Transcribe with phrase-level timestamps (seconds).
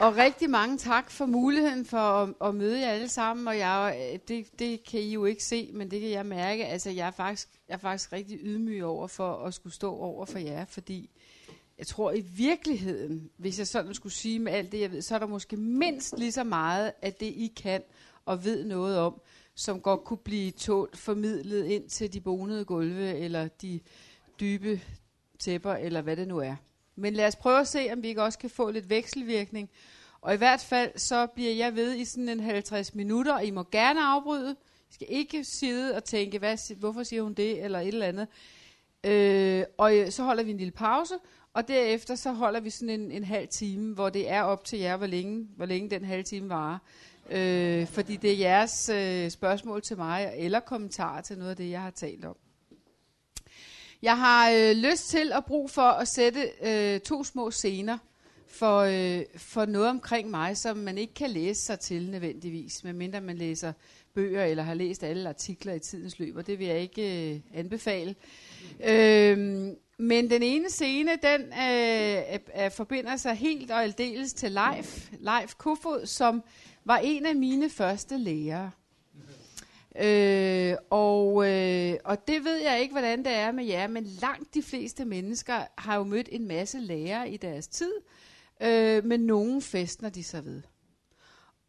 [0.00, 3.48] Og rigtig mange tak for muligheden for at, at møde jer alle sammen.
[3.48, 6.66] Og jeg, det, det kan I jo ikke se, men det kan jeg mærke.
[6.66, 10.26] Altså, jeg er faktisk, jeg er faktisk rigtig ydmyg over for at skulle stå over
[10.26, 11.10] for jer, fordi
[11.78, 15.14] jeg tror i virkeligheden, hvis jeg sådan skulle sige med alt det, jeg ved, så
[15.14, 17.82] er der måske mindst lige så meget af det, I kan
[18.26, 19.20] og ved noget om,
[19.54, 23.80] som godt kunne blive tålt formidlet ind til de bonede gulve, eller de
[24.40, 24.80] dybe
[25.38, 26.56] tæpper, eller hvad det nu er.
[26.96, 29.70] Men lad os prøve at se, om vi ikke også kan få lidt vekselvirkning.
[30.22, 33.50] Og i hvert fald, så bliver jeg ved i sådan en 50 minutter, og I
[33.50, 34.56] må gerne afbryde.
[34.90, 38.28] I skal ikke sidde og tænke, hvad, hvorfor siger hun det, eller et eller andet.
[39.04, 41.14] Øh, og øh, så holder vi en lille pause,
[41.54, 44.78] og derefter så holder vi sådan en, en halv time, hvor det er op til
[44.78, 46.78] jer, hvor længe, hvor længe den halve time varer.
[47.30, 51.70] Øh, fordi det er jeres øh, spørgsmål til mig, eller kommentarer til noget af det,
[51.70, 52.36] jeg har talt om.
[54.02, 57.98] Jeg har øh, lyst til at bruge for at sætte øh, to små scener
[58.50, 63.20] for, øh, for noget omkring mig, som man ikke kan læse sig til nødvendigvis, medmindre
[63.20, 63.72] man læser
[64.14, 67.40] bøger eller har læst alle artikler i tidens løb, og det vil jeg ikke øh,
[67.54, 68.14] anbefale.
[68.84, 69.38] Øh,
[69.98, 75.54] men den ene scene, den øh, øh, forbinder sig helt og aldeles til Leif, Leif
[75.54, 76.42] Kofod, som
[76.84, 78.70] var en af mine første lærere.
[80.00, 84.54] Øh, og, øh, og det ved jeg ikke, hvordan det er med jer, men langt
[84.54, 88.02] de fleste mennesker har jo mødt en masse lærere i deres tid, øh,
[88.62, 90.62] øh, men nogen festner de sig ved.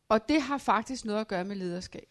[0.09, 2.07] Og det har faktisk noget at gøre med lederskab.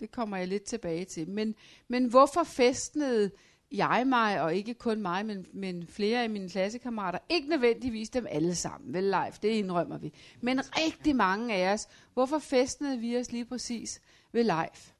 [0.00, 1.30] Det kommer jeg lidt tilbage til.
[1.30, 1.54] Men,
[1.88, 3.30] men hvorfor festnede
[3.72, 8.26] jeg mig, og ikke kun mig, men, men flere af mine klassekammerater, ikke nødvendigvis dem
[8.30, 10.12] alle sammen, vel live, det indrømmer vi.
[10.40, 14.00] Men rigtig mange af os, hvorfor festnede vi os lige præcis
[14.32, 14.94] ved live?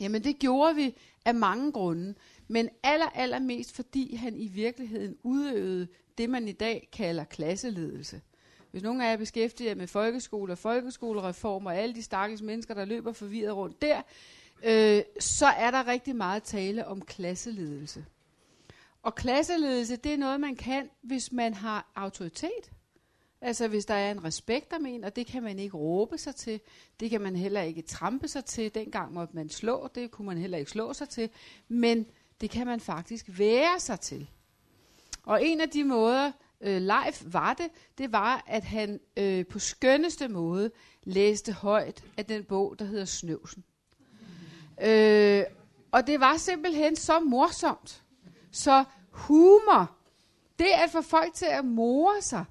[0.00, 2.14] Jamen det gjorde vi af mange grunde,
[2.48, 8.20] men aller, aller mest fordi han i virkeligheden udøvede det, man i dag kalder klasseledelse.
[8.70, 12.84] Hvis nogen af jer beskæftiger med folkeskole og folkeskolereformer og alle de stakkels mennesker, der
[12.84, 14.02] løber forvirret rundt der,
[14.64, 18.04] øh, så er der rigtig meget tale om klasseledelse.
[19.02, 22.72] Og klasseledelse, det er noget, man kan, hvis man har autoritet.
[23.40, 26.34] Altså hvis der er en respekt om en, og det kan man ikke råbe sig
[26.34, 26.60] til,
[27.00, 30.38] det kan man heller ikke trampe sig til, dengang måtte man slå, det kunne man
[30.38, 31.30] heller ikke slå sig til,
[31.68, 32.06] men
[32.40, 34.30] det kan man faktisk være sig til.
[35.24, 37.68] Og en af de måder, øh, Leif var det,
[37.98, 40.70] det var, at han øh, på skønneste måde
[41.02, 43.64] læste højt af den bog, der hedder Snøvsen.
[44.82, 45.44] Øh,
[45.90, 48.02] og det var simpelthen så morsomt.
[48.50, 49.96] Så humor,
[50.58, 52.44] det at få folk til at more sig,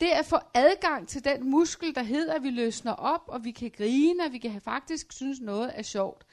[0.00, 3.50] det at få adgang til den muskel, der hedder, at vi løsner op, og vi
[3.50, 6.26] kan grine, og vi kan faktisk synes noget er sjovt,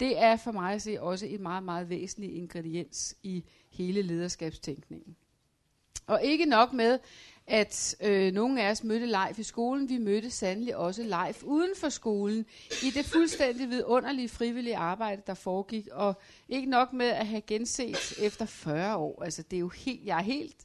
[0.00, 5.16] det er for mig at se også et meget, meget væsentlig ingrediens i hele lederskabstænkningen.
[6.06, 6.98] Og ikke nok med,
[7.46, 9.88] at øh, nogle af os mødte live i skolen.
[9.88, 12.46] Vi mødte sandelig også live uden for skolen
[12.82, 15.88] i det fuldstændig vidunderlige frivillige arbejde, der foregik.
[15.92, 16.14] Og
[16.48, 19.22] ikke nok med at have genset efter 40 år.
[19.22, 20.56] Altså, det er jo helt, jeg er helt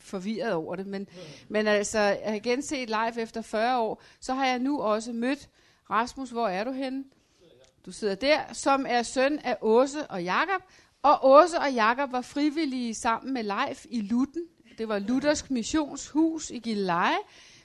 [0.00, 1.08] forvirret over det, men,
[1.48, 5.48] men altså, at have genset live efter 40 år, så har jeg nu også mødt
[5.90, 7.04] Rasmus, hvor er du henne?
[7.86, 10.62] Du sidder der, som er søn af Åse og Jakob,
[11.02, 14.42] og Åse og Jakob var frivillige sammen med Leif i Lutten
[14.78, 17.16] det var Luthersk Missionshus i Gilleleje,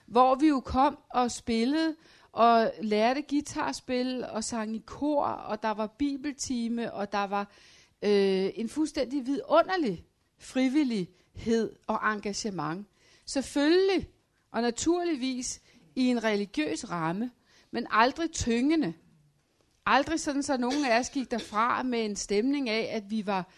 [0.05, 1.95] hvor vi jo kom og spillede
[2.31, 7.51] og lærte guitarspil og sang i kor, og der var bibeltime, og der var
[8.03, 10.05] øh, en fuldstændig vidunderlig
[10.39, 12.87] frivillighed og engagement.
[13.25, 14.09] Selvfølgelig
[14.51, 15.61] og naturligvis
[15.95, 17.31] i en religiøs ramme,
[17.71, 18.93] men aldrig tyngende.
[19.85, 23.49] Aldrig sådan, så nogen af os gik derfra med en stemning af, at vi var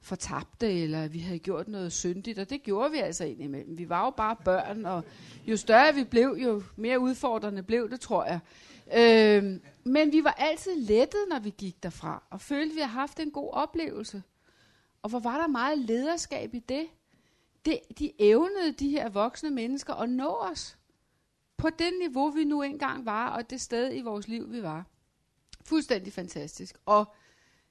[0.00, 3.78] fortabte, eller vi havde gjort noget syndigt, og det gjorde vi altså indimellem.
[3.78, 5.04] Vi var jo bare børn, og
[5.46, 8.40] jo større vi blev, jo mere udfordrende blev det, tror jeg.
[8.96, 12.92] Øhm, men vi var altid lettet, når vi gik derfra, og følte, at vi havde
[12.92, 14.22] haft en god oplevelse.
[15.02, 16.86] Og hvor var der meget lederskab i det?
[17.64, 20.78] det de evnede, de her voksne mennesker, at nå os
[21.56, 24.84] på det niveau, vi nu engang var, og det sted i vores liv, vi var.
[25.64, 26.78] Fuldstændig fantastisk.
[26.86, 27.14] Og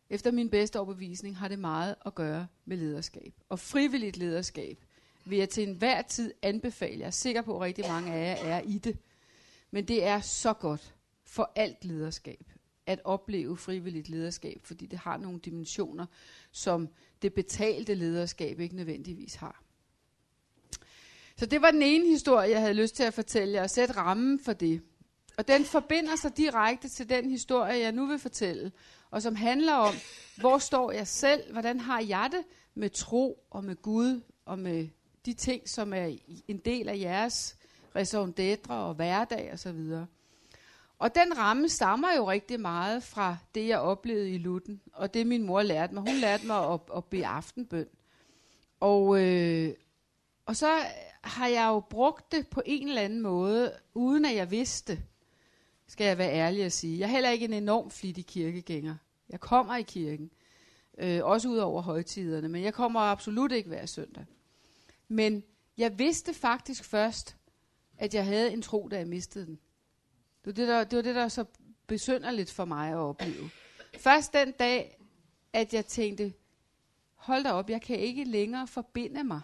[0.09, 3.33] efter min bedste overbevisning har det meget at gøre med lederskab.
[3.49, 4.77] Og frivilligt lederskab
[5.25, 6.99] vil jeg til enhver tid anbefale.
[6.99, 8.97] Jeg er sikker på, at rigtig mange af jer er i det.
[9.71, 10.95] Men det er så godt
[11.25, 12.53] for alt lederskab
[12.85, 16.05] at opleve frivilligt lederskab, fordi det har nogle dimensioner,
[16.51, 16.89] som
[17.21, 19.63] det betalte lederskab ikke nødvendigvis har.
[21.37, 23.95] Så det var den ene historie, jeg havde lyst til at fortælle jer, og sætte
[23.95, 24.81] rammen for det.
[25.37, 28.71] Og den forbinder sig direkte til den historie, jeg nu vil fortælle,
[29.11, 29.93] og som handler om,
[30.37, 32.43] hvor står jeg selv, hvordan har jeg det
[32.75, 34.87] med tro og med Gud og med
[35.25, 37.57] de ting, som er en del af jeres
[37.95, 40.07] raison d'être og hverdag og så videre.
[40.99, 45.27] Og den ramme stammer jo rigtig meget fra det, jeg oplevede i Lutten, og det
[45.27, 46.03] min mor lærte mig.
[46.03, 47.87] Hun lærte mig at, at bede aftenbøn.
[48.79, 49.73] Og, øh,
[50.45, 50.79] og så
[51.23, 55.03] har jeg jo brugt det på en eller anden måde, uden at jeg vidste,
[55.87, 56.99] skal jeg være ærlig at sige.
[56.99, 58.95] Jeg er heller ikke en enorm flittig kirkegænger.
[59.29, 60.31] Jeg kommer i kirken,
[60.97, 64.25] øh, også ud over højtiderne, men jeg kommer absolut ikke hver søndag.
[65.07, 65.43] Men
[65.77, 67.35] jeg vidste faktisk først,
[67.97, 69.59] at jeg havde en tro, da jeg mistede den.
[70.45, 71.45] Det var det, der, det var det, der så
[71.87, 73.49] besynderligt for mig at opleve.
[73.97, 74.97] Først den dag,
[75.53, 76.33] at jeg tænkte,
[77.15, 79.41] hold da op, jeg kan ikke længere forbinde mig.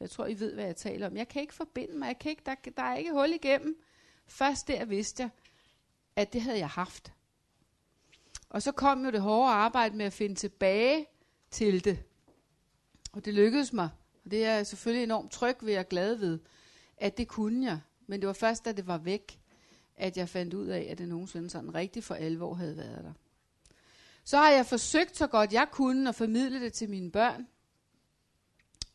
[0.00, 1.16] Jeg tror, I ved, hvad jeg taler om.
[1.16, 2.06] Jeg kan ikke forbinde mig.
[2.06, 3.82] Jeg kan ikke, der, der er ikke hul igennem.
[4.26, 5.30] Først der vidste jeg,
[6.20, 7.12] at det havde jeg haft.
[8.48, 11.06] Og så kom jo det hårde arbejde med at finde tilbage
[11.50, 12.02] til det.
[13.12, 13.88] Og det lykkedes mig.
[14.24, 16.38] Og det er jeg selvfølgelig enormt tryg ved og glad ved,
[16.96, 17.80] at det kunne jeg.
[18.06, 19.40] Men det var først, da det var væk,
[19.96, 23.12] at jeg fandt ud af, at det nogensinde sådan rigtig for alvor havde været der.
[24.24, 27.46] Så har jeg forsøgt så godt jeg kunne at formidle det til mine børn.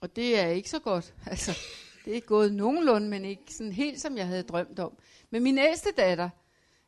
[0.01, 1.13] Og det er ikke så godt.
[1.25, 1.57] Altså,
[2.06, 4.98] det er gået nogenlunde, men ikke sådan helt, som jeg havde drømt om.
[5.30, 6.30] Men min ældste datter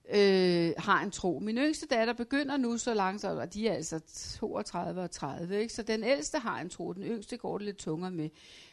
[0.09, 1.39] øh, har en tro.
[1.39, 3.99] Min yngste datter begynder nu så langsomt, og de er altså
[4.39, 5.73] 32 og 30, ikke?
[5.73, 8.29] så den ældste har en tro, den yngste går det lidt tungere med.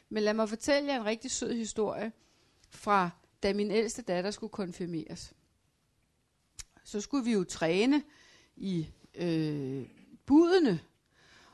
[0.08, 2.12] Men lad mig fortælle jer en rigtig sød historie
[2.70, 3.10] fra
[3.42, 5.32] da min ældste datter skulle konfirmeres.
[6.84, 8.02] Så skulle vi jo træne
[8.56, 9.86] i øh,
[10.26, 10.80] budene,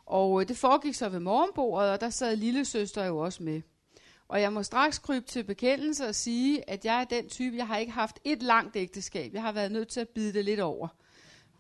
[0.07, 3.63] og øh, det foregik så ved morgenbordet, og der sad lille søster jo også med.
[4.31, 7.67] Og jeg må straks krybe til bekendelse og sige, at jeg er den type, jeg
[7.67, 9.35] har ikke haft et langt ægteskab.
[9.35, 10.89] Jeg har været nødt til at bide det lidt over.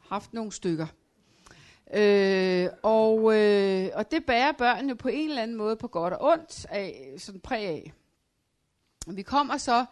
[0.08, 0.86] Haft nogle stykker.
[1.94, 6.14] Øh, og, øh, og det bærer børn jo på en eller anden måde på godt
[6.14, 7.92] og ondt af, sådan præg af.
[9.06, 9.84] Vi kommer så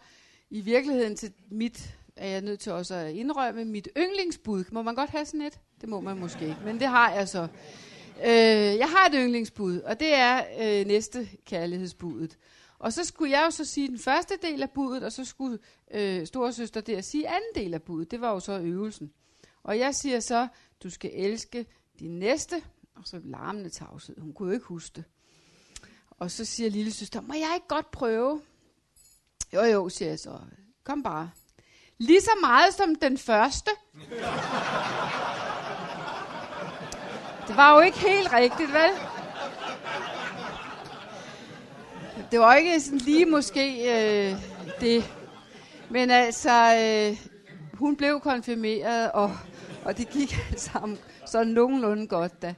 [0.49, 4.63] i virkeligheden til mit, er jeg nødt til også at indrømme, mit yndlingsbud.
[4.71, 5.59] Må man godt have sådan et?
[5.81, 7.47] Det må man måske ikke, men det har jeg så.
[8.23, 12.37] Øh, jeg har et yndlingsbud, og det er øh, næste kærlighedsbudet.
[12.79, 15.59] Og så skulle jeg jo så sige den første del af budet, og så skulle
[15.91, 18.11] øh, storesøster der sige anden del af budet.
[18.11, 19.13] Det var jo så øvelsen.
[19.63, 20.47] Og jeg siger så,
[20.83, 21.65] du skal elske
[21.99, 22.63] din næste,
[22.95, 24.19] og så larmende tavshed.
[24.19, 25.03] Hun kunne jo ikke huske det.
[26.09, 28.41] Og så siger lille søster, må jeg ikke godt prøve?
[29.53, 30.39] Jo, jo, siger jeg så.
[30.83, 31.31] Kom bare.
[31.97, 33.71] Lige så meget som den første.
[37.47, 39.08] Det var jo ikke helt rigtigt, vel?
[42.31, 44.35] Det var ikke sådan lige måske øh,
[44.81, 45.03] det.
[45.89, 47.27] Men altså, øh,
[47.73, 49.37] hun blev konfirmeret, og,
[49.85, 50.97] og det gik sammen.
[51.25, 52.55] så nogenlunde godt da.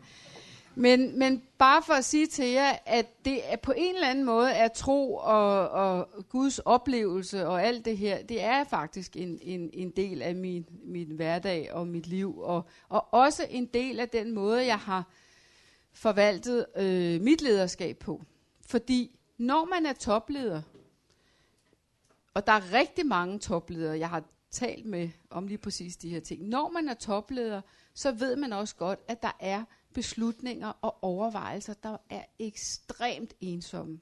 [0.76, 4.26] Men, men bare for at sige til jer, at det er på en eller anden
[4.26, 9.40] måde er tro og, og Guds oplevelse og alt det her, det er faktisk en,
[9.42, 12.40] en, en del af min, min hverdag og mit liv.
[12.40, 15.04] Og, og også en del af den måde, jeg har
[15.94, 18.22] forvaltet øh, mit lederskab på.
[18.66, 20.62] Fordi når man er topleder,
[22.34, 26.20] og der er rigtig mange topledere, jeg har talt med om lige præcis de her
[26.20, 26.48] ting.
[26.48, 27.62] Når man er topleder,
[27.94, 34.00] så ved man også godt, at der er beslutninger og overvejelser, der er ekstremt ensomme.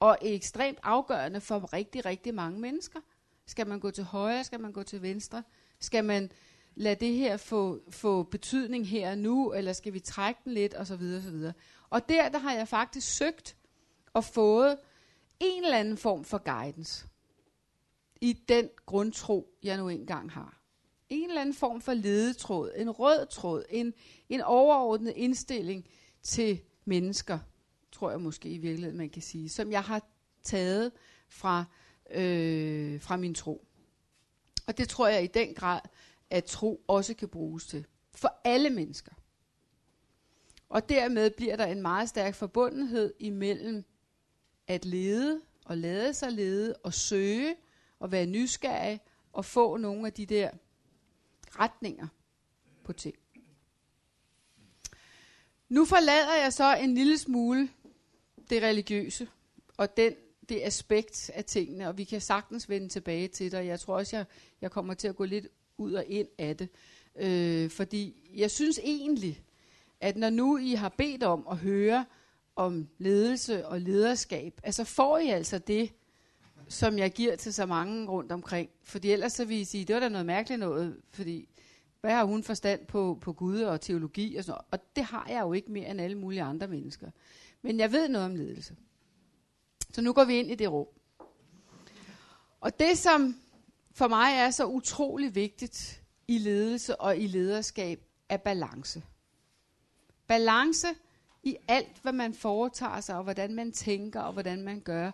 [0.00, 3.00] Og ekstremt afgørende for rigtig, rigtig mange mennesker.
[3.46, 4.44] Skal man gå til højre?
[4.44, 5.42] Skal man gå til venstre?
[5.80, 6.30] Skal man
[6.74, 10.74] lade det her få, få betydning her og nu, eller skal vi trække den lidt,
[10.74, 11.52] og så videre, og så videre.
[11.90, 13.56] Og der, der har jeg faktisk søgt
[14.14, 14.78] og fået
[15.40, 17.06] en eller anden form for guidance
[18.20, 20.64] i den grundtro, jeg nu engang har
[21.08, 23.94] en eller anden form for ledetråd, en rød tråd, en,
[24.28, 25.88] en overordnet indstilling
[26.22, 27.38] til mennesker,
[27.92, 30.02] tror jeg måske i virkeligheden, man kan sige, som jeg har
[30.42, 30.92] taget
[31.28, 31.64] fra,
[32.10, 33.66] øh, fra min tro.
[34.66, 35.80] Og det tror jeg i den grad,
[36.30, 37.86] at tro også kan bruges til.
[38.14, 39.12] For alle mennesker.
[40.68, 43.84] Og dermed bliver der en meget stærk forbundenhed imellem
[44.66, 47.56] at lede og lade sig lede og søge
[47.98, 49.00] og være nysgerrig
[49.32, 50.50] og få nogle af de der
[51.50, 52.06] retninger
[52.84, 53.14] på ting.
[55.68, 57.68] Nu forlader jeg så en lille smule
[58.50, 59.28] det religiøse
[59.76, 60.14] og den,
[60.48, 63.96] det aspekt af tingene, og vi kan sagtens vende tilbage til det, og jeg tror
[63.96, 64.24] også, jeg,
[64.60, 66.68] jeg kommer til at gå lidt ud og ind af det.
[67.16, 69.42] Øh, fordi jeg synes egentlig,
[70.00, 72.04] at når nu I har bedt om at høre
[72.56, 75.92] om ledelse og lederskab, altså får I altså det,
[76.68, 78.70] som jeg giver til så mange rundt omkring.
[78.82, 81.48] Fordi ellers så vil I sige, det var da noget mærkeligt noget, fordi
[82.00, 84.66] hvad har hun forstand på, på Gud og teologi og sådan noget?
[84.70, 87.10] Og det har jeg jo ikke mere end alle mulige andre mennesker.
[87.62, 88.76] Men jeg ved noget om ledelse.
[89.92, 90.86] Så nu går vi ind i det rum.
[92.60, 93.36] Og det, som
[93.92, 99.02] for mig er så utrolig vigtigt i ledelse og i lederskab, er balance.
[100.26, 100.86] Balance
[101.44, 105.10] i alt, hvad man foretager sig, og hvordan man tænker, og hvordan man gør.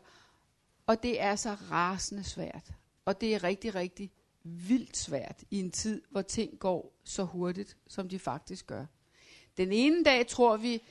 [0.87, 2.73] Og det er så rasende svært.
[3.05, 4.11] Og det er rigtig, rigtig
[4.43, 8.87] vildt svært i en tid, hvor ting går så hurtigt, som de faktisk gør.
[9.57, 10.83] Den ene dag tror vi,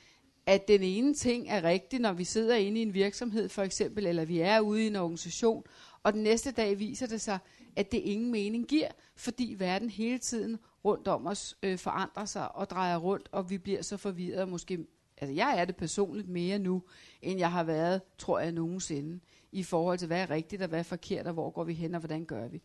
[0.46, 4.06] at den ene ting er rigtig, når vi sidder inde i en virksomhed for eksempel,
[4.06, 5.64] eller vi er ude i en organisation,
[6.02, 7.38] og den næste dag viser det sig,
[7.76, 12.54] at det ingen mening giver, fordi verden hele tiden rundt om os øh, forandrer sig
[12.54, 14.48] og drejer rundt, og vi bliver så forvirret.
[14.48, 14.86] Måske,
[15.20, 16.82] altså jeg er det personligt mere nu,
[17.22, 19.20] end jeg har været, tror jeg, nogensinde,
[19.52, 21.94] i forhold til, hvad er rigtigt og hvad er forkert, og hvor går vi hen,
[21.94, 22.62] og hvordan gør vi.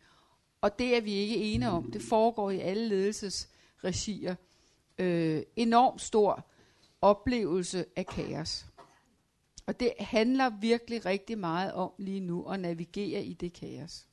[0.60, 1.90] Og det er vi ikke enige om.
[1.90, 4.34] Det foregår i alle ledelsesregier.
[4.98, 6.46] Øh, enormt stor
[7.00, 8.66] oplevelse af kaos.
[9.66, 14.06] Og det handler virkelig rigtig meget om lige nu at navigere i det kaos.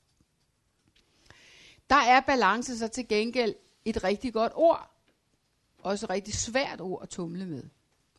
[1.89, 4.89] Der er balance så til gengæld et rigtig godt ord.
[5.77, 7.63] Også et rigtig svært ord at tumle med.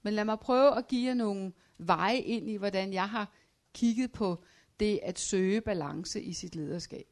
[0.05, 3.33] Men lad mig prøve at give jer nogle veje ind i, hvordan jeg har
[3.75, 4.45] kigget på
[4.81, 7.07] det at søge balance i sit lederskab.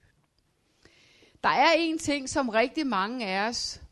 [1.42, 3.82] Der er en ting, som rigtig mange af os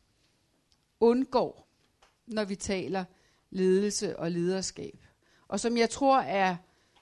[1.00, 1.68] undgår,
[2.26, 3.04] når vi taler
[3.50, 5.06] ledelse og lederskab.
[5.48, 6.56] Og som jeg tror er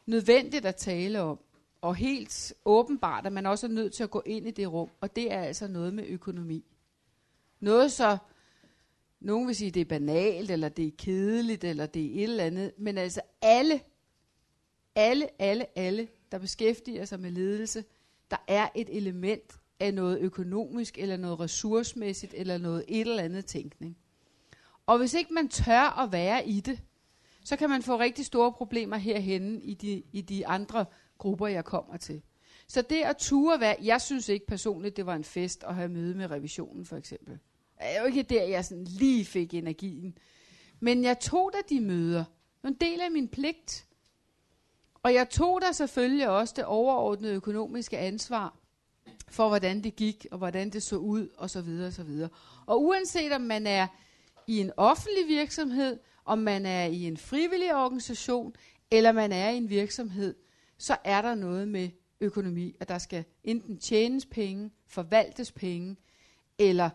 [0.06, 1.40] nødvendigt at tale om.
[1.80, 4.90] Og helt åbenbart, at man også er nødt til at gå ind i det rum.
[5.00, 6.64] Og det er altså noget med økonomi.
[7.60, 8.18] Noget så,
[9.20, 12.44] nogen vil sige, det er banalt, eller det er kedeligt, eller det er et eller
[12.44, 12.72] andet.
[12.78, 13.80] Men altså alle,
[14.94, 17.84] alle, alle, alle, der beskæftiger sig med ledelse,
[18.30, 23.46] der er et element af noget økonomisk, eller noget ressourcemæssigt, eller noget et eller andet
[23.46, 23.96] tænkning.
[24.86, 26.80] Og hvis ikke man tør at være i det,
[27.44, 30.84] så kan man få rigtig store problemer herhenne i de, i de andre
[31.18, 32.22] grupper, jeg kommer til.
[32.68, 35.88] Så det at ture være, jeg synes ikke personligt, det var en fest at have
[35.88, 37.38] møde med revisionen for eksempel.
[37.78, 40.18] Det er jo ikke der, jeg sådan lige fik energien.
[40.80, 42.24] Men jeg tog da de møder.
[42.64, 43.86] En del af min pligt.
[45.02, 48.56] Og jeg tog da selvfølgelig også det overordnede økonomiske ansvar
[49.28, 52.28] for, hvordan det gik, og hvordan det så ud, og så videre, og så videre.
[52.66, 53.86] Og uanset om man er
[54.46, 58.54] i en offentlig virksomhed, om man er i en frivillig organisation,
[58.90, 60.34] eller man er i en virksomhed,
[60.78, 61.88] så er der noget med
[62.20, 65.96] økonomi, at der skal enten tjenes penge, forvaltes penge,
[66.58, 66.90] eller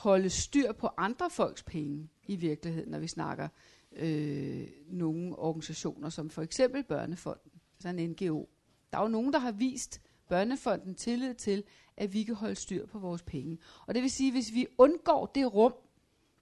[0.00, 3.48] holde styr på andre folks penge i virkeligheden, når vi snakker
[3.92, 8.48] øh, nogle organisationer, som for eksempel Børnefonden, altså en NGO.
[8.92, 11.64] Der er jo nogen, der har vist Børnefonden tillid til,
[11.96, 13.58] at vi kan holde styr på vores penge.
[13.86, 15.74] Og det vil sige, hvis vi undgår det rum,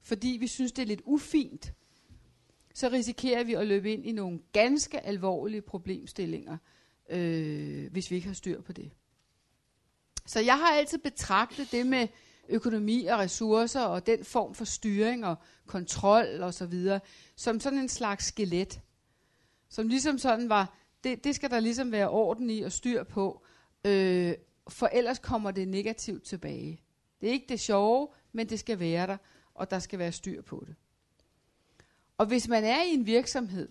[0.03, 1.73] fordi vi synes, det er lidt ufint,
[2.75, 6.57] så risikerer vi at løbe ind i nogle ganske alvorlige problemstillinger,
[7.11, 8.91] øh, hvis vi ikke har styr på det.
[10.27, 12.09] Så jeg har altid betragtet det med
[12.49, 15.37] økonomi og ressourcer og den form for styring og
[15.67, 17.01] kontrol og så videre,
[17.37, 18.81] som sådan en slags skelet.
[19.69, 23.45] Som ligesom sådan var, det, det skal der ligesom være orden i og styr på,
[23.85, 24.35] øh,
[24.69, 26.83] for ellers kommer det negativt tilbage.
[27.21, 29.17] Det er ikke det sjove, men det skal være der,
[29.55, 30.75] og der skal være styr på det.
[32.19, 33.69] Og hvis man er i en virksomhed,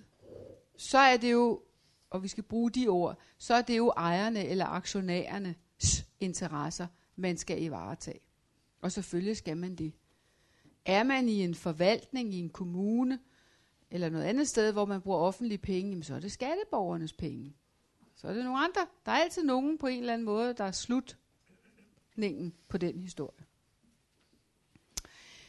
[0.77, 1.61] så er det jo,
[2.09, 7.37] og vi skal bruge de ord, så er det jo ejerne eller aktionærernes interesser, man
[7.37, 8.26] skal i varetage.
[8.81, 9.93] Og selvfølgelig skal man det.
[10.85, 13.19] Er man i en forvaltning i en kommune,
[13.91, 17.53] eller noget andet sted, hvor man bruger offentlige penge, jamen så er det skatteborgernes penge.
[18.15, 18.87] Så er det nogle andre.
[19.05, 23.45] Der er altid nogen på en eller anden måde, der er slutningen på den historie.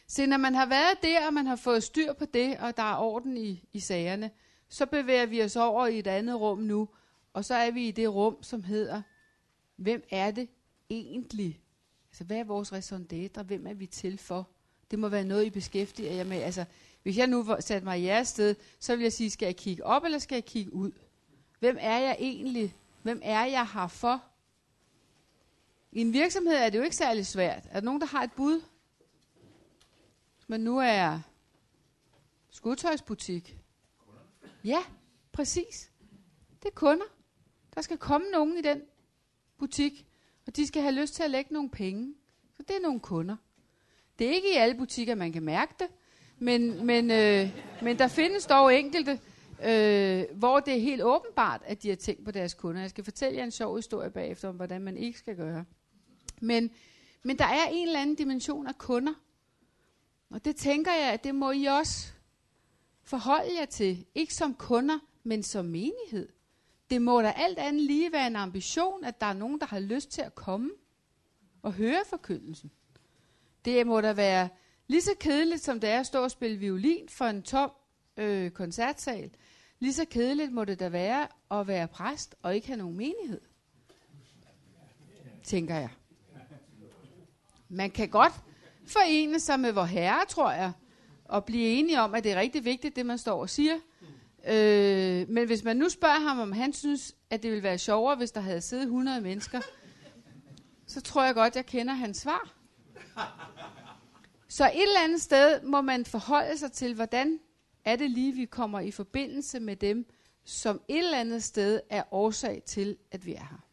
[0.06, 2.82] Så når man har været der, og man har fået styr på det, og der
[2.82, 4.30] er orden i, i sagerne,
[4.68, 6.88] så bevæger vi os over i et andet rum nu,
[7.32, 9.02] og så er vi i det rum, som hedder,
[9.76, 10.48] hvem er det
[10.90, 11.62] egentlig?
[12.18, 13.42] Så hvad er vores raison d'être?
[13.42, 14.48] Hvem er vi til for?
[14.90, 16.36] Det må være noget, I beskæftiger jer med.
[16.36, 16.64] Altså,
[17.02, 19.84] hvis jeg nu satte mig i jeres sted, så vil jeg sige, skal jeg kigge
[19.84, 20.92] op, eller skal jeg kigge ud?
[21.58, 22.76] Hvem er jeg egentlig?
[23.02, 24.24] Hvem er jeg her for?
[25.92, 27.66] I en virksomhed er det jo ikke særlig svært.
[27.70, 28.62] Er der nogen, der har et bud?
[30.46, 31.20] Men nu er
[32.50, 33.58] skudtøjsbutik.
[34.64, 34.80] Ja,
[35.32, 35.90] præcis.
[36.62, 37.06] Det er kunder.
[37.74, 38.82] Der skal komme nogen i den
[39.58, 40.07] butik,
[40.48, 42.14] og de skal have lyst til at lægge nogle penge.
[42.56, 43.36] Så det er nogle kunder.
[44.18, 45.86] Det er ikke i alle butikker, man kan mærke det,
[46.38, 47.50] men, men, øh,
[47.82, 49.20] men der findes dog enkelte,
[49.64, 52.80] øh, hvor det er helt åbenbart, at de har tænkt på deres kunder.
[52.80, 55.64] Jeg skal fortælle jer en sjov historie bagefter om, hvordan man ikke skal gøre.
[56.40, 56.70] Men,
[57.22, 59.14] men der er en eller anden dimension af kunder,
[60.30, 62.12] og det tænker jeg, at det må I også
[63.04, 64.06] forholde jer til.
[64.14, 66.28] Ikke som kunder, men som menighed
[66.90, 69.80] det må da alt andet lige være en ambition, at der er nogen, der har
[69.80, 70.70] lyst til at komme
[71.62, 72.70] og høre forkyndelsen.
[73.64, 74.48] Det må da være
[74.86, 77.70] lige så kedeligt, som det er at stå og spille violin for en tom
[78.16, 79.30] øh, koncertsal.
[79.78, 83.40] Lige så kedeligt må det da være at være præst og ikke have nogen menighed.
[85.44, 85.90] Tænker jeg.
[87.68, 88.32] Man kan godt
[88.86, 90.72] forene sig med vor herre, tror jeg,
[91.24, 93.74] og blive enige om, at det er rigtig vigtigt, det man står og siger.
[94.46, 98.16] Øh, men hvis man nu spørger ham, om han synes, at det ville være sjovere,
[98.16, 99.60] hvis der havde siddet 100 mennesker,
[100.86, 102.54] så tror jeg godt, jeg kender hans svar.
[104.48, 107.40] Så et eller andet sted må man forholde sig til, hvordan
[107.84, 110.06] er det lige, vi kommer i forbindelse med dem,
[110.44, 113.64] som et eller andet sted er årsag til, at vi er her.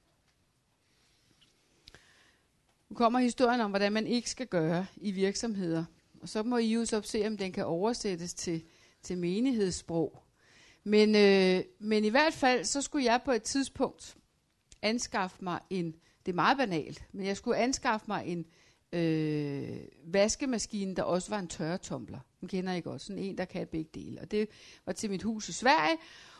[2.89, 5.85] Nu kommer historien om, hvordan man ikke skal gøre i virksomheder.
[6.21, 8.63] Og så må I jo så se, om den kan oversættes til,
[9.01, 10.24] til menighedssprog.
[10.87, 14.15] Men, øh, men i hvert fald, så skulle jeg på et tidspunkt
[14.81, 18.45] anskaffe mig en, det er meget banalt, men jeg skulle anskaffe mig en
[18.99, 22.19] øh, vaskemaskine, der også var en tørretumbler.
[22.41, 24.21] Den kender I godt, sådan en, der kan begge dele.
[24.21, 24.49] Og det
[24.85, 25.97] var til mit hus i Sverige.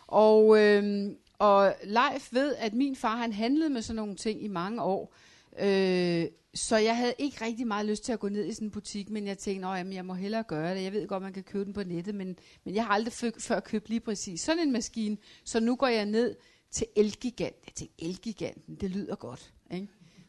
[0.08, 4.48] Og, øh, og Leif ved, at min far han handlede med sådan nogle ting i
[4.48, 5.16] mange år.
[5.60, 8.72] Øh, så jeg havde ikke rigtig meget lyst til at gå ned i sådan en
[8.72, 10.84] butik, men jeg tænkte, at jeg må hellere gøre det.
[10.84, 13.60] Jeg ved godt, man kan købe den på nettet, men, men jeg har aldrig før
[13.60, 15.18] købt lige præcis sådan en maskine.
[15.44, 16.36] Så nu går jeg ned
[16.72, 17.56] til Elgigant.
[17.66, 19.54] Jeg tænkte, Elgiganten, det lyder godt.
[19.72, 19.88] Ikke?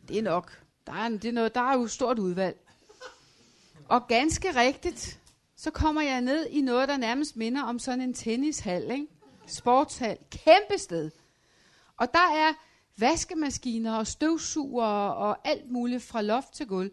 [0.09, 0.63] Det er nok.
[0.87, 2.57] Der er, det er noget, der er jo et stort udvalg.
[3.89, 5.21] Og ganske rigtigt,
[5.57, 9.07] så kommer jeg ned i noget, der nærmest minder om sådan en tennishal, ikke?
[9.47, 11.11] sportshal, kæmpe sted.
[11.97, 12.53] Og der er
[12.97, 16.91] vaskemaskiner og støvsuger og alt muligt fra loft til gulv.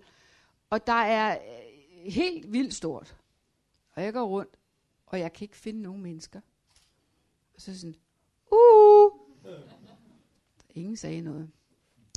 [0.69, 3.15] Og der er øh, helt vildt stort.
[3.95, 4.57] Og jeg går rundt,
[5.05, 6.41] og jeg kan ikke finde nogen mennesker.
[7.55, 7.95] Og så sådan,
[8.51, 9.11] uh!
[10.75, 11.49] Ingen sagde noget.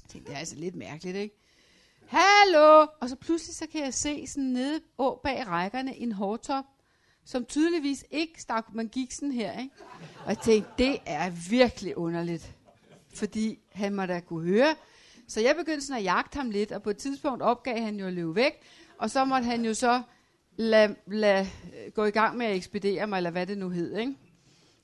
[0.02, 1.36] Jeg tænkte, det er altså lidt mærkeligt, ikke?
[2.06, 2.86] Hallo!
[3.00, 6.64] Og så pludselig så kan jeg se sådan nede bag rækkerne en hårtop,
[7.24, 9.74] som tydeligvis ikke stak man gik sådan her, ikke?
[10.24, 12.55] Og jeg tænkte, det er virkelig underligt
[13.16, 14.74] fordi han må da kunne høre.
[15.28, 18.06] Så jeg begyndte sådan at jagte ham lidt, og på et tidspunkt opgav han jo
[18.06, 18.52] at løbe væk,
[18.98, 20.02] og så måtte han jo så
[20.56, 23.98] lad, lad, øh, gå i gang med at ekspedere mig, eller hvad det nu hed.
[23.98, 24.14] Ikke?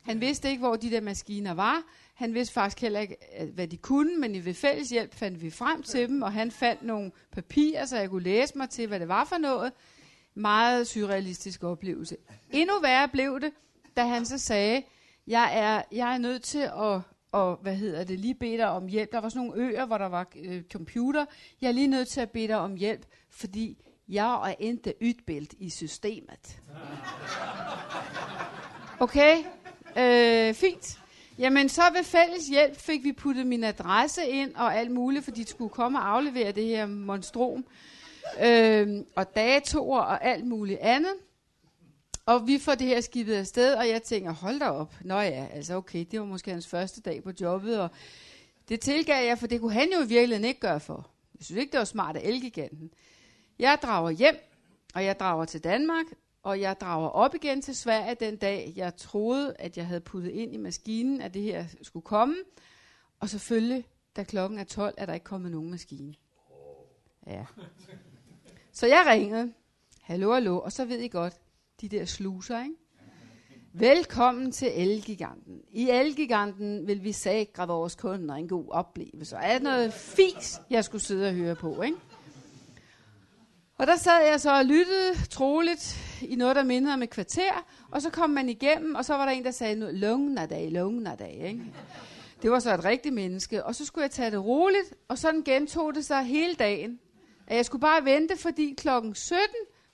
[0.03, 1.83] Han vidste ikke, hvor de der maskiner var.
[2.15, 5.51] Han vidste faktisk heller ikke, øh, hvad de kunne, men ved fælles hjælp fandt vi
[5.51, 9.01] frem til dem, og han fandt nogle papirer, så jeg kunne læse mig til, hvad
[9.01, 9.73] det var for noget.
[10.35, 12.17] Meget surrealistisk oplevelse.
[12.51, 13.53] Endnu værre blev det,
[13.97, 14.83] da han så sagde,
[15.27, 17.01] jeg er, jeg er nødt til at
[17.33, 19.13] og hvad hedder det, lige bede dig om hjælp.
[19.13, 21.25] Der var sådan nogle øer, hvor der var øh, computer.
[21.61, 23.77] Jeg er lige nødt til at bede dig om hjælp, fordi
[24.09, 26.61] jeg er ikke udbildt i systemet.
[29.01, 29.37] Okay,
[29.99, 30.99] øh, fint.
[31.39, 35.43] Jamen så ved fælles hjælp fik vi puttet min adresse ind og alt muligt, fordi
[35.43, 37.65] de skulle komme og aflevere det her monstrum.
[38.45, 41.13] Øh, og datoer og alt muligt andet.
[42.27, 44.95] Og vi får det her skibet afsted, og jeg tænker, hold da op.
[45.01, 47.91] Nå ja, altså okay, det var måske hans første dag på jobbet, og
[48.69, 51.11] det tilgav jeg, for det kunne han jo i virkeligheden ikke gøre for.
[51.39, 52.91] Jeg synes ikke, det var smart af Elgiganten.
[53.59, 54.37] Jeg drager hjem,
[54.95, 56.07] og jeg drager til Danmark,
[56.43, 60.31] og jeg drager op igen til Sverige den dag, jeg troede, at jeg havde puttet
[60.31, 62.37] ind i maskinen, at det her skulle komme.
[63.21, 63.85] Og selvfølgelig,
[64.17, 66.15] da klokken er 12, er der ikke kommet nogen maskine.
[67.27, 67.45] Ja.
[68.73, 69.53] Så jeg ringede.
[70.03, 70.61] Hallo, hallo.
[70.61, 71.41] Og så ved I godt,
[71.83, 72.75] de der sluser, ikke?
[73.73, 75.61] Velkommen til Elgiganten.
[75.71, 79.37] I Elgiganten vil vi sikre vores kunder en god oplevelse.
[79.37, 81.97] er det noget fis, jeg skulle sidde og høre på, ikke?
[83.79, 87.67] Og der sad jeg så og lyttede troligt i noget, der mindede om et kvarter,
[87.91, 91.15] og så kom man igennem, og så var der en, der sagde, lungner dag, lungner
[91.15, 91.65] dag, ikke?
[92.43, 93.65] Det var så et rigtigt menneske.
[93.65, 97.01] Og så skulle jeg tage det roligt, og sådan gentog det sig hele dagen.
[97.47, 99.43] At jeg skulle bare vente, fordi klokken 17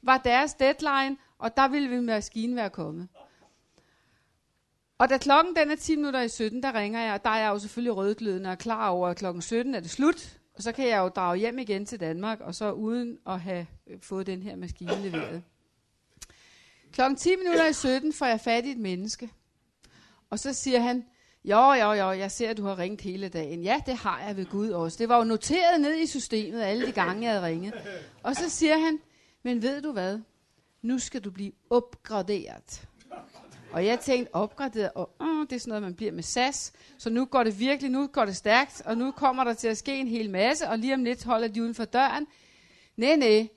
[0.02, 3.08] var deres deadline, og der ville vi maskinen være kommet.
[4.98, 7.38] Og da klokken den er 10 minutter i 17, der ringer jeg, og der er
[7.38, 10.38] jeg jo selvfølgelig rødglødende og klar over, at klokken 17 er det slut.
[10.54, 13.66] Og så kan jeg jo drage hjem igen til Danmark, og så uden at have
[13.86, 15.42] øh, fået den her maskine leveret.
[16.92, 19.30] Klokken 10 minutter i 17 får jeg fat i et menneske.
[20.30, 21.04] Og så siger han,
[21.44, 23.62] jo, jo, jo, jeg ser, at du har ringt hele dagen.
[23.62, 24.98] Ja, det har jeg ved Gud også.
[24.98, 27.74] Det var jo noteret ned i systemet, alle de gange, jeg havde ringet.
[28.22, 28.98] Og så siger han,
[29.42, 30.18] men ved du hvad?
[30.82, 32.88] Nu skal du blive opgraderet.
[33.72, 36.72] Og jeg tænkte, opgraderet, og uh, det er sådan noget, man bliver med SAS.
[36.98, 39.78] Så nu går det virkelig, nu går det stærkt, og nu kommer der til at
[39.78, 42.26] ske en hel masse, og lige om lidt holder de uden for døren.
[42.96, 43.48] Nej, nej,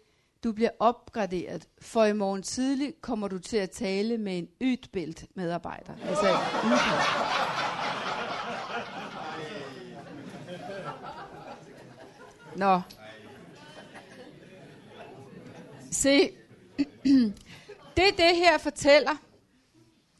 [0.44, 5.26] du bliver opgraderet, for i morgen tidlig kommer du til at tale med en ytbilt
[5.36, 5.94] medarbejder.
[6.06, 6.38] Altså,
[12.56, 12.82] Nå.
[15.92, 16.30] Se,
[17.98, 19.18] det det her fortæller,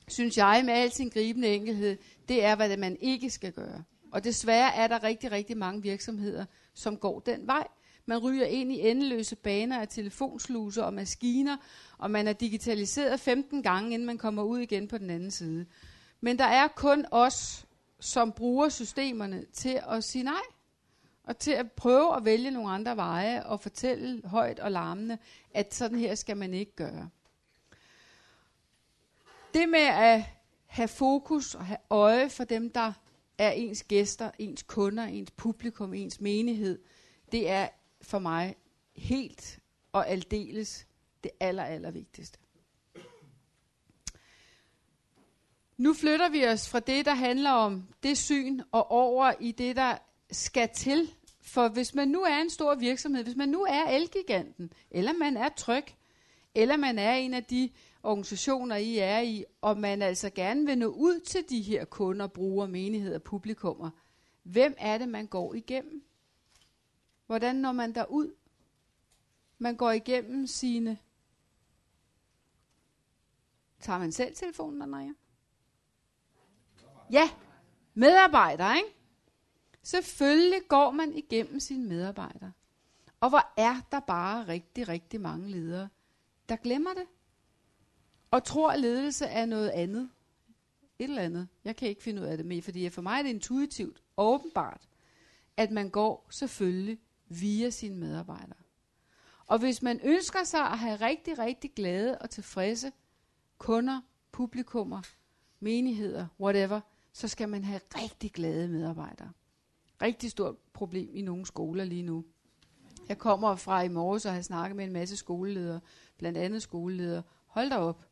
[0.08, 1.98] synes jeg med al sin gribende enkelhed,
[2.28, 3.84] det er, hvad man ikke skal gøre.
[4.12, 7.68] Og desværre er der rigtig, rigtig mange virksomheder, som går den vej.
[8.06, 11.58] Man ryger ind i endeløse baner af telefonsluser og maskiner,
[11.98, 15.66] og man er digitaliseret 15 gange, inden man kommer ud igen på den anden side.
[16.22, 17.66] Men der er kun os,
[18.00, 20.42] som bruger systemerne til at sige nej.
[21.24, 25.18] Og til at prøve at vælge nogle andre veje og fortælle højt og larmende,
[25.54, 27.10] at sådan her skal man ikke gøre.
[29.54, 30.24] Det med at
[30.66, 32.94] have fokus og have øje for dem, der
[33.38, 36.80] er ens gæster, ens kunder, ens publikum, ens menighed,
[37.32, 37.68] det er
[38.02, 38.56] for mig
[38.96, 39.60] helt
[39.92, 40.88] og aldeles
[41.24, 42.40] det aller, aller vigtigste.
[45.78, 49.76] Nu flytter vi os fra det, der handler om det syn, og over i det,
[49.76, 49.98] der
[50.32, 51.14] skal til.
[51.42, 55.38] For hvis man nu er en stor virksomhed, hvis man nu er Elgiganten, eller man
[55.38, 55.84] er tryg,
[56.56, 57.70] eller man er en af de
[58.04, 62.28] organisationer, I er i, og man altså gerne vil nå ud til de her kunder,
[62.28, 63.90] brugere, menigheder, publikummer,
[64.44, 66.04] hvem er det, man går igennem?
[67.26, 68.36] Hvordan når man der ud?
[69.58, 70.98] Man går igennem sine...
[73.80, 75.10] Tager man selv telefonen, Andrea?
[77.12, 77.30] Ja,
[77.94, 79.01] medarbejdere, ikke?
[79.84, 82.52] Selvfølgelig går man igennem sine medarbejdere.
[83.20, 85.90] Og hvor er der bare rigtig, rigtig mange ledere,
[86.50, 87.04] der glemmer det.
[88.32, 90.10] Og tror, at ledelse er noget andet.
[91.00, 91.48] Et eller andet.
[91.64, 94.88] Jeg kan ikke finde ud af det mere, fordi for mig er det intuitivt, åbenbart,
[95.58, 98.60] at man går selvfølgelig via sine medarbejdere.
[99.48, 102.92] Og hvis man ønsker sig at have rigtig, rigtig glade og tilfredse
[103.58, 105.02] kunder, publikummer,
[105.60, 106.82] menigheder, whatever,
[107.14, 109.32] så skal man have rigtig glade medarbejdere.
[110.02, 112.26] Rigtig stort problem i nogle skoler lige nu.
[113.10, 115.80] Jeg kommer fra i morges og har snakket med en masse skoleledere,
[116.18, 117.24] blandt andet skoleledere.
[117.46, 118.06] Hold da op.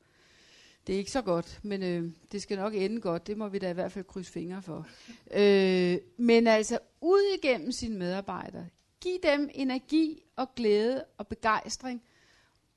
[0.88, 3.28] Det er ikke så godt, men øh, det skal nok ende godt.
[3.28, 4.88] Det må vi da i hvert fald krydse fingre for.
[5.34, 8.68] Øh, men altså ud igennem sine medarbejdere.
[9.02, 12.04] Giv dem energi og glæde og begejstring.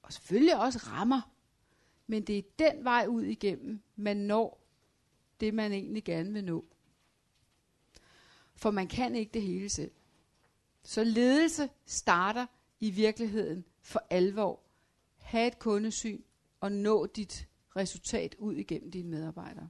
[0.03, 1.33] Og selvfølgelig også rammer.
[2.07, 4.67] Men det er den vej ud igennem, man når
[5.41, 6.65] det, man egentlig gerne vil nå.
[8.63, 9.91] For man kan ikke det hele selv.
[10.83, 12.47] Så ledelse starter
[12.81, 14.61] i virkeligheden for alvor.
[15.19, 16.23] Ha' et kundesyn
[16.61, 19.69] og nå dit resultat ud igennem dine medarbejdere.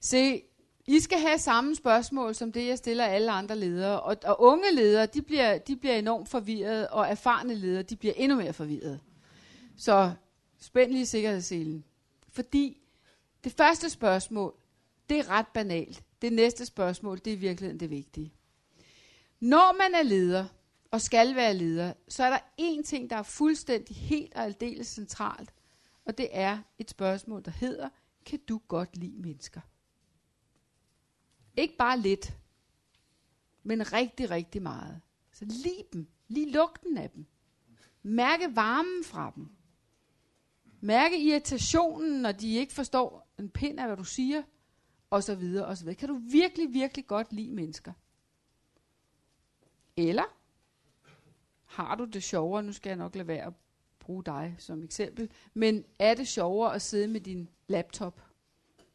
[0.00, 0.42] Se,
[0.86, 4.00] I skal have samme spørgsmål som det, jeg stiller alle andre ledere.
[4.00, 8.14] Og, og unge ledere, de bliver, de bliver enormt forvirrede, og erfarne ledere, de bliver
[8.16, 9.00] endnu mere forvirrede.
[9.76, 10.12] Så
[10.60, 11.84] spænd lige sikkerhedsselen.
[12.28, 12.80] Fordi
[13.44, 14.54] det første spørgsmål,
[15.08, 16.04] det er ret banalt.
[16.22, 18.34] Det næste spørgsmål, det er i virkeligheden det vigtige.
[19.40, 20.46] Når man er leder,
[20.90, 24.86] og skal være leder, så er der én ting, der er fuldstændig helt og aldeles
[24.86, 25.54] centralt.
[26.04, 27.88] Og det er et spørgsmål, der hedder,
[28.26, 29.60] kan du godt lide mennesker?
[31.56, 32.32] Ikke bare lidt,
[33.62, 35.00] men rigtig, rigtig meget.
[35.32, 36.08] Så lige dem.
[36.28, 37.26] Lige lugten af dem.
[38.02, 39.48] Mærke varmen fra dem.
[40.80, 44.42] Mærke irritationen, når de ikke forstår en pind af, hvad du siger,
[45.10, 45.94] og så videre, og så videre.
[45.94, 47.92] Kan du virkelig, virkelig godt lide mennesker?
[49.96, 50.24] Eller
[51.64, 53.52] har du det sjovere, nu skal jeg nok lade være at
[53.98, 58.22] bruge dig som eksempel, men er det sjovere at sidde med din laptop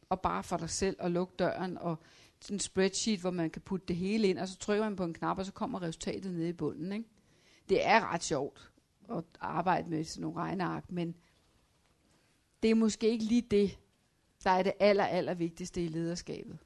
[0.08, 1.98] og bare for dig selv og lukke døren og
[2.40, 5.04] sådan en spreadsheet, hvor man kan putte det hele ind, og så trykker man på
[5.04, 6.92] en knap, og så kommer resultatet nede i bunden.
[6.92, 7.08] Ikke?
[7.68, 8.72] Det er ret sjovt
[9.10, 11.14] at arbejde med sådan nogle regneark, men
[12.62, 13.78] det er måske ikke lige det,
[14.44, 16.58] der er det aller, aller vigtigste i lederskabet.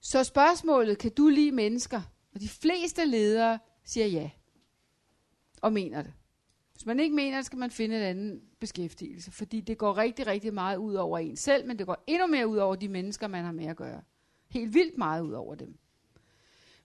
[0.00, 2.00] Så spørgsmålet, kan du lide mennesker?
[2.34, 4.30] Og de fleste ledere siger ja.
[5.62, 6.12] Og mener det.
[6.72, 9.30] Hvis man ikke mener det, skal man finde en anden beskæftigelse.
[9.30, 12.48] Fordi det går rigtig, rigtig meget ud over en selv, men det går endnu mere
[12.48, 14.02] ud over de mennesker, man har med at gøre.
[14.48, 15.78] Helt vildt meget ud over dem.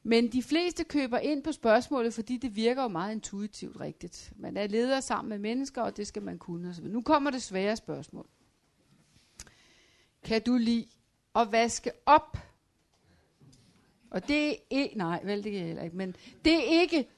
[0.03, 4.33] Men de fleste køber ind på spørgsmålet, fordi det virker jo meget intuitivt rigtigt.
[4.35, 6.75] Man er leder sammen med mennesker, og det skal man kunne.
[6.81, 8.29] Nu kommer det svære spørgsmål.
[10.23, 10.87] Kan du lide
[11.35, 12.37] at vaske op?
[14.09, 17.09] Og det er ikke, nej, vel det kan jeg heller ikke, men det er ikke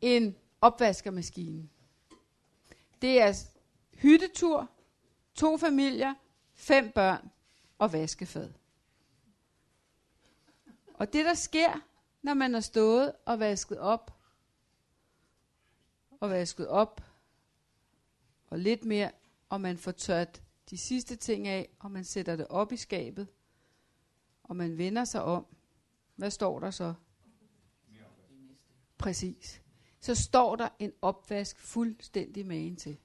[0.00, 1.68] en opvaskermaskine.
[3.02, 3.34] Det er
[3.94, 4.70] hyttetur,
[5.34, 6.14] to familier,
[6.54, 7.30] fem børn
[7.78, 8.50] og vaskefad.
[10.94, 11.80] Og det der sker,
[12.22, 14.12] når man har stået og vasket op,
[16.20, 17.02] og vasket op,
[18.50, 19.10] og lidt mere,
[19.48, 23.28] og man får tørt de sidste ting af, og man sætter det op i skabet,
[24.42, 25.46] og man vender sig om,
[26.16, 26.94] hvad står der så?
[28.98, 29.62] Præcis.
[30.00, 32.98] Så står der en opvask fuldstændig magen til.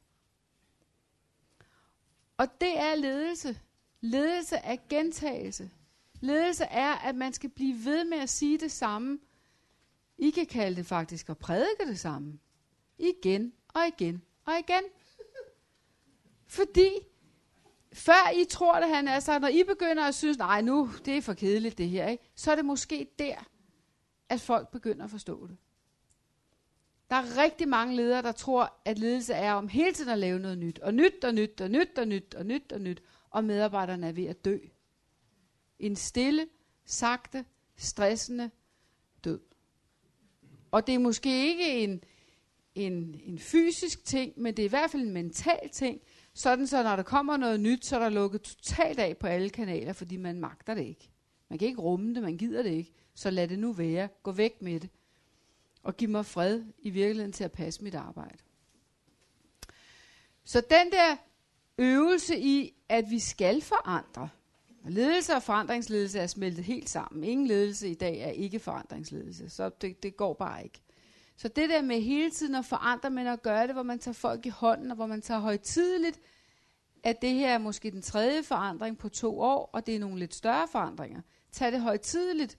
[2.37, 3.59] Og det er ledelse.
[4.01, 5.71] Ledelse er gentagelse.
[6.19, 9.19] Ledelse er, at man skal blive ved med at sige det samme.
[10.17, 12.39] I kan kalde det faktisk at prædike det samme.
[12.97, 14.83] Igen og igen og igen.
[16.47, 16.89] Fordi
[17.97, 21.17] før I tror det, han er så, når I begynder at synes, nej nu, det
[21.17, 22.31] er for kedeligt det her, ikke?
[22.35, 23.49] så er det måske der,
[24.29, 25.57] at folk begynder at forstå det.
[27.09, 30.39] Der er rigtig mange ledere, der tror, at ledelse er om hele tiden at lave
[30.39, 30.79] noget nyt.
[30.79, 33.03] Og nyt og nyt og nyt og nyt og nyt og nyt.
[33.29, 34.57] Og medarbejderne er ved at dø.
[35.79, 36.47] En stille,
[36.85, 38.51] sagte, stressende
[39.23, 39.39] død.
[40.71, 42.03] Og det er måske ikke en,
[42.75, 46.01] en, en fysisk ting, men det er i hvert fald en mental ting,
[46.37, 49.49] sådan så når der kommer noget nyt, så er der lukket totalt af på alle
[49.49, 51.09] kanaler, fordi man magter det ikke.
[51.49, 52.93] Man kan ikke rumme det, man gider det ikke.
[53.13, 54.09] Så lad det nu være.
[54.23, 54.89] Gå væk med det.
[55.83, 58.37] Og giv mig fred i virkeligheden til at passe mit arbejde.
[60.43, 61.15] Så den der
[61.77, 64.29] øvelse i, at vi skal forandre.
[64.85, 67.23] Ledelse og forandringsledelse er smeltet helt sammen.
[67.23, 70.81] Ingen ledelse i dag er ikke forandringsledelse, så det, det går bare ikke.
[71.37, 74.13] Så det der med hele tiden at forandre, men at gøre det, hvor man tager
[74.13, 76.19] folk i hånden, og hvor man tager højtideligt,
[77.03, 80.19] at det her er måske den tredje forandring på to år, og det er nogle
[80.19, 81.21] lidt større forandringer.
[81.51, 82.57] Tag det højtideligt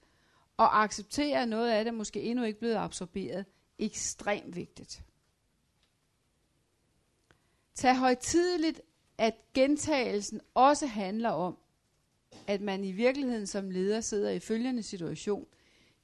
[0.57, 3.47] og acceptere, at noget af det måske endnu ikke blevet absorberet.
[3.79, 5.03] Ekstremt vigtigt.
[7.75, 8.81] Tag højtideligt,
[9.19, 11.59] at gentagelsen også handler om,
[12.47, 15.47] at man i virkeligheden som leder sidder i følgende situation.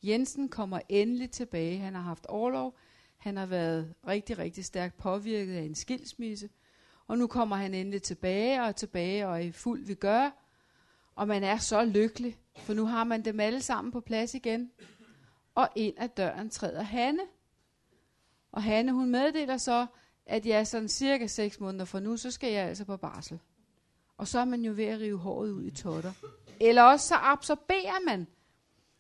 [0.07, 1.79] Jensen kommer endelig tilbage.
[1.79, 2.77] Han har haft overlov.
[3.17, 6.49] Han har været rigtig, rigtig stærkt påvirket af en skilsmisse.
[7.07, 10.31] Og nu kommer han endelig tilbage og tilbage og er i fuld vi gør.
[11.15, 14.71] Og man er så lykkelig, for nu har man dem alle sammen på plads igen.
[15.55, 17.23] Og ind ad døren træder Hanne.
[18.53, 19.87] Og Hanne, hun meddeler så,
[20.27, 23.39] at jeg er sådan cirka 6 måneder fra nu, så skal jeg altså på barsel.
[24.17, 26.13] Og så er man jo ved at rive håret ud i totter.
[26.61, 28.27] Eller også så absorberer man.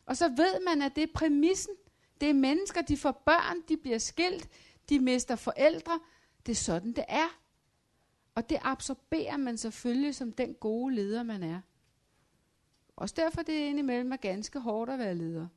[0.06, 1.74] Og så ved man, at det er præmissen.
[2.20, 4.48] Det er mennesker, de får børn, de bliver skilt,
[4.88, 6.00] de mister forældre.
[6.46, 7.40] Det er sådan, det er.
[8.34, 11.60] Og det absorberer man selvfølgelig som den gode leder, man er.
[12.96, 15.48] Også derfor det er indimellem er ganske hårdt at være leder.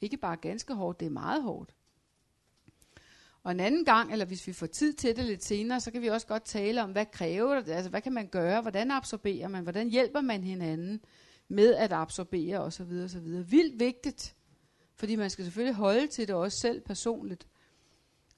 [0.00, 1.74] Ikke bare ganske hårdt, det er meget hårdt.
[3.42, 6.02] Og en anden gang, eller hvis vi får tid til det lidt senere, så kan
[6.02, 9.48] vi også godt tale om, hvad kræver det, altså hvad kan man gøre, hvordan absorberer
[9.48, 11.04] man, hvordan hjælper man hinanden
[11.48, 13.02] med at absorbere osv.
[13.04, 13.50] osv.
[13.50, 14.36] Vildt vigtigt,
[14.94, 17.48] fordi man skal selvfølgelig holde til det også selv personligt.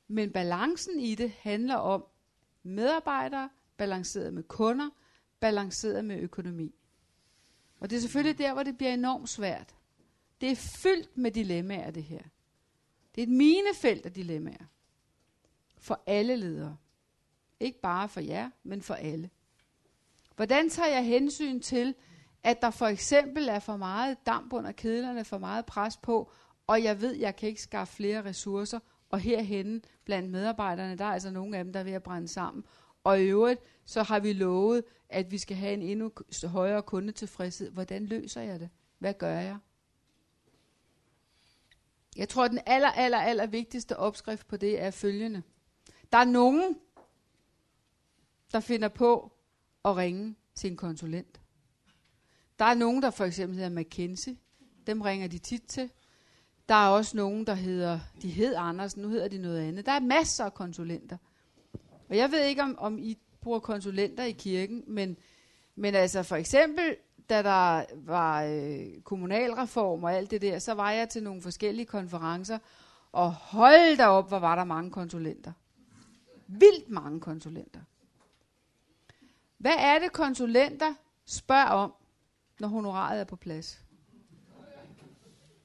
[0.09, 2.05] Men balancen i det handler om
[2.62, 4.90] medarbejdere, balanceret med kunder,
[5.40, 6.75] balanceret med økonomi.
[7.81, 9.75] Og det er selvfølgelig der, hvor det bliver enormt svært.
[10.40, 12.23] Det er fyldt med dilemmaer, det her.
[13.14, 14.64] Det er et minefelt af dilemmaer.
[15.79, 16.77] For alle ledere.
[17.61, 19.31] Ikke bare for jer, men for alle.
[20.37, 21.94] Hvordan tager jeg hensyn til,
[22.44, 26.33] at der for eksempel er for meget damp under kedlerne, for meget pres på,
[26.66, 28.79] og jeg ved, jeg kan ikke skaffe flere ressourcer,
[29.11, 32.29] og herhenne blandt medarbejderne, der er altså nogle af dem, der er ved at brænde
[32.29, 32.64] sammen.
[33.05, 36.12] Og i øvrigt, så har vi lovet, at vi skal have en endnu
[36.44, 37.70] højere kundetilfredshed.
[37.70, 38.70] Hvordan løser jeg det?
[38.98, 39.57] Hvad gør jeg?
[42.16, 45.42] Jeg tror, at den aller, aller, aller vigtigste opskrift på det er følgende.
[46.12, 46.76] Der er nogen,
[48.53, 49.33] der finder på
[49.85, 51.39] at ringe til en konsulent.
[52.61, 54.37] Der er nogen, der for eksempel hedder McKenzie.
[54.87, 55.90] Dem ringer de tit til.
[56.68, 59.87] Der er også nogen, der hedder, de hed Andersen, nu hedder de noget andet.
[59.87, 61.16] Der er masser af konsulenter.
[62.09, 65.16] Og jeg ved ikke, om, om I bruger konsulenter i kirken, men,
[65.75, 66.96] men altså for eksempel,
[67.31, 71.87] da der var øh, kommunalreform og alt det der, så var jeg til nogle forskellige
[71.87, 72.59] konferencer,
[73.12, 75.53] og hold da op, hvor var der mange konsulenter.
[76.46, 77.81] Vildt mange konsulenter.
[79.59, 80.94] Hvad er det, konsulenter
[81.27, 81.92] spørger om,
[82.61, 83.85] når honoraret er på plads?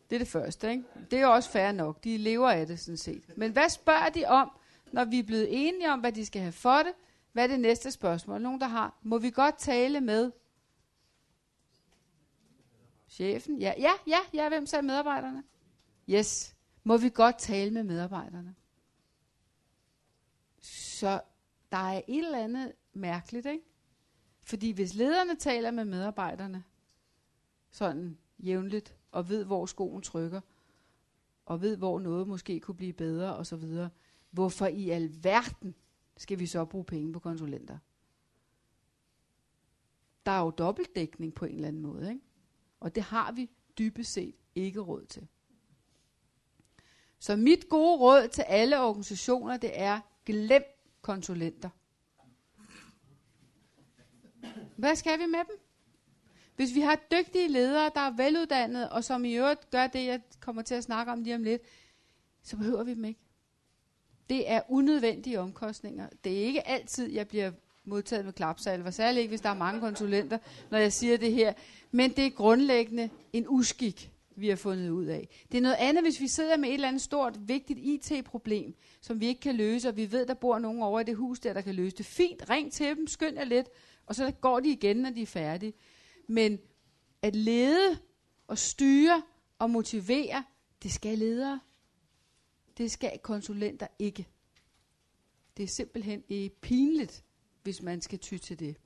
[0.09, 0.83] Det er det første, ikke?
[1.11, 2.03] Det er også fair nok.
[2.03, 3.37] De lever af det, sådan set.
[3.37, 4.51] Men hvad spørger de om,
[4.91, 6.93] når vi er blevet enige om, hvad de skal have for det?
[7.31, 8.41] Hvad er det næste spørgsmål?
[8.41, 8.97] Nogen, der har.
[9.03, 10.31] Må vi godt tale med
[13.09, 13.59] chefen?
[13.59, 14.49] Ja, ja, ja, ja.
[14.49, 15.43] Hvem sagde medarbejderne?
[16.09, 16.55] Yes.
[16.83, 18.55] Må vi godt tale med medarbejderne?
[20.61, 21.21] Så
[21.71, 23.63] der er et eller andet mærkeligt, ikke?
[24.43, 26.63] Fordi hvis lederne taler med medarbejderne,
[27.75, 30.41] sådan jævnligt, og ved, hvor skoen trykker,
[31.45, 33.89] og ved, hvor noget måske kunne blive bedre, og så videre,
[34.29, 35.75] hvorfor i alverden
[36.17, 37.77] skal vi så bruge penge på konsulenter?
[40.25, 42.25] Der er jo dobbeltdækning på en eller anden måde, ikke?
[42.79, 45.27] Og det har vi dybest set ikke råd til.
[47.19, 50.63] Så mit gode råd til alle organisationer, det er, glem
[51.01, 51.69] konsulenter.
[54.77, 55.64] Hvad skal vi med dem?
[56.55, 60.21] Hvis vi har dygtige ledere, der er veluddannede, og som i øvrigt gør det, jeg
[60.39, 61.61] kommer til at snakke om lige om lidt,
[62.43, 63.19] så behøver vi dem ikke.
[64.29, 66.07] Det er unødvendige omkostninger.
[66.23, 67.51] Det er ikke altid, jeg bliver
[67.85, 70.37] modtaget med klapsalver, særligt ikke, hvis der er mange konsulenter,
[70.71, 71.53] når jeg siger det her.
[71.91, 75.29] Men det er grundlæggende en uskik, vi har fundet ud af.
[75.51, 79.19] Det er noget andet, hvis vi sidder med et eller andet stort, vigtigt IT-problem, som
[79.19, 81.53] vi ikke kan løse, og vi ved, der bor nogen over i det hus der,
[81.53, 82.05] der kan løse det.
[82.05, 83.67] Fint, ring til dem, skynd jer lidt,
[84.05, 85.73] og så går de igen, når de er færdige.
[86.27, 86.59] Men
[87.21, 87.99] at lede
[88.47, 89.23] og styre
[89.59, 90.43] og motivere,
[90.83, 91.59] det skal ledere.
[92.77, 94.27] Det skal konsulenter ikke.
[95.57, 97.23] Det er simpelthen øh, pinligt,
[97.63, 98.77] hvis man skal ty til det.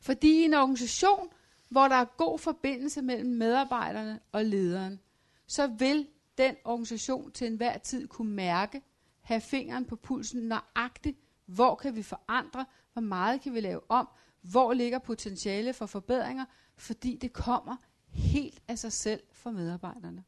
[0.00, 1.28] Fordi en organisation,
[1.68, 5.00] hvor der er god forbindelse mellem medarbejderne og lederen,
[5.46, 8.82] så vil den organisation til enhver tid kunne mærke,
[9.20, 14.08] have fingeren på pulsen nøjagtigt, hvor kan vi forandre, hvor meget kan vi lave om,
[14.50, 16.44] hvor ligger potentiale for forbedringer,
[16.76, 17.76] fordi det kommer
[18.08, 20.24] helt af sig selv for medarbejderne.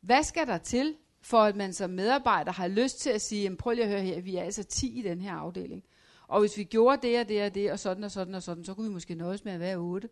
[0.00, 3.72] Hvad skal der til, for at man som medarbejder har lyst til at sige, prøv
[3.72, 5.84] lige at høre her, vi er altså 10 i den her afdeling.
[6.28, 8.64] Og hvis vi gjorde det og det og det, og sådan og sådan og sådan,
[8.64, 10.08] så kunne vi måske nøjes med at være 8.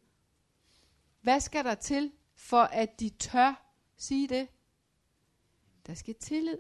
[1.21, 4.49] Hvad skal der til, for at de tør sige det?
[5.87, 6.59] Der skal tillid.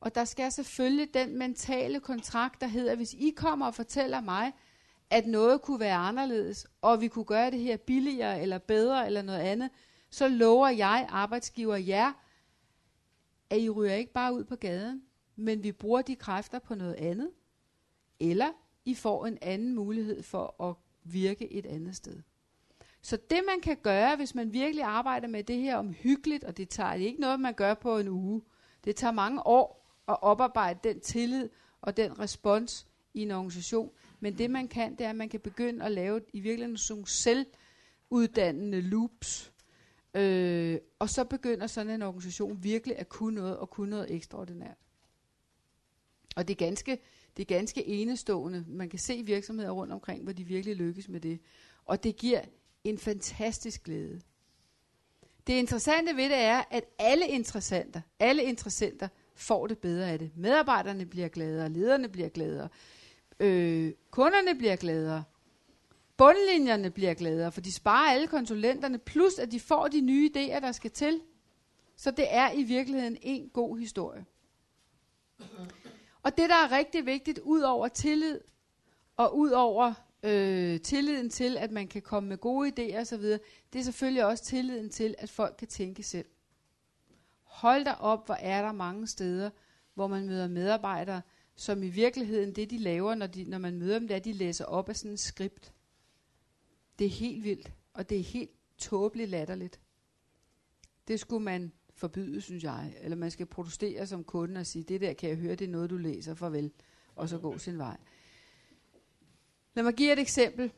[0.00, 4.52] Og der skal selvfølgelig den mentale kontrakt, der hedder, hvis I kommer og fortæller mig,
[5.10, 9.22] at noget kunne være anderledes, og vi kunne gøre det her billigere eller bedre eller
[9.22, 9.70] noget andet,
[10.10, 12.12] så lover jeg arbejdsgiver jer,
[13.50, 15.02] at I ryger ikke bare ud på gaden,
[15.36, 17.30] men vi bruger de kræfter på noget andet,
[18.20, 18.48] eller
[18.84, 22.22] I får en anden mulighed for at virke et andet sted.
[23.02, 26.56] Så det man kan gøre, hvis man virkelig arbejder med det her om hyggeligt, og
[26.56, 28.42] det tager det ikke noget, man gør på en uge.
[28.84, 29.77] Det tager mange år
[30.08, 31.48] at oparbejde den tillid
[31.80, 33.90] og den respons i en organisation.
[34.20, 37.06] Men det man kan, det er, at man kan begynde at lave i virkeligheden sådan
[37.06, 39.52] selvuddannende loops,
[40.14, 44.76] Øh, og så begynder sådan en organisation virkelig at kunne noget, og kunne noget ekstraordinært.
[46.36, 46.98] Og det er ganske,
[47.36, 48.64] det er ganske enestående.
[48.68, 51.40] Man kan se virksomheder rundt omkring, hvor de virkelig lykkes med det.
[51.84, 52.42] Og det giver
[52.84, 54.20] en fantastisk glæde.
[55.46, 60.30] Det interessante ved det er, at alle interessenter, alle interessenter får det bedre af det.
[60.36, 62.68] Medarbejderne bliver gladere, lederne bliver gladere,
[63.40, 65.24] øh, kunderne bliver gladere,
[66.18, 70.60] Bundlinjerne bliver gladere, for de sparer alle konsulenterne, plus at de får de nye idéer,
[70.60, 71.20] der skal til.
[71.96, 74.24] Så det er i virkeligheden en god historie.
[76.22, 78.40] Og det, der er rigtig vigtigt, ud over tillid,
[79.16, 83.22] og ud over øh, tilliden til, at man kan komme med gode idéer osv.,
[83.72, 86.26] det er selvfølgelig også tilliden til, at folk kan tænke selv.
[87.58, 89.50] Hold da op, hvor er der mange steder,
[89.94, 91.22] hvor man møder medarbejdere,
[91.54, 94.24] som i virkeligheden det, de laver, når, de, når man møder dem, det er, at
[94.24, 95.72] de læser op af sådan en skript.
[96.98, 99.80] Det er helt vildt, og det er helt tåbeligt latterligt.
[101.08, 102.94] Det skulle man forbyde, synes jeg.
[103.00, 105.72] Eller man skal protestere som kunde og sige, det der kan jeg høre, det er
[105.72, 106.72] noget, du læser, farvel,
[107.16, 107.96] og så gå sin vej.
[109.74, 110.72] Lad mig give et eksempel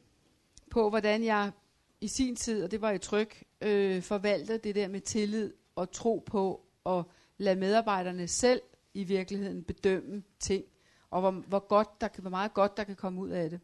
[0.70, 1.52] på, hvordan jeg
[2.00, 5.92] i sin tid, og det var i tryk, øh, forvaltede det der med tillid og
[5.92, 7.04] tro på at
[7.38, 8.62] lade medarbejderne selv
[8.94, 10.64] i virkeligheden bedømme ting,
[11.10, 13.60] og hvor, hvor, godt der kan, hvor meget godt der kan komme ud af det.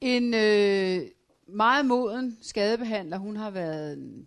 [0.00, 1.10] En øh,
[1.46, 4.24] meget moden skadebehandler, hun har været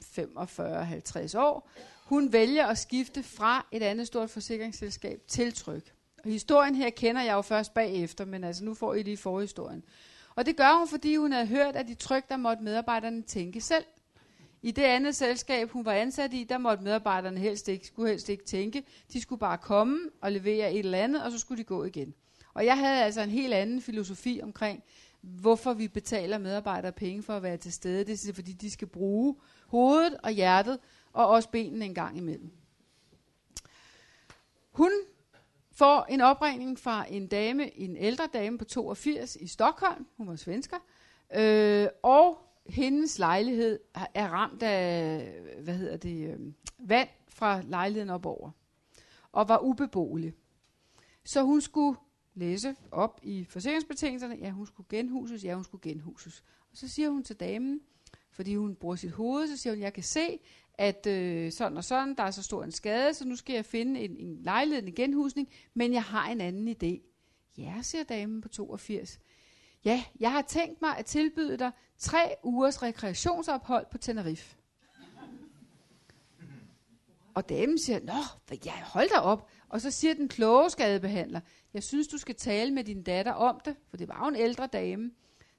[1.34, 1.70] 45-50 år,
[2.06, 5.84] hun vælger at skifte fra et andet stort forsikringsselskab til Tryg.
[6.24, 9.84] Og historien her kender jeg jo først bagefter, men altså nu får I lige forhistorien.
[10.36, 13.62] Og det gør hun, fordi hun havde hørt, at i Tryg, der måtte medarbejderne tænke
[13.62, 13.86] selv.
[14.62, 18.30] I det andet selskab, hun var ansat i, der måtte medarbejderne helst ikke, skulle helst
[18.30, 18.84] ikke tænke.
[19.14, 22.14] De skulle bare komme og levere et eller andet, og så skulle de gå igen.
[22.54, 24.84] Og jeg havde altså en helt anden filosofi omkring,
[25.22, 28.06] hvorfor vi betaler medarbejdere penge for at være til stede.
[28.06, 29.36] Det er fordi, de skal bruge
[29.68, 30.80] hovedet og hjertet,
[31.14, 32.52] og også benene en gang imellem.
[34.72, 34.92] Hun
[35.72, 40.36] får en opringning fra en dame, en ældre dame på 82 i Stockholm, hun var
[40.36, 40.78] svensker,
[41.36, 43.80] øh, og hendes lejlighed
[44.14, 46.40] er ramt af, hvad hedder det, øh,
[46.80, 48.52] vand fra lejligheden op over,
[49.32, 50.34] og var ubeboelig.
[51.26, 51.98] Så hun skulle
[52.34, 56.44] læse op i forsikringsbetingelserne, ja, hun skulle genhuses, ja, hun skulle genhuses.
[56.72, 57.82] Og så siger hun til damen,
[58.32, 60.40] fordi hun bruger sit hoved, så siger hun, jeg kan se,
[60.74, 63.66] at øh, sådan og sådan, der er så stor en skade, så nu skal jeg
[63.66, 67.08] finde en, en lejlighed, en genhusning, men jeg har en anden idé.
[67.58, 69.20] Ja, siger damen på 82
[69.86, 74.56] ja, jeg har tænkt mig at tilbyde dig tre ugers rekreationsophold på Tenerife.
[77.34, 78.14] Og damen siger, nå,
[78.66, 79.50] jeg hold da op.
[79.70, 81.40] Og så siger den kloge skadebehandler,
[81.74, 84.36] jeg synes, du skal tale med din datter om det, for det var jo en
[84.36, 85.12] ældre dame.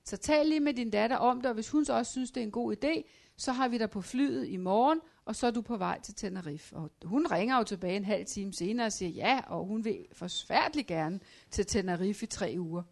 [0.05, 2.41] Så tal lige med din datter om det, og hvis hun så også synes, det
[2.41, 3.03] er en god idé,
[3.37, 6.15] så har vi dig på flyet i morgen, og så er du på vej til
[6.15, 6.77] Tenerife.
[6.77, 10.07] Og hun ringer jo tilbage en halv time senere og siger ja, og hun vil
[10.13, 11.21] forsværdeligt gerne
[11.51, 12.83] til Tenerife i tre uger.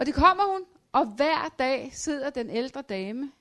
[0.00, 3.32] Og det kommer hun, og hver dag sidder den ældre dame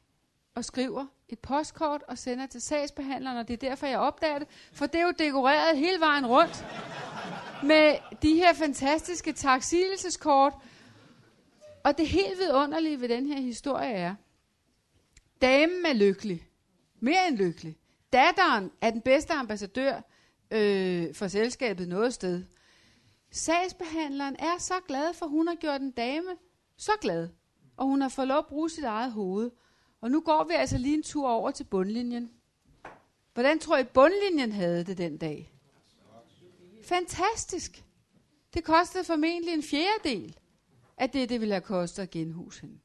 [0.55, 4.47] og skriver et postkort og sender til sagsbehandleren, og det er derfor, jeg opdager det,
[4.73, 6.65] for det er jo dekoreret hele vejen rundt
[7.63, 10.53] med de her fantastiske taksigelseskort.
[11.83, 14.15] Og det helt vidunderlige ved den her historie er,
[15.41, 16.47] damen er lykkelig.
[16.99, 17.77] Mere end lykkelig.
[18.13, 20.01] Datteren er den bedste ambassadør
[20.51, 22.43] øh, for selskabet noget sted.
[23.31, 26.29] Sagsbehandleren er så glad, for hun har gjort en dame
[26.79, 27.29] så glad.
[27.77, 29.51] Og hun har fået lov at bruge sit eget hoved.
[30.01, 32.31] Og nu går vi altså lige en tur over til bundlinjen.
[33.33, 35.53] Hvordan tror I, bundlinjen havde det den dag?
[36.83, 37.83] Fantastisk.
[38.53, 40.37] Det kostede formentlig en fjerdedel
[40.97, 42.79] af det, det ville have kostet at genhuse hende.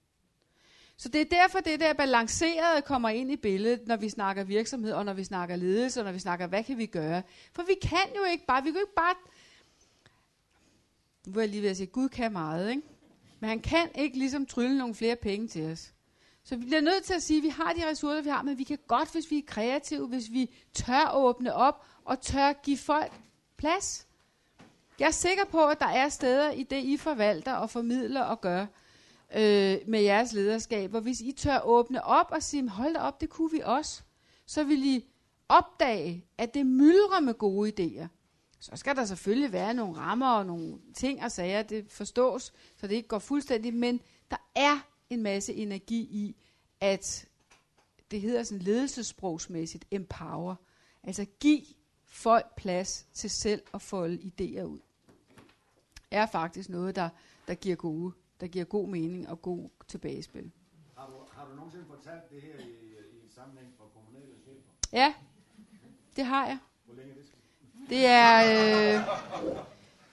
[0.97, 4.93] Så det er derfor, det der balancerede kommer ind i billedet, når vi snakker virksomhed,
[4.93, 7.23] og når vi snakker ledelse, og når vi snakker, hvad kan vi gøre?
[7.53, 9.15] For vi kan jo ikke bare, vi kan jo ikke bare,
[11.27, 12.83] nu vil jeg lige ved at sige, Gud kan meget, ikke?
[13.41, 15.95] Men han kan ikke ligesom trylle nogle flere penge til os.
[16.45, 18.59] Så vi bliver nødt til at sige, at vi har de ressourcer, vi har, men
[18.59, 22.79] vi kan godt, hvis vi er kreative, hvis vi tør åbne op, og tør give
[22.79, 23.13] folk
[23.57, 24.07] plads.
[24.99, 28.41] Jeg er sikker på, at der er steder i det, I forvalter og formidler og
[28.41, 28.67] gør
[29.35, 33.21] øh, med jeres lederskab, hvor hvis I tør åbne op og sige, hold da op,
[33.21, 34.03] det kunne vi også,
[34.47, 35.05] så vil I
[35.49, 38.07] opdage, at det myldrer med gode idéer.
[38.65, 42.87] Så skal der selvfølgelig være nogle rammer og nogle ting og sager, det forstås, så
[42.87, 44.01] det ikke går fuldstændig, men
[44.31, 44.79] der er
[45.11, 46.37] en masse energi i,
[46.81, 47.29] at
[48.11, 50.55] det hedder sådan ledelsesprogsmæssigt empower.
[51.03, 51.61] Altså giv
[52.05, 54.79] folk plads til selv at folde idéer ud.
[56.11, 57.09] Er faktisk noget, der,
[57.49, 60.51] der, giver, gode, der giver god mening og god tilbagespil.
[60.97, 62.71] Har du, har du nogensinde fortalt det her i,
[63.13, 64.71] i en sammenhæng for kommunale chefer?
[64.93, 65.15] Ja,
[66.17, 66.59] det har jeg.
[67.89, 69.01] Det er, øh,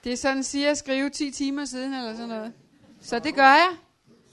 [0.03, 2.53] det er sådan siger at skrive 10 timer siden eller sådan noget.
[3.01, 3.69] Så det gør jeg.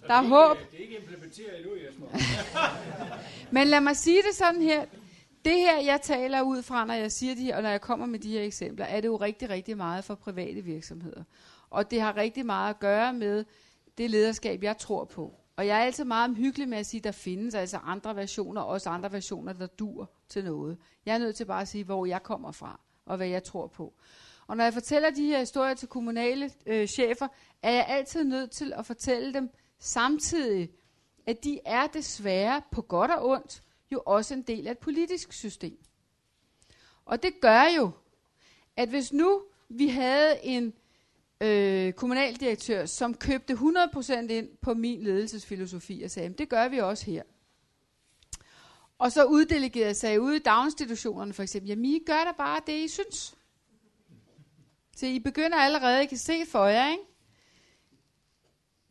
[0.06, 0.56] Der er håb.
[0.70, 2.06] Det er ikke implementeret endnu, Jesper.
[3.54, 4.84] Men lad mig sige det sådan her.
[5.44, 8.06] Det her, jeg taler ud fra, når jeg siger det her, og når jeg kommer
[8.06, 11.22] med de her eksempler, er det jo rigtig, rigtig meget for private virksomheder.
[11.70, 13.44] Og det har rigtig meget at gøre med
[13.98, 15.34] det lederskab, jeg tror på.
[15.56, 18.60] Og jeg er altid meget omhyggelig med at sige, at der findes altså andre versioner,
[18.60, 20.78] også andre versioner, der dur til noget.
[21.06, 23.66] Jeg er nødt til bare at sige, hvor jeg kommer fra, og hvad jeg tror
[23.66, 23.94] på.
[24.46, 27.28] Og når jeg fortæller de her historier til kommunale øh, chefer,
[27.62, 30.70] er jeg altid nødt til at fortælle dem samtidig,
[31.26, 35.32] at de er desværre på godt og ondt jo også en del af et politisk
[35.32, 35.78] system.
[37.04, 37.90] Og det gør jo,
[38.76, 40.72] at hvis nu vi havde en
[41.40, 47.06] øh, kommunaldirektør, som købte 100% ind på min ledelsesfilosofi og sagde, det gør vi også
[47.06, 47.22] her.
[48.98, 52.84] Og så uddelegerede sig ud i daginstitutionerne for eksempel, jamen I gør da bare det,
[52.84, 53.36] I synes.
[54.96, 57.02] Så I begynder allerede, I kan se for jer, ikke?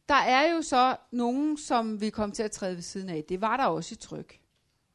[0.10, 3.24] Der er jo så nogen, som vi kommer til at træde ved siden af.
[3.30, 4.40] Det var der også i tryk.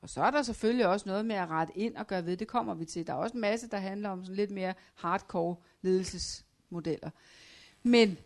[0.02, 2.36] Og så er der selvfølgelig også noget med at rette ind og gøre ved.
[2.36, 3.06] Det kommer vi til.
[3.06, 7.10] Der er også en masse, der handler om sådan lidt mere hardcore ledelsesmodeller.
[7.82, 8.18] Men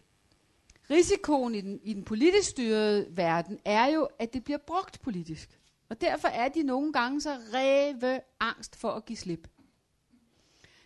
[0.91, 5.61] risikoen i den, i den politisk styrede verden er jo, at det bliver brugt politisk.
[5.89, 9.49] Og derfor er de nogle gange så ræve angst for at give slip.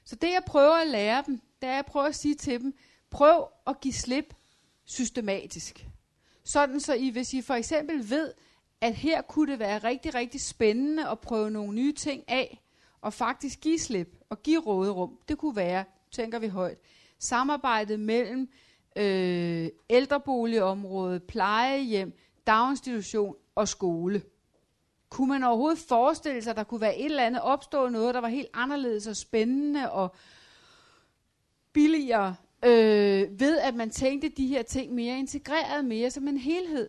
[0.04, 2.74] Så det jeg prøver at lære dem, det er at prøve at sige til dem,
[3.10, 4.34] prøv at give slip
[4.84, 5.86] systematisk.
[6.44, 8.32] Sådan så I, hvis I for eksempel ved,
[8.80, 12.62] at her kunne det være rigtig, rigtig spændende at prøve nogle nye ting af,
[13.00, 15.18] og faktisk give slip og give råderum.
[15.28, 16.78] Det kunne være, tænker vi højt,
[17.18, 18.48] samarbejdet mellem
[18.96, 22.12] øh, ældreboligområdet, plejehjem,
[22.46, 24.22] daginstitution og skole.
[25.10, 28.20] Kunne man overhovedet forestille sig, at der kunne være et eller andet opstå noget, der
[28.20, 30.14] var helt anderledes og spændende og
[31.72, 32.34] billigere,
[32.64, 36.88] øh, ved at man tænkte de her ting mere integreret, mere som en helhed?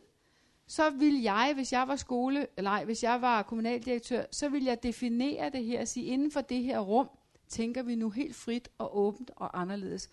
[0.71, 4.63] så vil jeg, hvis jeg var skole, eller nej, hvis jeg var kommunaldirektør, så vil
[4.63, 7.09] jeg definere det her og sige, inden for det her rum,
[7.47, 10.09] tænker vi nu helt frit og åbent og anderledes.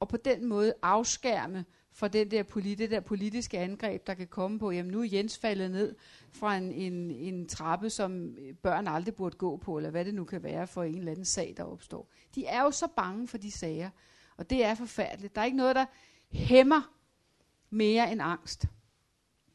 [0.00, 1.64] Og på den måde afskærme
[1.98, 5.08] for den der politi- det der politiske angreb, der kan komme på, jamen nu er
[5.12, 5.94] Jens faldet ned
[6.32, 10.14] fra en, en, en trappe, som øh, børn aldrig burde gå på, eller hvad det
[10.14, 12.10] nu kan være for en eller anden sag, der opstår.
[12.34, 13.90] De er jo så bange for de sager,
[14.36, 15.34] og det er forfærdeligt.
[15.34, 15.84] Der er ikke noget, der
[16.32, 16.94] hæmmer
[17.70, 18.66] mere end angst.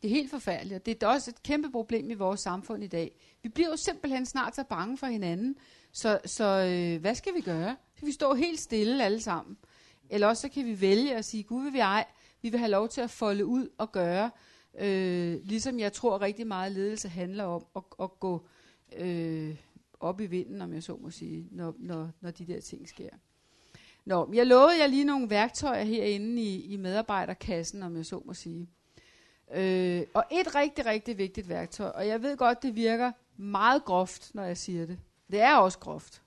[0.01, 2.87] Det er helt forfærdeligt, og det er også et kæmpe problem i vores samfund i
[2.87, 3.19] dag.
[3.43, 5.55] Vi bliver jo simpelthen snart så bange for hinanden,
[5.91, 7.75] så, så øh, hvad skal vi gøre?
[7.95, 9.57] Skal vi stå helt stille alle sammen?
[10.09, 12.05] Eller også så kan vi vælge at sige, gud vil vi ej,
[12.43, 14.31] vi vil have lov til at folde ud og gøre,
[14.79, 18.45] øh, ligesom jeg tror rigtig meget ledelse handler om at, at gå
[18.97, 19.55] øh,
[19.99, 23.09] op i vinden, om jeg så må sige, når, når, når de der ting sker.
[24.05, 28.33] Nå, jeg lovede jer lige nogle værktøjer herinde i, i medarbejderkassen, om jeg så må
[28.33, 28.69] sige.
[29.53, 34.35] Øh, og et rigtig, rigtig vigtigt værktøj, og jeg ved godt, det virker meget groft,
[34.35, 34.99] når jeg siger det.
[35.31, 36.21] Det er også groft.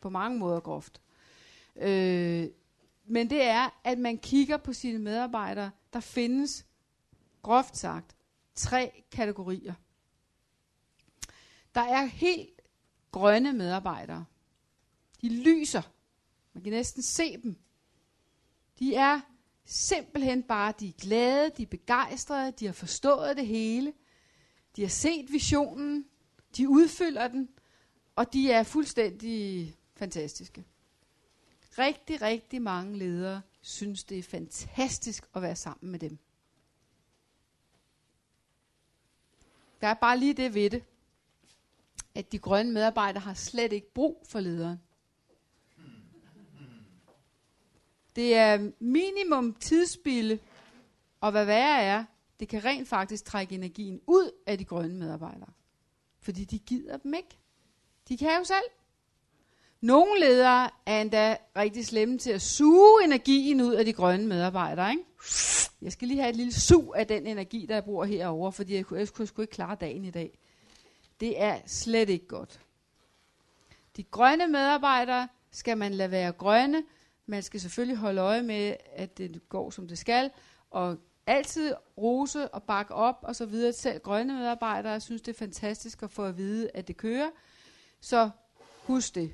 [0.00, 1.00] På mange måder groft.
[1.76, 2.46] Øh,
[3.10, 5.70] men det er, at man kigger på sine medarbejdere.
[5.92, 6.66] Der findes,
[7.42, 8.16] groft sagt,
[8.54, 9.74] tre kategorier.
[11.74, 12.60] Der er helt
[13.10, 14.24] grønne medarbejdere.
[15.22, 15.82] De lyser.
[16.52, 17.56] Man kan næsten se dem.
[18.78, 19.20] De er
[19.64, 23.92] simpelthen bare, de er glade, de er begejstrede, de har forstået det hele.
[24.76, 26.04] De har set visionen,
[26.56, 27.48] de udfylder den,
[28.16, 30.64] og de er fuldstændig fantastiske.
[31.78, 36.18] Rigtig, rigtig mange ledere synes, det er fantastisk at være sammen med dem.
[39.80, 40.84] Der er bare lige det ved det,
[42.14, 44.80] at de grønne medarbejdere har slet ikke brug for lederen.
[48.16, 50.38] Det er minimum tidsspilde,
[51.20, 52.04] og hvad værre er,
[52.40, 55.52] det kan rent faktisk trække energien ud af de grønne medarbejdere.
[56.18, 57.38] Fordi de gider dem ikke.
[58.08, 58.79] De kan jo selv.
[59.80, 64.90] Nogle ledere er endda rigtig slemme til at suge energien ud af de grønne medarbejdere.
[64.90, 65.04] Ikke?
[65.82, 68.74] Jeg skal lige have et lille sug af den energi, der jeg bruger herovre, fordi
[68.74, 70.38] jeg kunne, jeg kunne ikke klare dagen i dag.
[71.20, 72.60] Det er slet ikke godt.
[73.96, 76.84] De grønne medarbejdere skal man lade være grønne.
[77.26, 80.30] Man skal selvfølgelig holde øje med, at det går som det skal,
[80.70, 83.72] og altid rose og bakke op og så videre.
[83.72, 87.30] Selv grønne medarbejdere synes, det er fantastisk at få at vide, at det kører.
[88.00, 88.30] Så
[88.82, 89.32] husk det.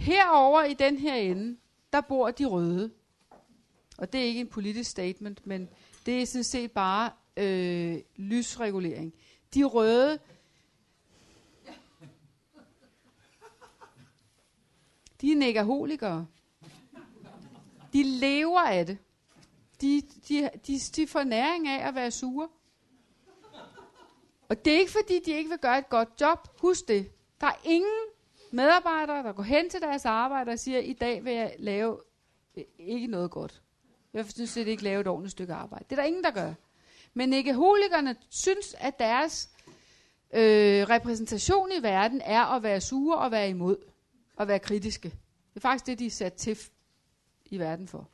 [0.00, 1.56] Herover i den her ende,
[1.92, 2.92] der bor de røde.
[3.98, 5.68] Og det er ikke en politisk statement, men
[6.06, 9.14] det er sådan set bare øh, lysregulering.
[9.54, 10.18] De røde,
[15.20, 16.26] de er negaholikere.
[17.92, 18.98] De lever af det.
[19.80, 22.48] De, de, de, de får næring af at være sure.
[24.48, 26.60] Og det er ikke fordi, de ikke vil gøre et godt job.
[26.60, 27.10] Husk det.
[27.40, 28.00] Der er ingen
[28.50, 32.00] medarbejdere, der går hen til deres arbejde og siger, i dag vil jeg lave
[32.56, 33.62] øh, ikke noget godt.
[34.12, 35.84] Jeg synes det ikke lave et ordentligt stykke arbejde.
[35.90, 36.54] Det er der ingen, der gør.
[37.14, 37.56] Men ikke
[38.28, 39.50] synes, at deres
[40.32, 43.76] øh, repræsentation i verden er at være sure og være imod.
[44.36, 45.08] Og være kritiske.
[45.08, 46.58] Det er faktisk det, de er sat til
[47.44, 48.08] i verden for.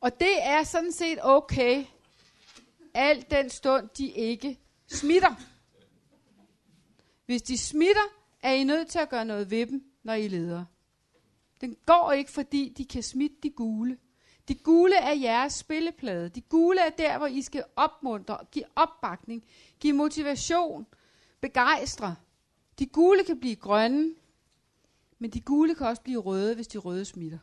[0.00, 1.84] Og det er sådan set okay,
[2.94, 5.34] alt den stund de ikke smitter.
[7.26, 10.64] Hvis de smitter, er I nødt til at gøre noget ved dem, når I leder.
[11.60, 13.98] Den går ikke, fordi de kan smitte de gule.
[14.48, 16.28] De gule er jeres spilleplade.
[16.28, 19.44] De gule er der, hvor I skal opmuntre, give opbakning,
[19.80, 20.86] give motivation,
[21.40, 22.16] begejstre.
[22.78, 24.14] De gule kan blive grønne,
[25.18, 27.38] men de gule kan også blive røde, hvis de røde smitter.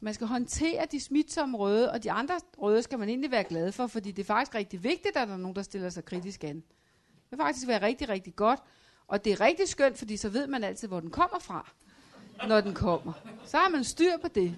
[0.00, 3.72] Man skal håndtere de smitsomme røde, og de andre røde skal man egentlig være glad
[3.72, 6.44] for, fordi det er faktisk rigtig vigtigt, at der er nogen, der stiller sig kritisk
[6.44, 6.56] an.
[6.56, 8.60] Det vil faktisk være rigtig, rigtig godt.
[9.08, 11.72] Og det er rigtig skønt, fordi så ved man altid, hvor den kommer fra,
[12.48, 13.12] når den kommer.
[13.44, 14.56] Så har man styr på det.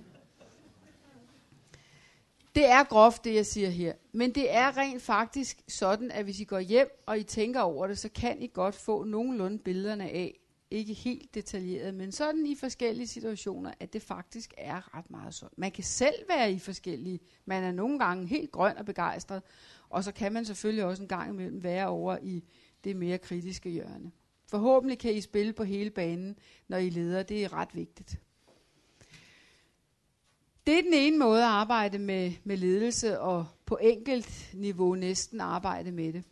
[2.54, 3.92] Det er groft, det jeg siger her.
[4.12, 7.86] Men det er rent faktisk sådan, at hvis I går hjem, og I tænker over
[7.86, 10.36] det, så kan I godt få nogenlunde billederne af,
[10.70, 15.54] ikke helt detaljeret, men sådan i forskellige situationer, at det faktisk er ret meget sådan.
[15.56, 17.20] Man kan selv være i forskellige.
[17.44, 19.42] Man er nogle gange helt grøn og begejstret,
[19.88, 22.44] og så kan man selvfølgelig også en gang imellem være over i
[22.84, 24.12] det mere kritiske hjørne.
[24.50, 26.38] Forhåbentlig kan I spille på hele banen,
[26.68, 27.22] når I leder.
[27.22, 28.20] Det er ret vigtigt.
[30.66, 35.40] Det er den ene måde at arbejde med, med ledelse, og på enkelt niveau næsten
[35.40, 36.24] arbejde med det.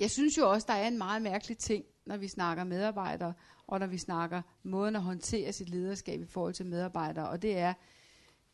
[0.00, 3.34] Jeg synes jo også, der er en meget mærkelig ting, når vi snakker medarbejdere,
[3.66, 7.58] og når vi snakker måden at håndtere sit lederskab i forhold til medarbejdere, og det
[7.58, 7.74] er,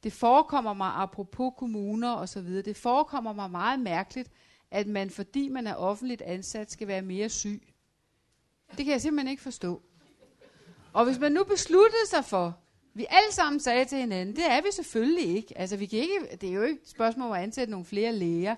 [0.03, 4.31] det forekommer mig, apropos kommuner og så videre, det forekommer mig meget mærkeligt,
[4.71, 7.63] at man, fordi man er offentligt ansat, skal være mere syg.
[8.77, 9.83] Det kan jeg simpelthen ikke forstå.
[10.93, 12.59] Og hvis man nu besluttede sig for,
[12.95, 15.59] vi alle sammen sagde til hinanden, det er vi selvfølgelig ikke.
[15.59, 18.13] Altså, vi kan ikke, det er jo ikke et spørgsmål om at ansætte nogle flere
[18.13, 18.57] læger.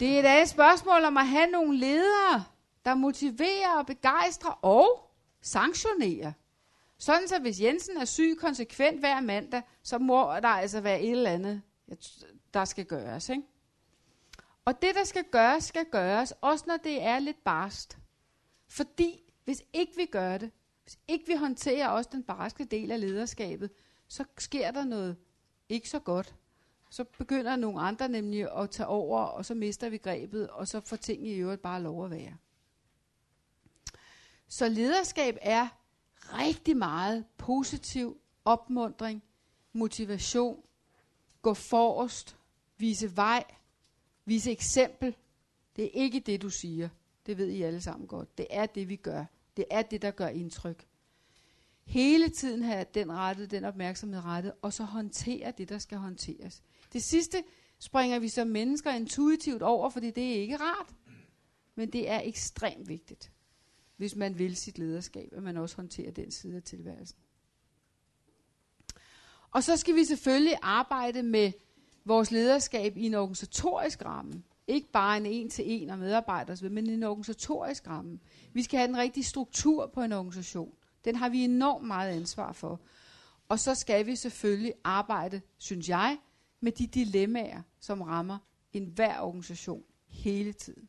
[0.00, 2.44] Det er et spørgsmål om at have nogle ledere,
[2.84, 5.10] der motiverer og begejstrer og
[5.42, 6.32] sanktionerer.
[6.98, 11.10] Sådan så hvis Jensen er syg konsekvent hver mandag, så må der altså være et
[11.10, 11.62] eller andet,
[12.54, 13.28] der skal gøres.
[13.28, 13.42] Ikke?
[14.64, 17.98] Og det, der skal gøres, skal gøres, også når det er lidt barst.
[18.68, 20.50] Fordi hvis ikke vi gør det,
[20.82, 23.70] hvis ikke vi håndterer også den barske del af lederskabet,
[24.08, 25.16] så sker der noget
[25.68, 26.34] ikke så godt.
[26.90, 30.80] Så begynder nogle andre nemlig at tage over, og så mister vi grebet, og så
[30.80, 32.36] får ting i øvrigt bare lov at være.
[34.48, 35.68] Så lederskab er
[36.16, 39.22] rigtig meget positiv opmundring,
[39.72, 40.62] motivation,
[41.42, 42.36] gå forrest,
[42.78, 43.44] vise vej,
[44.24, 45.16] vise eksempel.
[45.76, 46.88] Det er ikke det, du siger.
[47.26, 48.38] Det ved I alle sammen godt.
[48.38, 49.24] Det er det, vi gør.
[49.56, 50.86] Det er det, der gør indtryk.
[51.84, 56.62] Hele tiden have den rettet, den opmærksomhed rettet, og så håndtere det, der skal håndteres.
[56.92, 57.44] Det sidste
[57.78, 60.94] springer vi som mennesker intuitivt over, fordi det er ikke rart.
[61.74, 63.32] Men det er ekstremt vigtigt,
[63.96, 67.18] hvis man vil sit lederskab, at man også håndterer den side af tilværelsen.
[69.50, 71.52] Og så skal vi selvfølgelig arbejde med
[72.04, 74.42] vores lederskab i en organisatorisk ramme.
[74.68, 78.18] Ikke bare en en-til-en af medarbejdere, men en organisatorisk ramme.
[78.52, 80.74] Vi skal have den rigtige struktur på en organisation.
[81.04, 82.80] Den har vi enormt meget ansvar for.
[83.48, 86.18] Og så skal vi selvfølgelig arbejde, synes jeg,
[86.60, 88.38] med de dilemmaer, som rammer
[88.72, 90.88] enhver organisation hele tiden.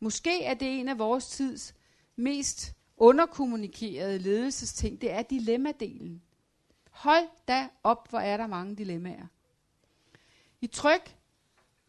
[0.00, 1.74] Måske er det en af vores tids
[2.16, 6.22] mest underkommunikerede ledelsesting, det er dilemmadelen.
[6.90, 9.26] Hold da op, hvor er der mange dilemmaer.
[10.60, 11.17] I tryk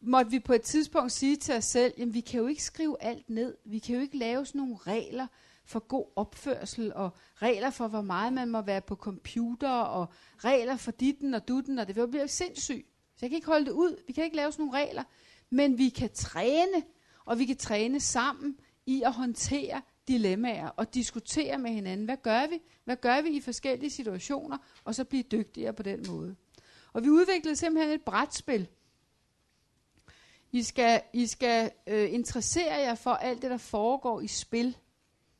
[0.02, 2.98] måtte vi på et tidspunkt sige til os selv, jamen vi kan jo ikke skrive
[3.00, 3.58] alt ned.
[3.66, 5.28] Vi kan jo ikke lave sådan nogle regler
[5.66, 10.76] for god opførsel, og regler for, hvor meget man må være på computer, og regler
[10.76, 12.88] for ditten og dutten, og det bliver jo sindssygt.
[13.16, 14.04] Så jeg kan ikke holde det ud.
[14.08, 15.04] Vi kan ikke lave sådan nogle regler.
[15.50, 16.84] Men vi kan træne,
[17.26, 22.06] og vi kan træne sammen i at håndtere dilemmaer og diskutere med hinanden.
[22.06, 22.60] Hvad gør vi?
[22.86, 24.58] Hvad gør vi i forskellige situationer?
[24.84, 26.36] Og så blive dygtigere på den måde.
[26.94, 28.68] Og vi udviklede simpelthen et brætspil.
[30.52, 34.78] I skal, I skal øh, interessere jer for alt det, der foregår i spil.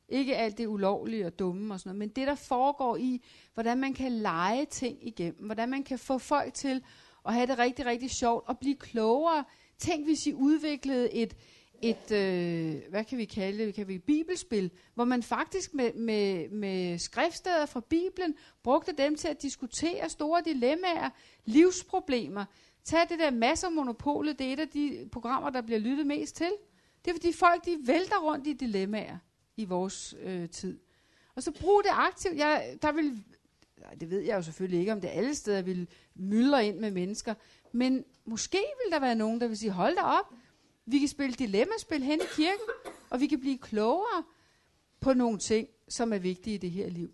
[0.08, 3.78] Ikke alt det ulovlige og dumme og sådan noget, men det, der foregår i, hvordan
[3.78, 5.46] man kan lege ting igennem.
[5.46, 6.82] Hvordan man kan få folk til
[7.26, 9.44] at have det rigtig, rigtig sjovt og blive klogere.
[9.78, 11.36] Tænk, hvis I udviklede et,
[11.82, 16.48] et øh, hvad kan vi kalde det, kan vi bibelspil, hvor man faktisk med, med,
[16.48, 21.10] med skriftsteder fra Bibelen brugte dem til at diskutere store dilemmaer,
[21.44, 22.44] livsproblemer.
[22.84, 26.36] Tag det der masser monopolet, det er et af de programmer, der bliver lyttet mest
[26.36, 26.50] til.
[27.04, 29.18] Det er fordi folk, de vælter rundt i dilemmaer
[29.56, 30.78] i vores øh, tid.
[31.34, 32.36] Og så brug det aktivt.
[32.36, 33.24] Jeg, der vil,
[34.00, 37.34] det ved jeg jo selvfølgelig ikke, om det alle steder vil myldre ind med mennesker,
[37.72, 40.34] men måske vil der være nogen, der vil sige, hold da op,
[40.86, 42.66] vi kan spille dilemmaspil hen i kirken,
[43.10, 44.24] og vi kan blive klogere
[45.00, 47.12] på nogle ting, som er vigtige i det her liv.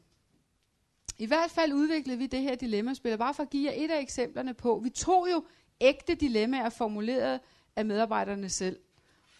[1.18, 3.90] I hvert fald udviklede vi det her dilemmaspil, og bare for at give jer et
[3.90, 5.44] af eksemplerne på, vi tog jo
[5.80, 7.40] ægte dilemmaer formuleret
[7.76, 8.78] af medarbejderne selv,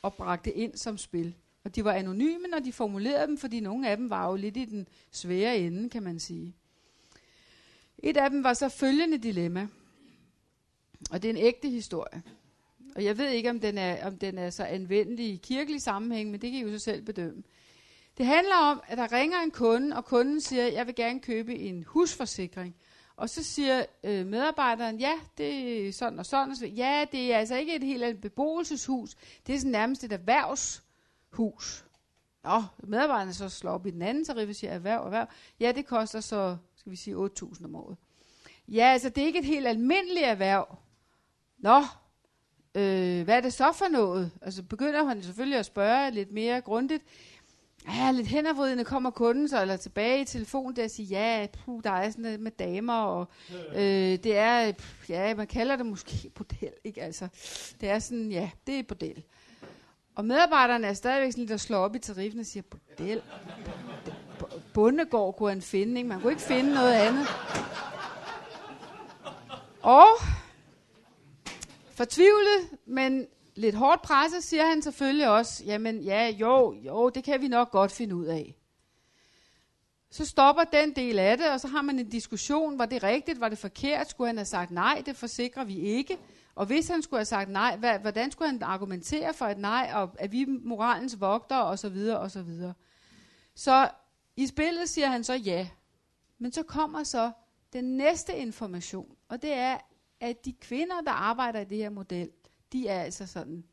[0.02, 1.34] og bragte ind som spil.
[1.64, 4.56] Og de var anonyme, når de formulerede dem, fordi nogle af dem var jo lidt
[4.56, 6.54] i den svære ende, kan man sige.
[7.98, 9.68] Et af dem var så følgende dilemma,
[11.10, 12.22] og det er en ægte historie.
[12.96, 16.30] Og jeg ved ikke, om den er, om den er så anvendelig i kirkelig sammenhæng,
[16.30, 17.42] men det kan I jo så selv bedømme.
[18.18, 21.58] Det handler om, at der ringer en kunde, og kunden siger, jeg vil gerne købe
[21.58, 22.76] en husforsikring.
[23.16, 26.50] Og så siger øh, medarbejderen, ja, det er sådan og sådan.
[26.50, 29.14] Og så, ja, det er altså ikke et helt beboelseshus.
[29.46, 31.84] Det er sådan nærmest et erhvervshus.
[32.44, 35.26] Nå, medarbejderne så slår op i den anden tarif og siger, erhverv, erhverv.
[35.60, 37.96] Ja, det koster så, skal vi sige, 8.000 om året.
[38.68, 40.78] Ja, altså det er ikke et helt almindeligt erhverv.
[41.58, 41.82] Nå,
[42.76, 44.30] øh, hvad er det så for noget?
[44.42, 47.02] Altså begynder han selvfølgelig at spørge lidt mere grundigt.
[47.88, 51.82] Ja, lidt henadvridende kommer kunden så, eller tilbage i telefonen der og siger, ja, puh,
[51.84, 53.28] der er sådan noget med damer, og
[53.74, 57.28] øh, det er, puh, ja, man kalder det måske bordel, ikke altså.
[57.80, 59.22] Det er sådan, ja, det er bordel.
[60.14, 63.22] Og medarbejderne er stadigvæk sådan lidt at slå op i tariffen og siger, bordel,
[64.74, 66.08] bundegård kunne han finde, ikke?
[66.08, 67.26] Man kunne ikke finde noget andet.
[69.82, 70.06] Og
[71.96, 77.40] fortvivlet, men lidt hårdt presset, siger han selvfølgelig også, jamen ja, jo, jo, det kan
[77.40, 78.56] vi nok godt finde ud af.
[80.10, 83.40] Så stopper den del af det, og så har man en diskussion, var det rigtigt,
[83.40, 86.18] var det forkert, skulle han have sagt nej, det forsikrer vi ikke.
[86.54, 89.90] Og hvis han skulle have sagt nej, hvad, hvordan skulle han argumentere for et nej,
[89.94, 92.74] og er vi moralens vogter, og så videre, og så videre.
[93.54, 93.88] Så
[94.36, 95.68] i spillet siger han så ja.
[96.38, 97.30] Men så kommer så
[97.72, 99.78] den næste information, og det er,
[100.20, 102.30] at de kvinder, der arbejder i det her model,
[102.72, 103.64] de er altså sådan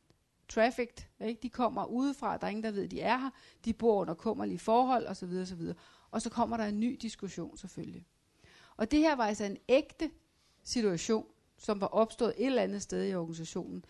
[0.49, 1.05] trafficked.
[1.21, 1.39] Ikke?
[1.41, 3.29] De kommer udefra, der er ingen, der ved, de er her.
[3.65, 5.29] De bor under kummerlige forhold osv.
[5.41, 5.61] osv.
[6.11, 8.05] og så kommer der en ny diskussion selvfølgelig.
[8.77, 10.11] Og det her var altså en ægte
[10.63, 11.25] situation,
[11.57, 13.85] som var opstået et eller andet sted i organisationen,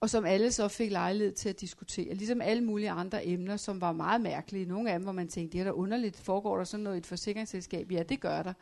[0.00, 3.80] og som alle så fik lejlighed til at diskutere, ligesom alle mulige andre emner, som
[3.80, 4.66] var meget mærkelige.
[4.66, 6.98] Nogle af dem, hvor man tænkte, det er da underligt, foregår der sådan noget i
[6.98, 7.92] et forsikringsselskab?
[7.92, 8.52] Ja, det gør der.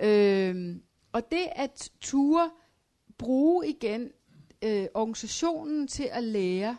[0.00, 0.82] Øhm,
[1.18, 2.50] og det at ture
[3.18, 4.12] bruge igen
[4.62, 6.78] øh, organisationen til at lære,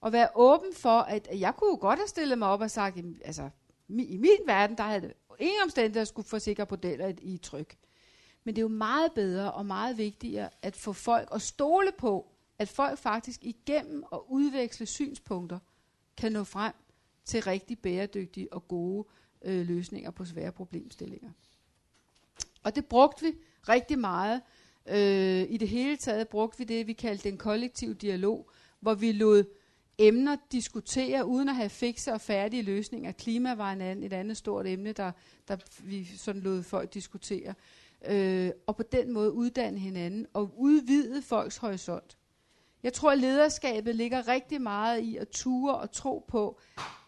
[0.00, 2.96] og være åben for, at jeg kunne jo godt have stillet mig op og sagt,
[3.24, 3.50] altså
[3.88, 7.76] i min verden, der havde ingen omstændigheder skulle forsikre modeller i, i tryk.
[8.44, 12.26] Men det er jo meget bedre og meget vigtigere at få folk at stole på,
[12.58, 15.58] at folk faktisk igennem at udveksle synspunkter
[16.16, 16.72] kan nå frem
[17.24, 19.08] til rigtig bæredygtige og gode
[19.42, 21.30] øh, løsninger på svære problemstillinger.
[22.62, 23.32] Og det brugte vi
[23.68, 24.40] rigtig meget.
[24.88, 28.50] Øh, I det hele taget brugte vi det, vi kaldte en kollektiv dialog,
[28.80, 29.44] hvor vi lod
[29.98, 33.12] emner diskutere, uden at have fikse og færdige løsninger.
[33.12, 35.12] Klima var en anden, et andet stort emne, der,
[35.48, 37.54] der vi sådan lod folk diskutere.
[38.08, 42.16] Øh, og på den måde uddanne hinanden og udvide folks horisont.
[42.82, 46.60] Jeg tror, at lederskabet ligger rigtig meget i at ture og tro på,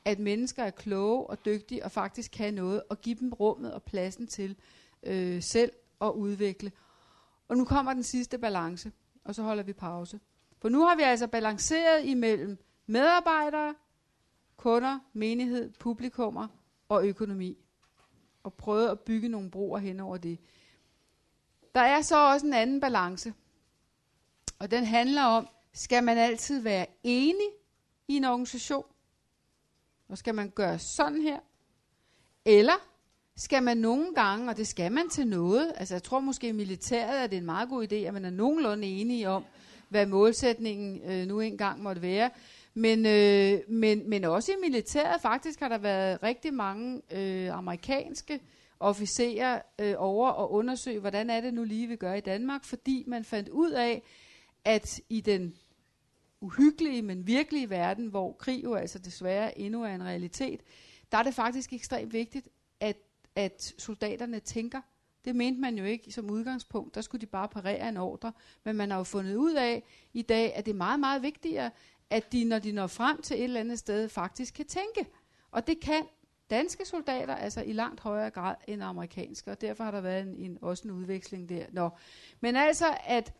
[0.04, 3.82] at mennesker er kloge og dygtige og faktisk kan noget, og give dem rummet og
[3.82, 4.56] pladsen til
[5.02, 6.72] øh, selv at udvikle.
[7.48, 8.92] Og nu kommer den sidste balance,
[9.24, 10.20] og så holder vi pause.
[10.58, 13.74] For nu har vi altså balanceret imellem medarbejdere,
[14.56, 16.48] kunder, menighed, publikummer
[16.88, 17.58] og økonomi.
[18.42, 20.38] Og prøvet at bygge nogle broer hen over det.
[21.74, 23.34] Der er så også en anden balance.
[24.58, 27.48] Og den handler om, skal man altid være enig
[28.08, 28.84] i en organisation?
[30.08, 31.40] Og skal man gøre sådan her?
[32.44, 32.91] Eller
[33.36, 36.52] skal man nogle gange, og det skal man til noget, altså jeg tror måske i
[36.52, 39.44] militæret, at det er en meget god idé, at man er nogenlunde enige om,
[39.88, 42.30] hvad målsætningen øh, nu engang måtte være.
[42.74, 48.40] Men, øh, men, men også i militæret faktisk har der været rigtig mange øh, amerikanske
[48.80, 53.04] officerer øh, over og undersøge, hvordan er det nu lige, vi gør i Danmark, fordi
[53.06, 54.02] man fandt ud af,
[54.64, 55.54] at i den
[56.40, 60.60] uhyggelige, men virkelige verden, hvor krig jo altså desværre endnu er en realitet,
[61.12, 62.48] der er det faktisk ekstremt vigtigt,
[63.36, 64.80] at, soldaterne tænker.
[65.24, 66.94] Det mente man jo ikke som udgangspunkt.
[66.94, 68.32] Der skulle de bare parere en ordre.
[68.64, 71.70] Men man har jo fundet ud af i dag, at det er meget, meget vigtigere,
[72.10, 75.06] at de, når de når frem til et eller andet sted, faktisk kan tænke.
[75.50, 76.02] Og det kan
[76.50, 80.36] danske soldater altså i langt højere grad end amerikanske, og derfor har der været en,
[80.36, 81.66] en, også en udveksling der.
[81.72, 81.90] Nå.
[82.40, 83.32] Men altså at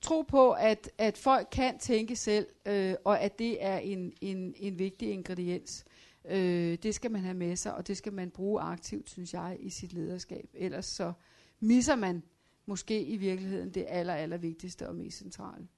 [0.00, 4.54] tro på, at, at folk kan tænke selv, øh, og at det er en, en,
[4.56, 5.84] en vigtig ingrediens.
[6.28, 9.56] Øh, det skal man have med sig, og det skal man bruge aktivt, synes jeg,
[9.60, 10.50] i sit lederskab.
[10.54, 11.12] Ellers så
[11.60, 12.22] misser man
[12.66, 15.68] måske i virkeligheden det aller, aller vigtigste og mest centrale.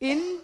[0.00, 0.38] Inden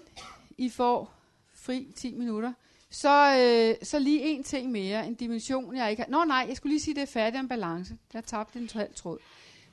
[0.59, 1.15] I får
[1.55, 2.53] fri 10 minutter,
[2.91, 6.11] så, øh, så lige en ting mere, en dimension, jeg ikke har.
[6.11, 7.99] Nå nej, jeg skulle lige sige, det er færdigt om balance.
[8.15, 9.19] Jeg tabte en halv tråd.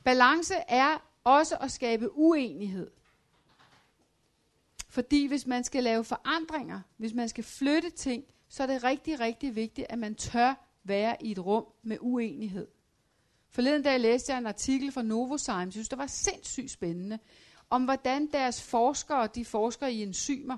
[0.03, 2.91] Balance er også at skabe uenighed.
[4.97, 9.19] Fordi hvis man skal lave forandringer, hvis man skal flytte ting, så er det rigtig,
[9.19, 12.67] rigtig vigtigt, at man tør være i et rum med uenighed.
[13.49, 17.19] Forleden dag læste jeg en artikel fra Novozymes, jeg synes, det var sindssygt spændende,
[17.69, 20.57] om hvordan deres forskere, de forsker i enzymer,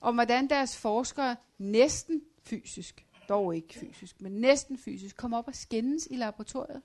[0.00, 5.54] om hvordan deres forskere næsten fysisk, dog ikke fysisk, men næsten fysisk, kom op og
[5.54, 6.82] skændes i laboratoriet.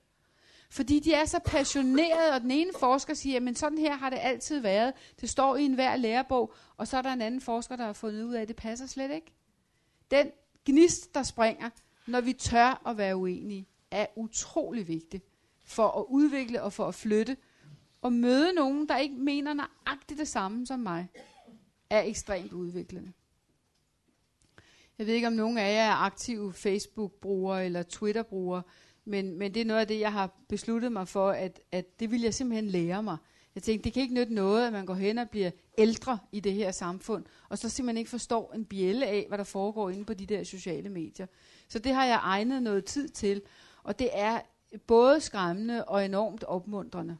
[0.75, 4.19] Fordi de er så passionerede, og den ene forsker siger, men sådan her har det
[4.21, 4.93] altid været.
[5.21, 8.23] Det står i enhver lærebog, og så er der en anden forsker, der har fundet
[8.23, 9.33] ud af, at det passer slet ikke.
[10.11, 10.31] Den
[10.65, 11.69] gnist, der springer,
[12.07, 15.21] når vi tør at være uenige, er utrolig vigtig
[15.63, 17.37] for at udvikle og for at flytte.
[18.01, 21.07] Og møde nogen, der ikke mener nøjagtigt det samme som mig,
[21.89, 23.11] er ekstremt udviklende.
[24.97, 28.61] Jeg ved ikke, om nogen af jer er aktive Facebook-brugere eller Twitter-brugere,
[29.05, 32.11] men, men det er noget af det, jeg har besluttet mig for, at, at det
[32.11, 33.17] vil jeg simpelthen lære mig.
[33.55, 36.39] Jeg tænkte, det kan ikke nytte noget, at man går hen og bliver ældre i
[36.39, 40.05] det her samfund, og så simpelthen ikke forstår en bjælle af, hvad der foregår inde
[40.05, 41.25] på de der sociale medier.
[41.67, 43.41] Så det har jeg egnet noget tid til,
[43.83, 44.39] og det er
[44.87, 47.17] både skræmmende og enormt opmuntrende.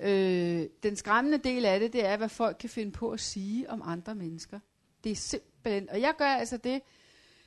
[0.00, 3.70] Øh, den skræmmende del af det, det er, hvad folk kan finde på at sige
[3.70, 4.60] om andre mennesker.
[5.04, 6.82] Det er simpelthen, og jeg gør altså det,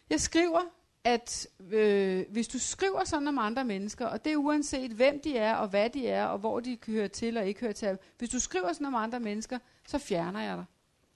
[0.09, 0.61] jeg skriver
[1.03, 5.37] at øh, hvis du skriver sådan om andre mennesker, og det er uanset hvem de
[5.37, 8.29] er, og hvad de er, og hvor de hører til og ikke hører til, hvis
[8.29, 10.65] du skriver sådan om andre mennesker, så fjerner jeg dig.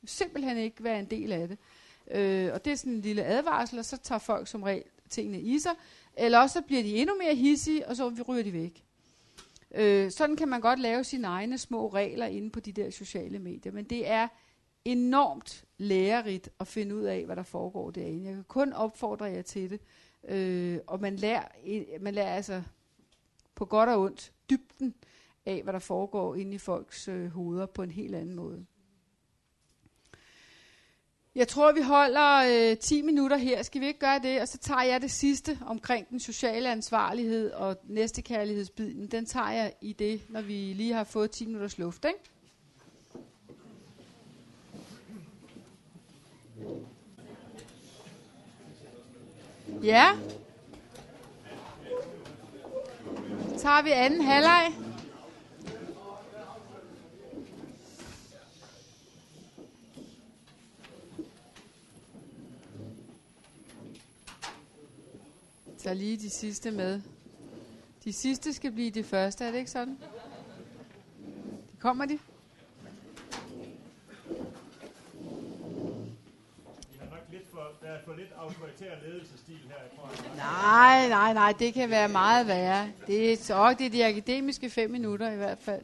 [0.05, 1.57] Simpelthen ikke være en del af det.
[2.11, 5.41] Øh, og det er sådan en lille advarsel, og så tager folk som regel tingene
[5.41, 5.71] i sig,
[6.17, 8.83] eller også så bliver de endnu mere hissige, og så ryger de væk.
[9.75, 13.39] Øh, sådan kan man godt lave sine egne små regler inde på de der sociale
[13.39, 14.27] medier, men det er
[14.85, 18.25] enormt lærerigt at finde ud af, hvad der foregår derinde.
[18.25, 19.79] Jeg kan kun opfordre jer til det.
[20.27, 21.43] Øh, og man lærer,
[21.99, 22.61] man lærer altså
[23.55, 24.95] på godt og ondt dybden
[25.45, 28.65] af, hvad der foregår inde i folks øh, hoveder på en helt anden måde.
[31.35, 33.63] Jeg tror, vi holder øh, 10 minutter her.
[33.63, 34.41] Skal vi ikke gøre det?
[34.41, 39.07] Og så tager jeg det sidste omkring den sociale ansvarlighed og næstekærlighedsbiden.
[39.07, 42.05] Den tager jeg i det, når vi lige har fået 10 minutters luft.
[42.05, 42.19] Ikke?
[49.83, 50.11] Ja.
[53.49, 54.73] Så tager vi anden halvleg.
[65.77, 67.01] Tag lige de sidste med.
[68.03, 69.97] De sidste skal blive de første, er det ikke sådan?
[71.71, 72.19] De kommer de?
[77.81, 80.37] Der er for lidt autoritær ledelsestil her, i.
[80.37, 82.87] Nej, nej, nej, det kan være meget værre.
[83.07, 85.81] Det er, så, det er de akademiske fem minutter i hvert fald.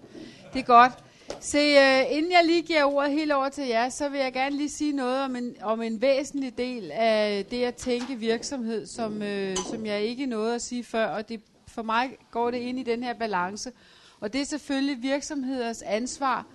[0.54, 0.92] Det er godt.
[1.40, 4.58] Se, øh, inden jeg lige giver ordet helt over til jer, så vil jeg gerne
[4.58, 9.22] lige sige noget om en, om en væsentlig del af det at tænke virksomhed, som,
[9.22, 12.80] øh, som jeg ikke nåede at sige før, og det, for mig går det ind
[12.80, 13.72] i den her balance.
[14.20, 16.46] Og det er selvfølgelig virksomheders ansvar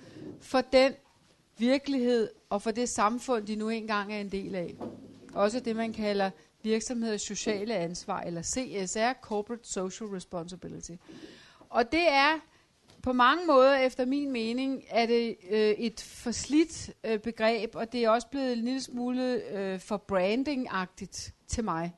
[0.40, 0.92] for den
[1.58, 4.74] virkelighed og for det samfund, de nu engang er en del af.
[5.36, 6.30] Også det, man kalder
[6.62, 10.92] virksomheders sociale ansvar, eller CSR, Corporate Social Responsibility.
[11.70, 12.38] Og det er
[13.02, 18.04] på mange måder, efter min mening, er det øh, et forslidt øh, begreb, og det
[18.04, 19.22] er også blevet en lille smule
[19.52, 21.94] øh, for branding-agtigt til mig.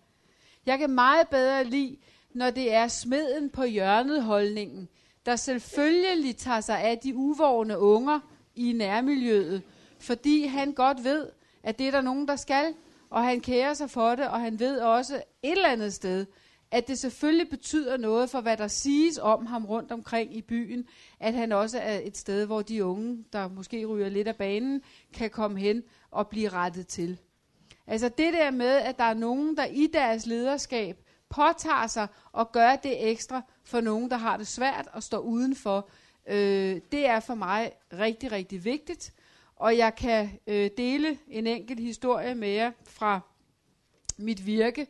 [0.66, 1.97] Jeg kan meget bedre lide,
[2.34, 4.89] når det er smeden på hjørnet holdningen,
[5.26, 8.20] der selvfølgelig tager sig af de uvågne unger
[8.55, 9.62] i nærmiljøet,
[9.99, 11.26] fordi han godt ved,
[11.62, 12.74] at det er der nogen, der skal,
[13.11, 16.26] og han kærer sig for det, og han ved også et eller andet sted,
[16.70, 20.86] at det selvfølgelig betyder noget for, hvad der siges om ham rundt omkring i byen,
[21.20, 24.82] at han også er et sted, hvor de unge, der måske ryger lidt af banen,
[25.12, 27.18] kan komme hen og blive rettet til.
[27.86, 30.96] Altså det der med, at der er nogen, der i deres lederskab
[31.28, 35.88] påtager sig og gør det ekstra for nogen, der har det svært og står udenfor,
[36.28, 39.12] øh, det er for mig rigtig, rigtig vigtigt.
[39.59, 43.20] Og jeg kan øh, dele en enkelt historie med jer fra
[44.16, 44.86] mit virke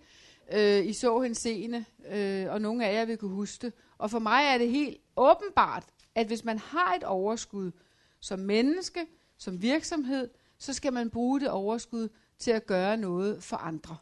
[0.52, 3.72] øh, i så henseende, øh, og nogle af jer vil kunne huske det.
[3.98, 7.72] Og for mig er det helt åbenbart, at hvis man har et overskud
[8.20, 9.06] som menneske,
[9.38, 12.08] som virksomhed, så skal man bruge det overskud
[12.38, 13.96] til at gøre noget for andre.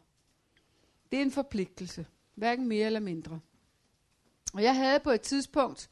[1.11, 2.05] Det er en forpligtelse,
[2.35, 3.39] hverken mere eller mindre.
[4.53, 5.89] Og jeg havde på et tidspunkt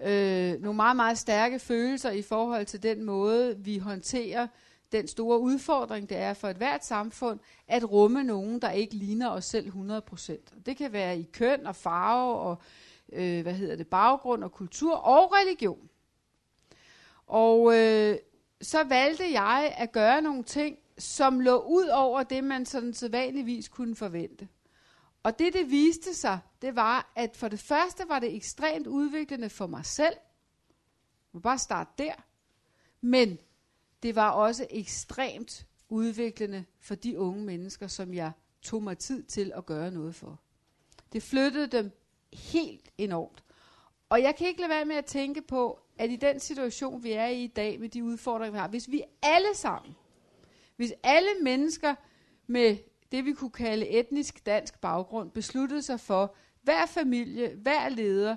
[0.00, 4.46] øh, nogle meget, meget stærke følelser i forhold til den måde, vi håndterer
[4.92, 9.30] den store udfordring, det er for et hvert samfund, at rumme nogen, der ikke ligner
[9.30, 10.62] os selv 100%.
[10.66, 12.58] Det kan være i køn og farve og
[13.12, 15.88] øh, hvad hedder det, baggrund og kultur og religion.
[17.26, 18.16] Og øh,
[18.60, 23.68] så valgte jeg at gøre nogle ting, som lå ud over det, man sådan sædvanligvis
[23.68, 24.48] kunne forvente.
[25.22, 29.50] Og det, det viste sig, det var, at for det første var det ekstremt udviklende
[29.50, 30.14] for mig selv.
[30.14, 32.12] Jeg må bare starte der.
[33.00, 33.38] Men
[34.02, 39.52] det var også ekstremt udviklende for de unge mennesker, som jeg tog mig tid til
[39.56, 40.40] at gøre noget for.
[41.12, 41.90] Det flyttede dem
[42.32, 43.44] helt enormt.
[44.08, 47.12] Og jeg kan ikke lade være med at tænke på, at i den situation, vi
[47.12, 49.96] er i i dag, med de udfordringer, vi har, hvis vi alle sammen,
[50.76, 51.94] hvis alle mennesker
[52.46, 52.76] med
[53.12, 58.36] det, vi kunne kalde etnisk dansk baggrund, besluttede sig for, hver familie, hver leder,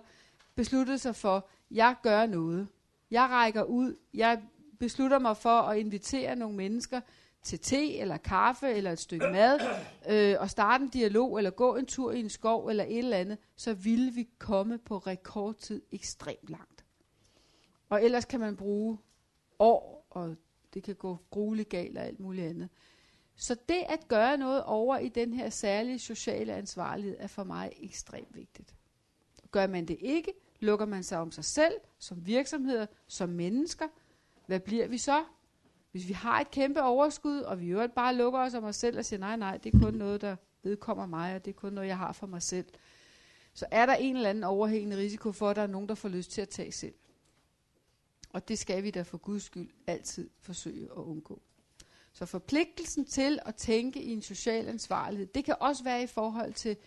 [0.56, 2.68] besluttede sig for, jeg gør noget.
[3.12, 4.42] Jeg rækker ud, jeg
[4.80, 7.02] beslutter mig for at invitere nogle mennesker
[7.44, 9.60] til te eller kaffe eller et stykke mad,
[10.12, 13.18] øh, og starte en dialog eller gå en tur i en skov eller et eller
[13.18, 16.86] andet, så ville vi komme på rekordtid ekstremt langt.
[17.90, 18.98] Og ellers kan man bruge
[19.60, 20.36] år, og
[20.74, 22.70] det kan gå grueligt galt og alt muligt andet.
[23.36, 27.72] Så det at gøre noget over i den her særlige sociale ansvarlighed er for mig
[27.80, 28.76] ekstremt vigtigt.
[29.52, 33.88] Gør man det ikke, lukker man sig om sig selv, som virksomheder, som mennesker.
[34.46, 35.24] Hvad bliver vi så?
[35.92, 38.98] Hvis vi har et kæmpe overskud, og vi jo bare lukker os om os selv
[38.98, 41.74] og siger, nej, nej, det er kun noget, der vedkommer mig, og det er kun
[41.74, 42.66] noget, jeg har for mig selv,
[43.54, 46.10] så er der en eller anden overhængende risiko for, at der er nogen, der får
[46.10, 46.94] lyst til at tage selv.
[48.30, 51.42] Og det skal vi da for Guds skyld altid forsøge at undgå.
[52.14, 56.54] Så forpligtelsen til at tænke i en social ansvarlighed, det kan også være i forhold
[56.54, 56.78] til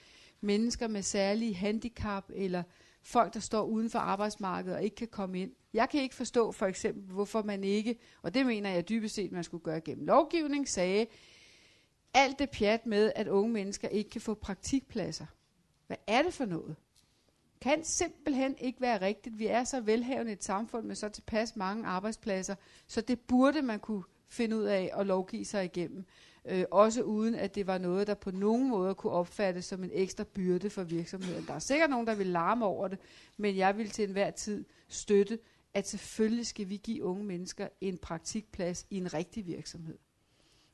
[0.40, 2.62] mennesker med særlige handicap, eller
[3.02, 5.52] folk, der står uden for arbejdsmarkedet og ikke kan komme ind.
[5.74, 9.32] Jeg kan ikke forstå for eksempel, hvorfor man ikke, og det mener jeg dybest set,
[9.32, 11.06] man skulle gøre gennem lovgivning, sagde,
[12.14, 15.26] alt det pjat med, at unge mennesker ikke kan få praktikpladser.
[15.86, 16.76] Hvad er det for noget?
[17.60, 19.38] Kan simpelthen ikke være rigtigt.
[19.38, 22.54] Vi er så velhavende et samfund med så tilpas mange arbejdspladser,
[22.86, 26.04] så det burde man kunne finde ud af at lovgive sig igennem.
[26.44, 29.90] Øh, også uden at det var noget, der på nogen måde kunne opfattes som en
[29.92, 31.46] ekstra byrde for virksomheden.
[31.46, 32.98] Der er sikkert nogen, der vil larme over det,
[33.36, 35.38] men jeg vil til enhver tid støtte,
[35.74, 39.98] at selvfølgelig skal vi give unge mennesker en praktikplads i en rigtig virksomhed.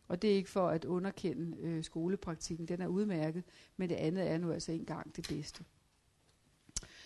[0.09, 3.45] Og det er ikke for at underkende øh, skolepraktikken, den er udmærket,
[3.77, 5.65] men det andet er nu altså engang det bedste.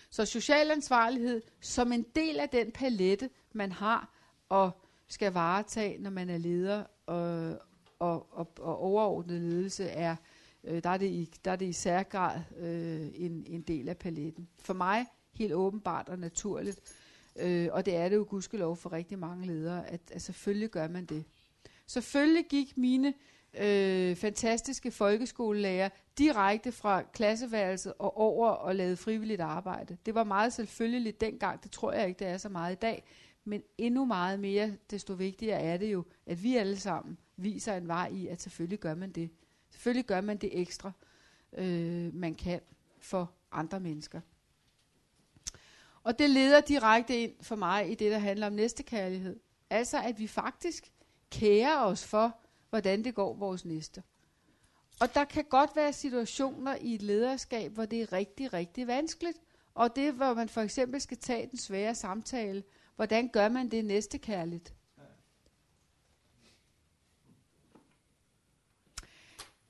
[0.09, 4.13] Så social ansvarlighed som en del af den palette, man har
[4.49, 4.71] og
[5.07, 7.59] skal varetage, når man er leder og,
[7.99, 10.15] og, og, og overordnet ledelse, er,
[10.63, 13.97] øh, der, er det i, der er det i særgrad øh, en, en del af
[13.97, 14.47] paletten.
[14.59, 16.79] For mig helt åbenbart og naturligt,
[17.35, 20.87] øh, og det er det jo gudskelov for rigtig mange ledere, at, at selvfølgelig gør
[20.87, 21.23] man det.
[21.87, 23.13] Selvfølgelig gik mine
[23.59, 29.97] øh, fantastiske folkeskolelærer direkte fra klasseværelset og over og lavede frivilligt arbejde.
[30.05, 33.03] Det var meget selvfølgeligt dengang, det tror jeg ikke, det er så meget i dag,
[33.45, 37.87] men endnu meget mere, desto vigtigere er det jo, at vi alle sammen viser en
[37.87, 39.29] vej i, at selvfølgelig gør man det.
[39.69, 40.91] Selvfølgelig gør man det ekstra,
[41.53, 42.61] øh, man kan
[42.99, 44.21] for andre mennesker.
[46.03, 49.39] Og det leder direkte ind for mig i det, der handler om næstekærlighed.
[49.69, 50.91] Altså, at vi faktisk
[51.31, 52.37] kærer os for,
[52.69, 54.03] hvordan det går vores næste.
[54.99, 59.37] Og der kan godt være situationer i et lederskab, hvor det er rigtig, rigtig vanskeligt.
[59.73, 62.63] Og det, hvor man for eksempel skal tage den svære samtale.
[62.95, 64.75] Hvordan gør man det næstekærligt?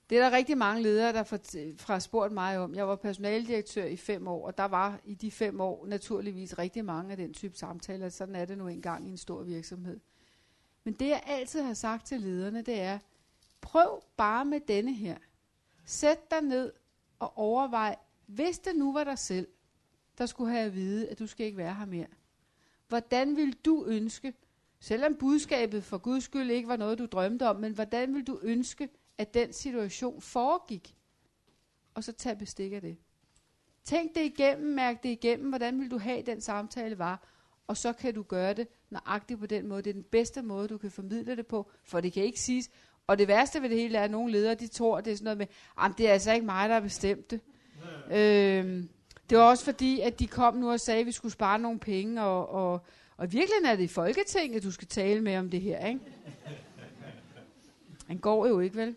[0.10, 1.24] Det er der rigtig mange ledere, der
[1.78, 2.76] fra spurgt mig om.
[2.76, 6.86] Jeg var personaldirektør i fem år, og der var i de fem år naturligvis rigtig
[6.86, 8.10] mange af den type samtaler.
[8.10, 10.00] Sådan er det nu engang i en stor virksomhed.
[10.84, 13.00] Men det jeg altid har sagt til lederne, det er,
[13.62, 15.18] prøv bare med denne her.
[15.86, 16.74] Sæt dig ned
[17.20, 17.96] og overvej,
[18.26, 19.48] hvis det nu var dig selv,
[20.18, 22.08] der skulle have at vide, at du skal ikke være her mere.
[22.88, 24.34] Hvordan vil du ønske,
[24.80, 28.40] selvom budskabet for Guds skyld ikke var noget, du drømte om, men hvordan vil du
[28.44, 30.96] ønske, at den situation foregik?
[31.94, 32.98] Og så tag bestik af det.
[33.84, 37.28] Tænk det igennem, mærk det igennem, hvordan vil du have, den samtale var,
[37.68, 39.82] og så kan du gøre det nøjagtigt på den måde.
[39.82, 42.70] Det er den bedste måde, du kan formidle det på, for det kan ikke siges.
[43.08, 45.24] Og det værste ved det hele er, at nogle ledere, de tror, det er sådan
[45.24, 45.48] noget med,
[45.98, 47.40] det er altså ikke mig, der har bestemt det.
[48.12, 48.90] Øhm,
[49.30, 51.80] det var også fordi, at de kom nu og sagde, at vi skulle spare nogle
[51.80, 52.86] penge, og, og,
[53.18, 56.00] og virkelig er det i Folketinget, du skal tale med om det her, ikke?
[58.08, 58.96] Han går jo ikke, vel?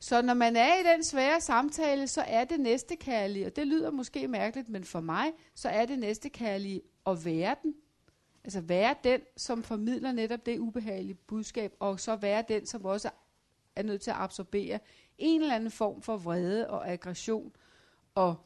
[0.00, 3.66] Så når man er i den svære samtale, så er det næste kærlige, og det
[3.66, 7.74] lyder måske mærkeligt, men for mig, så er det næste kærlige at være den,
[8.48, 13.10] Altså være den, som formidler netop det ubehagelige budskab, og så være den, som også
[13.76, 14.78] er nødt til at absorbere
[15.18, 17.52] en eller anden form for vrede og aggression
[18.14, 18.36] og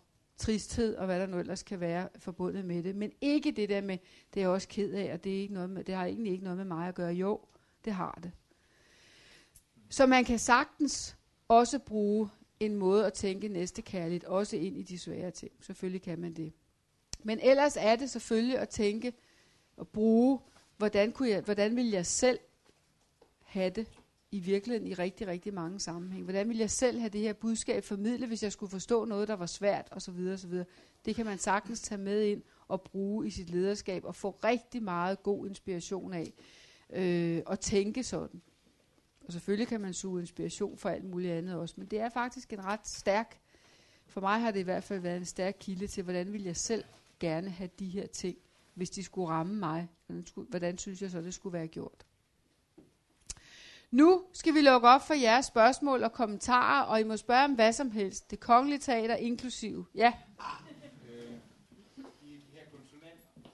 [0.43, 2.97] tristhed og hvad der nu ellers kan være forbundet med det.
[2.97, 3.99] Men ikke det der med,
[4.35, 6.33] det er jeg også ked af, og det, er ikke noget med, det har egentlig
[6.33, 7.13] ikke noget med mig at gøre.
[7.13, 7.41] Jo,
[7.85, 8.33] det har det.
[9.91, 11.17] Så man kan sagtens
[11.49, 12.29] også bruge
[12.61, 15.53] en måde at tænke næste kærligt, også ind i de svære ting.
[15.61, 16.53] Selvfølgelig kan man det.
[17.23, 19.13] Men ellers er det selvfølgelig at tænke,
[19.77, 20.39] og bruge,
[20.77, 22.39] hvordan, kunne jeg, hvordan vil jeg selv
[23.41, 23.87] have det
[24.33, 26.25] i virkeligheden i rigtig, rigtig mange sammenhænge.
[26.25, 29.35] Hvordan vil jeg selv have det her budskab formidlet, hvis jeg skulle forstå noget, der
[29.35, 30.29] var svært osv.
[30.33, 30.63] osv.
[31.05, 34.83] Det kan man sagtens tage med ind og bruge i sit lederskab og få rigtig
[34.83, 36.33] meget god inspiration af
[36.93, 38.43] øh, og tænke sådan.
[39.27, 42.53] Og selvfølgelig kan man suge inspiration for alt muligt andet også, men det er faktisk
[42.53, 43.41] en ret stærk,
[44.07, 46.57] for mig har det i hvert fald været en stærk kilde til, hvordan vil jeg
[46.57, 46.85] selv
[47.21, 48.37] gerne have de her ting
[48.75, 49.89] hvis de skulle ramme mig.
[50.07, 52.07] Hvordan, skulle, hvordan synes jeg så, det skulle være gjort?
[53.93, 57.53] Nu skal vi lukke op for jeres spørgsmål og kommentarer, og I må spørge om
[57.55, 58.31] hvad som helst.
[58.31, 59.87] Det kongelige teater inklusiv.
[59.95, 60.13] Ja.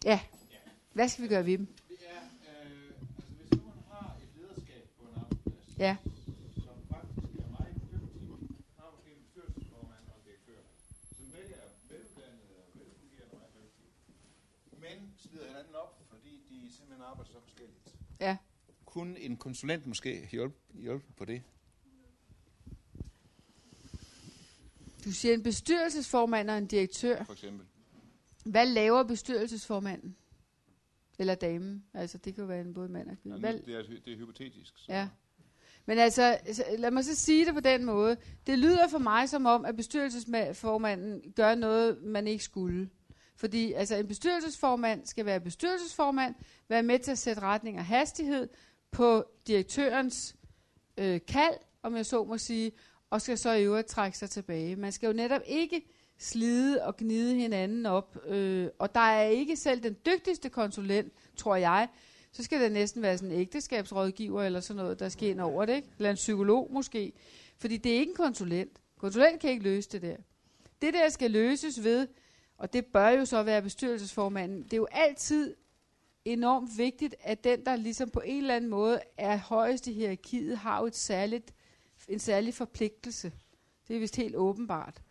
[0.05, 0.20] Ja.
[0.93, 1.68] Hvad skal vi gøre ved dem?
[1.91, 1.97] Øh,
[3.16, 5.97] altså hvis man har et lederskab på en arbejdsplads, Ja.
[14.80, 17.88] men slider hinanden op, fordi de simpelthen arbejder så forskelligt.
[18.99, 21.43] Kunne en konsulent måske hjælpe, hjælpe på det?
[25.05, 27.25] Du siger en bestyrelsesformand og en direktør.
[27.25, 27.67] For eksempel.
[28.45, 30.17] Hvad laver bestyrelsesformanden?
[31.19, 31.85] Eller damen?
[31.95, 33.39] Altså, det kan jo være en både mand og kvinde.
[33.39, 34.73] Hvad, det, er, det er hypotetisk.
[34.77, 34.93] Så.
[34.93, 35.09] Ja.
[35.87, 38.17] Men altså, altså, lad mig så sige det på den måde.
[38.47, 42.91] Det lyder for mig som om, at bestyrelsesformanden gør noget, man ikke skulle.
[43.37, 46.35] Fordi altså, en bestyrelsesformand skal være bestyrelsesformand,
[46.69, 48.49] være med til at sætte retning og hastighed
[48.91, 50.36] på direktørens
[50.99, 52.72] øh, kald, om jeg så må sige,
[53.11, 54.76] og skal så i øvrigt trække sig tilbage.
[54.76, 55.82] Man skal jo netop ikke
[56.18, 61.57] slide og gnide hinanden op, øh, og der er ikke selv den dygtigste konsulent, tror
[61.57, 61.89] jeg,
[62.32, 65.64] så skal det næsten være sådan en ægteskabsrådgiver eller sådan noget, der skal ind over
[65.64, 65.89] det, ikke?
[65.99, 67.12] eller en psykolog måske,
[67.59, 68.80] fordi det er ikke en konsulent.
[68.99, 70.16] Konsulent kan ikke løse det der.
[70.82, 72.09] Det der skal løses ved,
[72.59, 75.55] og det bør jo så være bestyrelsesformanden, det er jo altid
[76.33, 80.59] enormt vigtigt, at den, der ligesom på en eller anden måde er højest i hierarkiet,
[80.59, 81.55] har jo et særligt,
[82.09, 83.33] en særlig forpligtelse.
[83.89, 85.03] Det er vist helt åbenbart.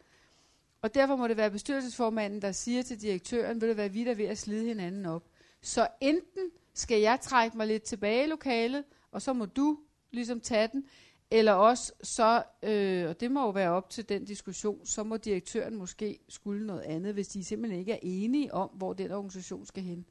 [0.81, 4.15] Og derfor må det være bestyrelsesformanden, der siger til direktøren, vil det være vi, der
[4.15, 5.23] ved at slide hinanden op.
[5.61, 9.79] Så enten skal jeg trække mig lidt tilbage i lokalet, og så må du
[10.11, 10.85] ligesom tage den,
[11.31, 15.17] eller også så, øh, og det må jo være op til den diskussion, så må
[15.17, 19.65] direktøren måske skulle noget andet, hvis de simpelthen ikke er enige om, hvor den organisation
[19.65, 20.05] skal hen.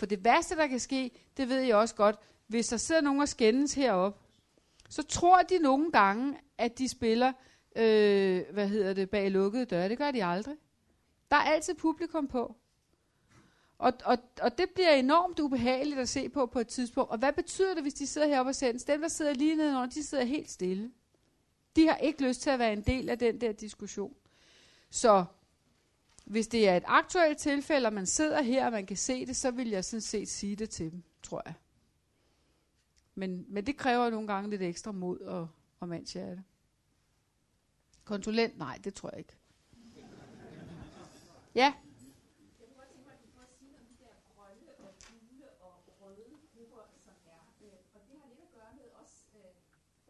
[0.00, 3.20] For det værste, der kan ske, det ved jeg også godt, hvis der sidder nogen
[3.20, 4.20] og skændes heroppe,
[4.88, 7.32] så tror de nogle gange, at de spiller,
[7.76, 9.88] øh, hvad hedder det, bag lukkede døre.
[9.88, 10.56] Det gør de aldrig.
[11.30, 12.56] Der er altid publikum på.
[13.78, 17.10] Og, og, og det bliver enormt ubehageligt at se på på et tidspunkt.
[17.10, 18.84] Og hvad betyder det, hvis de sidder heroppe og sendes?
[18.84, 20.90] Dem, der sidder lige nedenunder, de sidder helt stille.
[21.76, 24.14] De har ikke lyst til at være en del af den der diskussion.
[24.90, 25.24] Så
[26.30, 29.36] hvis det er et aktuelt tilfælde, og man sidder her, og man kan se det,
[29.36, 31.54] så vil jeg sådan set sige det til dem, tror jeg.
[33.14, 35.48] Men, men det kræver nogle gange lidt ekstra mod og,
[35.80, 36.44] og mandshjerte.
[38.04, 38.58] Konsulent?
[38.58, 39.36] Nej, det tror jeg ikke.
[41.54, 41.72] Ja?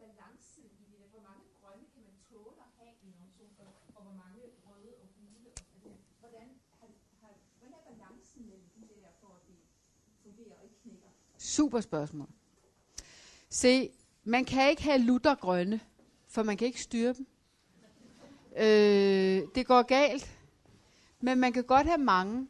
[0.01, 0.60] balance
[11.37, 12.27] Super spørgsmål.
[13.49, 13.89] Se,
[14.23, 15.79] man kan ikke have lutter grønne,
[16.27, 17.27] for man kan ikke styre dem.
[18.57, 20.37] Øh, det går galt,
[21.19, 22.47] men man kan godt have mange.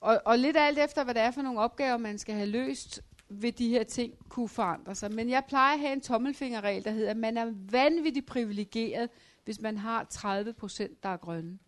[0.00, 3.02] Og, og lidt alt efter, hvad det er for nogle opgaver, man skal have løst,
[3.28, 5.12] vil de her ting kunne forandre sig.
[5.12, 9.10] Men jeg plejer at have en tommelfingerregel, der hedder, at man er vanvittigt privilegeret,
[9.44, 11.58] hvis man har 30 procent, der er grønne.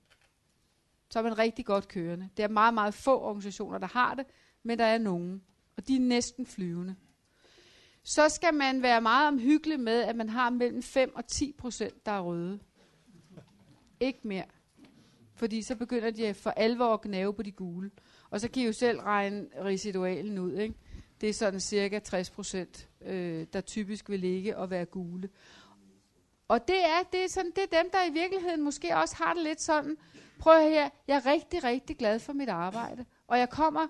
[1.11, 2.29] Så er man rigtig godt kørende.
[2.37, 4.27] Det er meget, meget få organisationer, der har det,
[4.63, 5.43] men der er nogen
[5.81, 6.97] og de er næsten flyvende.
[8.03, 12.07] Så skal man være meget omhyggelig med, at man har mellem 5 og 10 procent,
[12.07, 12.59] der er røde.
[14.01, 14.45] Ikke mere.
[15.35, 17.91] Fordi så begynder de for alvor at gnave på de gule.
[18.31, 20.53] Og så kan I jo selv regne residualen ud.
[20.53, 20.75] Ikke?
[21.21, 25.29] Det er sådan cirka 60 procent, øh, der typisk vil ligge og være gule.
[26.49, 29.35] Og det er, det, er sådan, det er dem, der i virkeligheden måske også har
[29.35, 29.97] det lidt sådan,
[30.39, 33.05] prøv her, jeg er rigtig, rigtig glad for mit arbejde.
[33.27, 33.87] Og jeg kommer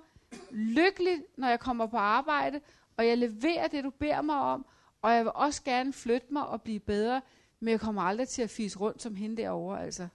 [0.51, 2.61] lykkelig, når jeg kommer på arbejde,
[2.97, 4.66] og jeg leverer det, du beder mig om,
[5.03, 7.22] og jeg vil også gerne flytte mig og blive bedre,
[7.61, 10.09] men jeg kommer aldrig til at fise rundt som hende derovre, altså.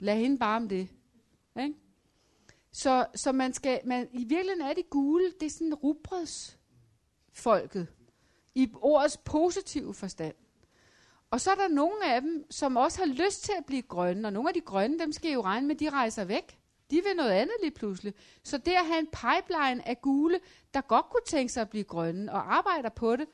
[0.00, 0.88] Lad hende bare om det.
[1.60, 1.74] Ikke?
[2.72, 7.86] Så, så man skal, man, i virkeligheden er det gule, det er sådan rugbrødsfolket,
[8.54, 10.34] i ordets positive forstand.
[11.30, 14.28] Og så er der nogle af dem, som også har lyst til at blive grønne,
[14.28, 16.58] og nogle af de grønne, dem skal I jo regne med, de rejser væk.
[16.92, 18.14] De vil noget andet lige pludselig.
[18.42, 20.40] Så det at have en pipeline af gule,
[20.74, 23.26] der godt kunne tænke sig at blive grønne og arbejder på det,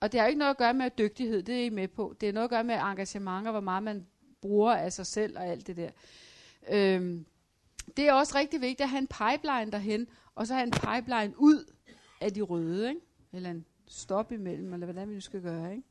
[0.00, 2.16] og det har ikke noget at gøre med dygtighed, det er I med på.
[2.20, 4.06] Det er noget at gøre med engagement og hvor meget man
[4.40, 5.90] bruger af sig selv og alt det der.
[6.70, 7.26] Øhm,
[7.96, 11.34] det er også rigtig vigtigt at have en pipeline derhen, og så have en pipeline
[11.36, 11.72] ud
[12.20, 13.00] af de røde, ikke?
[13.32, 15.70] eller en stop imellem, eller hvordan vi nu skal gøre.
[15.70, 15.88] Ikke?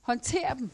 [0.00, 0.70] Håndter dem,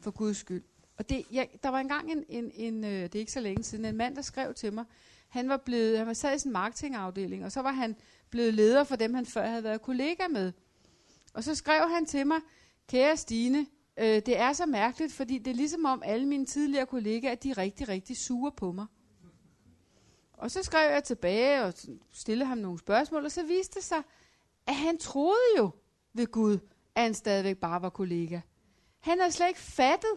[0.00, 0.62] for Guds skyld.
[0.96, 3.62] Og det, jeg, der var engang en, en, en øh, det er ikke så længe
[3.62, 4.84] siden, en mand, der skrev til mig,
[5.28, 7.96] han var blevet, han var sad i sin marketingafdeling, og så var han
[8.30, 10.52] blevet leder for dem, han før havde været kollega med.
[11.34, 12.40] Og så skrev han til mig,
[12.88, 13.66] kære Stine,
[13.96, 17.50] øh, det er så mærkeligt, fordi det er ligesom om alle mine tidligere kollegaer, de
[17.50, 18.86] er rigtig, rigtig sure på mig.
[20.32, 21.74] Og så skrev jeg tilbage og
[22.12, 24.02] stillede ham nogle spørgsmål, og så viste det sig,
[24.66, 25.70] at han troede jo
[26.12, 26.58] ved Gud,
[26.94, 28.40] at han stadigvæk bare var kollega.
[29.00, 30.10] Han havde slet ikke fattet,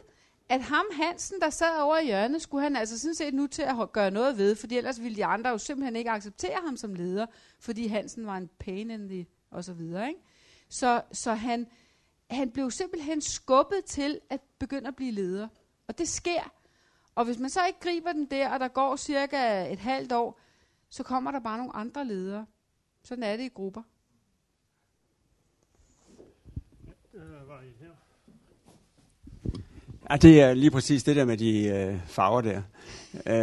[0.50, 3.62] at ham Hansen, der sad over i hjørnet, skulle han altså sådan set nu til
[3.62, 6.94] at gøre noget ved, fordi ellers ville de andre jo simpelthen ikke acceptere ham som
[6.94, 7.26] leder,
[7.60, 10.08] fordi Hansen var en pain in the, og så videre.
[10.08, 10.20] Ikke?
[10.70, 11.68] Så, så han,
[12.30, 15.48] han blev simpelthen skubbet til at begynde at blive leder.
[15.88, 16.54] Og det sker.
[17.16, 20.40] Og hvis man så ikke griber den der, og der går cirka et halvt år,
[20.90, 22.46] så kommer der bare nogle andre ledere.
[23.04, 23.82] Sådan er det i grupper.
[27.14, 27.96] Øh, var I her?
[30.12, 32.62] Ja, det er lige præcis det der med de øh, farver der.
[33.28, 33.36] Øh,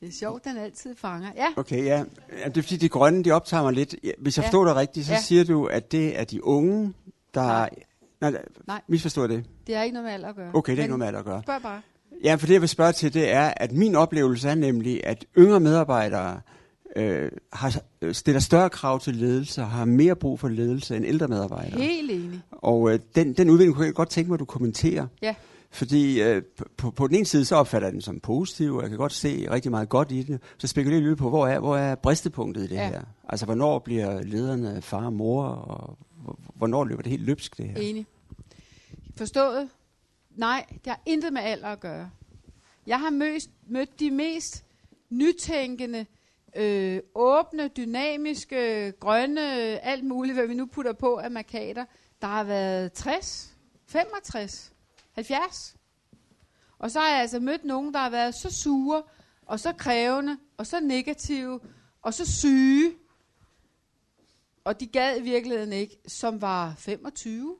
[0.00, 1.28] det er sjovt, den altid fanger.
[1.36, 1.46] Ja.
[1.56, 2.04] Okay, ja.
[2.44, 3.94] Det er fordi, de grønne, de optager mig lidt.
[4.18, 4.48] Hvis jeg ja.
[4.48, 5.20] forstår dig rigtigt, så ja.
[5.20, 6.94] siger du, at det er de unge,
[7.34, 7.42] der...
[7.42, 7.70] Nej.
[8.20, 8.32] Nej,
[8.66, 8.80] Nej.
[8.88, 9.44] misforstår det?
[9.66, 10.50] Det har ikke noget med alder at gøre.
[10.54, 11.42] Okay, det er ikke noget med alder at gøre.
[11.42, 11.80] Spørg bare.
[12.24, 15.24] Ja, for det jeg vil spørge til, det er, at min oplevelse er nemlig, at
[15.38, 16.40] yngre medarbejdere
[16.96, 21.04] øh, har, øh, stiller større krav til ledelse og har mere brug for ledelse end
[21.06, 21.80] ældre medarbejdere.
[21.80, 22.40] Helt enig.
[22.50, 25.06] Og øh, den, den udvikling kunne jeg godt tænke mig, at du kommenterer.
[25.22, 25.34] Ja.
[25.72, 26.42] Fordi øh,
[26.76, 29.12] på, på den ene side, så opfatter jeg den som positiv, og jeg kan godt
[29.12, 30.42] se rigtig meget godt i det.
[30.58, 32.88] Så spekulerer jeg lidt på, hvor er, hvor er bristepunktet i det Ja.
[32.88, 33.02] her?
[33.28, 37.66] Altså, hvornår bliver lederne far og mor, og hvor- hvornår løber det helt løbsk, det
[37.68, 37.76] her?
[37.76, 38.06] Enig.
[39.16, 39.68] Forstået?
[40.36, 42.10] Nej, det har intet med alder at gøre.
[42.86, 44.64] Jeg har mødt, mødt de mest
[45.10, 46.06] nytænkende,
[46.56, 49.40] øh, åbne, dynamiske, grønne,
[49.84, 51.84] alt muligt, hvad vi nu putter på af markader.
[52.22, 54.71] Der har været 60, 65,
[55.12, 55.76] 70.
[56.78, 59.02] Og så har jeg altså mødt nogen, der har været så sure,
[59.46, 61.60] og så krævende, og så negative,
[62.02, 62.92] og så syge,
[64.64, 67.56] og de gad i virkeligheden ikke, som var 25.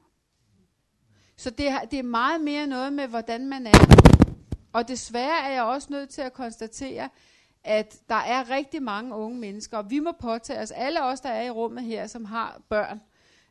[1.36, 4.02] Så det, det er meget mere noget med, hvordan man er.
[4.72, 7.08] Og desværre er jeg også nødt til at konstatere,
[7.64, 11.28] at der er rigtig mange unge mennesker, og vi må påtage os, alle os, der
[11.28, 13.00] er i rummet her, som har børn,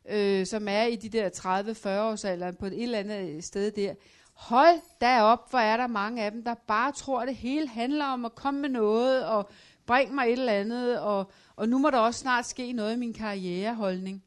[0.09, 3.71] øh, som er i de der 30-40 års alder på et eller andet øh, sted
[3.71, 3.93] der.
[4.33, 7.67] Hold da op, hvor er der mange af dem, der bare tror, at det hele
[7.67, 9.49] handler om at komme med noget, og
[9.85, 12.99] bringe mig et eller andet, og, og nu må der også snart ske noget i
[12.99, 14.23] min karriereholdning.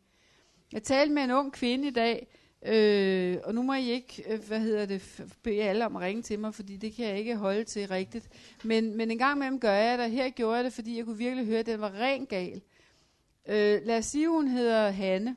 [0.73, 2.27] Jeg talte med en ung kvinde i dag,
[2.67, 6.23] øh, og nu må I ikke, øh, hvad hedder det, bede alle om at ringe
[6.23, 8.29] til mig, fordi det kan jeg ikke holde til rigtigt.
[8.65, 11.05] Men, men en gang imellem gør jeg det, og her gjorde jeg det, fordi jeg
[11.05, 12.63] kunne virkelig høre, at den var ren gal.
[13.49, 15.37] Øh, lad os sige, hun hedder Hanne.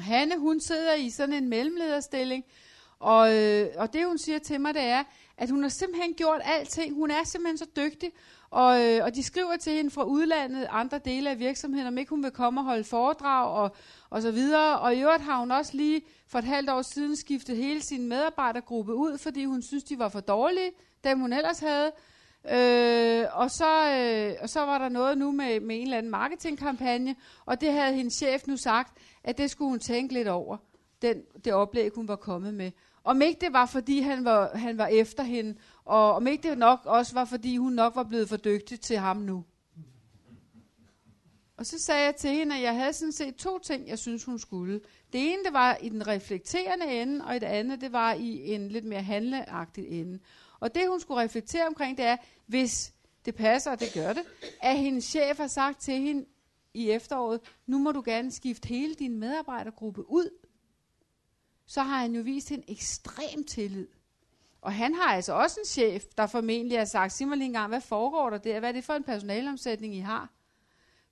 [0.00, 2.44] Hanne, hun sidder i sådan en mellemlederstilling,
[2.98, 5.04] og, øh, og det hun siger til mig, det er,
[5.38, 6.94] at hun har simpelthen gjort alting.
[6.94, 8.10] Hun er simpelthen så dygtig,
[8.50, 12.10] og, øh, og de skriver til hende fra udlandet, andre dele af virksomheden, om ikke
[12.10, 13.76] hun vil komme og holde foredrag og,
[14.10, 14.78] og så videre.
[14.78, 18.08] Og i øvrigt har hun også lige for et halvt år siden skiftet hele sin
[18.08, 20.70] medarbejdergruppe ud, fordi hun synes, de var for dårlige,
[21.04, 21.92] dem hun ellers havde.
[22.50, 26.10] Øh, og, så, øh, og så var der noget nu med, med en eller anden
[26.10, 27.16] marketingkampagne,
[27.46, 30.56] og det havde hendes chef nu sagt, at det skulle hun tænke lidt over,
[31.02, 32.70] den, det oplæg, hun var kommet med.
[33.04, 36.58] Om ikke det var, fordi han var, han var efter hende, og om ikke det
[36.58, 39.44] nok også var, fordi hun nok var blevet for dygtig til ham nu.
[41.56, 44.24] Og så sagde jeg til hende, at jeg havde sådan set to ting, jeg synes,
[44.24, 44.80] hun skulle.
[45.12, 48.68] Det ene, det var i den reflekterende ende, og det andet, det var i en
[48.68, 50.18] lidt mere handleagtig ende.
[50.60, 52.94] Og det, hun skulle reflektere omkring, det er, hvis
[53.24, 54.22] det passer, og det gør det,
[54.62, 56.24] at hendes chef har sagt til hende
[56.74, 60.30] i efteråret, nu må du gerne skifte hele din medarbejdergruppe ud.
[61.66, 63.88] Så har han jo vist en ekstrem tillid.
[64.60, 67.52] Og han har altså også en chef, der formentlig har sagt, sig mig lige en
[67.52, 68.58] gang, hvad foregår der der?
[68.60, 70.30] Hvad er det for en personalomsætning, I har?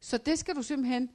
[0.00, 1.10] Så det skal du simpelthen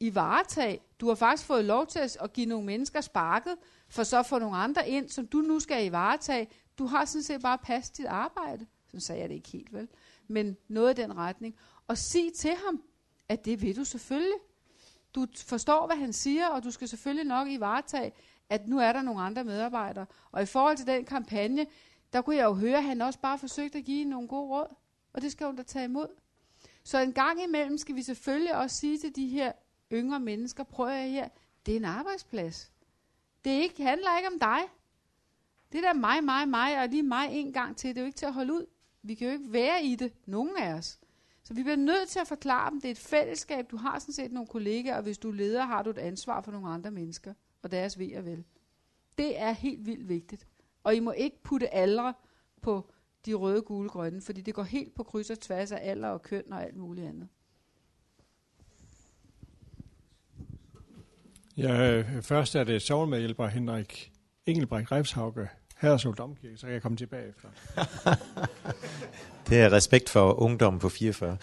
[0.00, 0.80] i varetag.
[1.00, 3.56] Du har faktisk fået lov til at- give nogle mennesker sparket,
[3.88, 6.48] for så at få nogle andre ind, som du nu skal i varetage.
[6.78, 8.66] Du har sådan set bare passet dit arbejde.
[8.86, 9.88] Sådan sagde jeg det ikke helt, vel?
[10.28, 11.56] Men noget i den retning.
[11.86, 12.82] Og sig til ham,
[13.28, 14.38] at det vil du selvfølgelig.
[15.14, 18.12] Du forstår, hvad han siger, og du skal selvfølgelig nok i varetage,
[18.48, 20.06] at nu er der nogle andre medarbejdere.
[20.32, 21.66] Og i forhold til den kampagne,
[22.12, 24.74] der kunne jeg jo høre, at han også bare forsøgte at give nogle gode råd.
[25.12, 26.08] Og det skal hun da tage imod.
[26.84, 29.52] Så en gang imellem skal vi selvfølgelig også sige til de her
[29.92, 31.28] yngre mennesker, prøv at her,
[31.66, 32.72] det er en arbejdsplads.
[33.44, 34.58] Det er ikke, handler ikke om dig.
[35.72, 38.18] Det der mig, mig, mig, og lige mig en gang til, det er jo ikke
[38.18, 38.66] til at holde ud.
[39.02, 40.98] Vi kan jo ikke være i det, nogen af os.
[41.46, 43.70] Så vi bliver nødt til at forklare dem, det er et fællesskab.
[43.70, 46.40] Du har sådan set nogle kollegaer, og hvis du er leder, har du et ansvar
[46.40, 48.44] for nogle andre mennesker og deres ved og vel.
[49.18, 50.46] Det er helt vildt vigtigt.
[50.84, 52.14] Og I må ikke putte aldre
[52.62, 52.90] på
[53.26, 56.22] de røde, gule, grønne, fordi det går helt på kryds og tværs af alder og
[56.22, 57.28] køn og alt muligt andet.
[61.56, 64.12] Ja, øh, først er det sovnmedhjælper Henrik
[64.46, 67.48] Engelbrecht Refshauge, Haderslev Domkirke, så kan jeg komme tilbage efter.
[69.48, 71.36] Det er respekt for ungdommen på 44.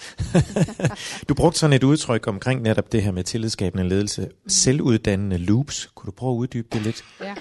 [1.29, 4.31] du brugte sådan et udtryk omkring netop det her med tillidsskabende ledelse.
[4.47, 5.91] Selvuddannende loops.
[5.95, 7.05] Kunne du prøve at uddybe det lidt?
[7.21, 7.35] Ja.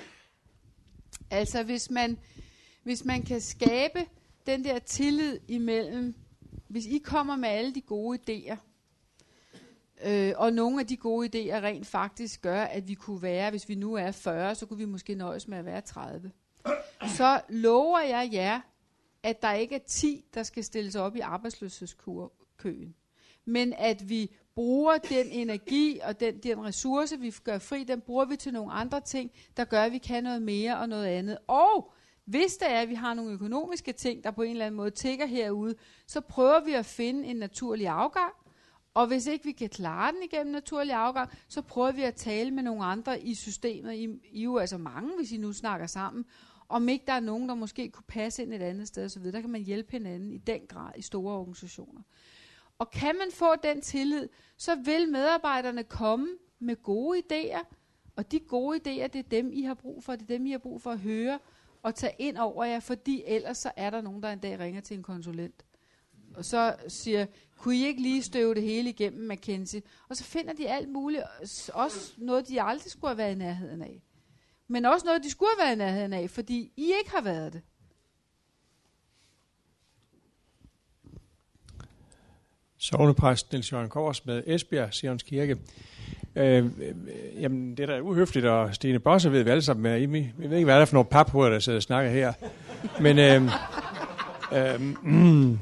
[1.30, 2.18] Altså hvis man,
[2.82, 3.98] hvis man kan skabe
[4.46, 6.14] den der tillid imellem,
[6.68, 8.56] hvis I kommer med alle de gode idéer,
[10.04, 13.68] øh, og nogle af de gode idéer rent faktisk gør, at vi kunne være, hvis
[13.68, 16.30] vi nu er 40, så kunne vi måske nøjes med at være 30.
[17.16, 18.60] Så lover jeg jer,
[19.22, 22.94] at der ikke er 10, der skal stilles op i arbejdsløshedskøen.
[23.44, 28.24] Men at vi bruger den energi og den, den ressource, vi gør fri, den bruger
[28.24, 31.38] vi til nogle andre ting, der gør, at vi kan noget mere og noget andet.
[31.46, 31.92] Og
[32.24, 34.90] hvis der er, at vi har nogle økonomiske ting, der på en eller anden måde
[34.90, 35.74] tigger herude,
[36.06, 38.32] så prøver vi at finde en naturlig afgang,
[38.94, 42.50] Og hvis ikke vi kan klare den igennem naturlig afgang, så prøver vi at tale
[42.50, 43.94] med nogle andre i systemet.
[43.94, 46.24] I, I er jo altså mange, hvis I nu snakker sammen.
[46.72, 49.22] Om ikke der er nogen, der måske kunne passe ind et andet sted osv.
[49.22, 52.00] Der kan man hjælpe hinanden i den grad i store organisationer.
[52.78, 56.28] Og kan man få den tillid, så vil medarbejderne komme
[56.58, 57.64] med gode idéer.
[58.16, 60.12] Og de gode idéer, det er dem, I har brug for.
[60.12, 61.38] Det er dem, I har brug for at høre
[61.82, 64.80] og tage ind over jer, fordi ellers så er der nogen, der en dag ringer
[64.80, 65.64] til en konsulent.
[66.34, 67.26] Og så siger,
[67.58, 69.80] kunne I ikke lige støve det hele igennem McKinsey?
[70.08, 71.22] Og så finder de alt muligt,
[71.72, 74.02] også noget, de aldrig skulle have været i nærheden af.
[74.72, 77.52] Men også noget, de skulle have været i nærheden af, fordi I ikke har været
[77.52, 77.62] det.
[82.78, 85.56] Sognepræst Niels Jørgen Kors med Esbjerg, Sions Kirke.
[86.36, 86.94] Øh, øh,
[87.40, 90.00] jamen, det er uhøfligt, og Stine Bosse ved vi alle sammen, jeg,
[90.40, 92.32] jeg ved ikke, hvad det er for nogle paphoveder, der sidder og snakker her.
[93.00, 93.42] Men øh,
[94.52, 95.58] øh, mm,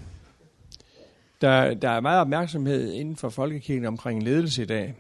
[1.41, 4.95] der, der er meget opmærksomhed inden for folkekirken omkring ledelse i dag,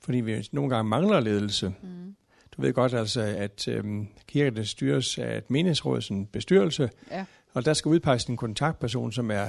[0.00, 1.74] fordi vi nogle gange mangler ledelse.
[1.82, 2.16] Mm.
[2.56, 7.24] Du ved godt altså, at øhm, kirken styres af et menighedsråd, sådan en bestyrelse, Ja.
[7.54, 9.46] og der skal udpeges en kontaktperson, som er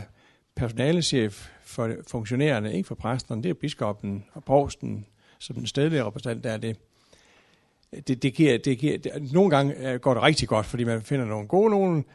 [0.55, 5.05] personalechef for funktionærerne, ikke for præsterne, det er biskoppen og provsten,
[5.39, 6.77] som den stedlige repræsentant der er det.
[8.07, 11.01] Det, det, giver, det giver, det, nogle gange øh, går det rigtig godt, fordi man
[11.01, 12.05] finder nogle gode nogen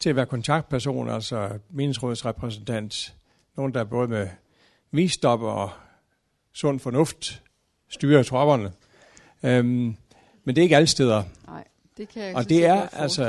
[0.00, 3.14] til at være kontaktperson, altså menighedsrådets repræsentant,
[3.56, 4.28] nogen, der både med
[4.90, 5.70] visdom og
[6.52, 7.42] sund fornuft
[7.88, 8.72] styrer tropperne.
[9.42, 9.96] Øhm,
[10.44, 11.22] men det er ikke alle steder.
[11.46, 11.64] Nej,
[11.96, 13.24] det kan jeg Og det er altså,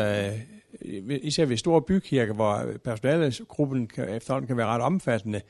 [0.81, 5.41] øh, især ved store bykirker, hvor personalegruppen kan, efterhånden kan være ret omfattende,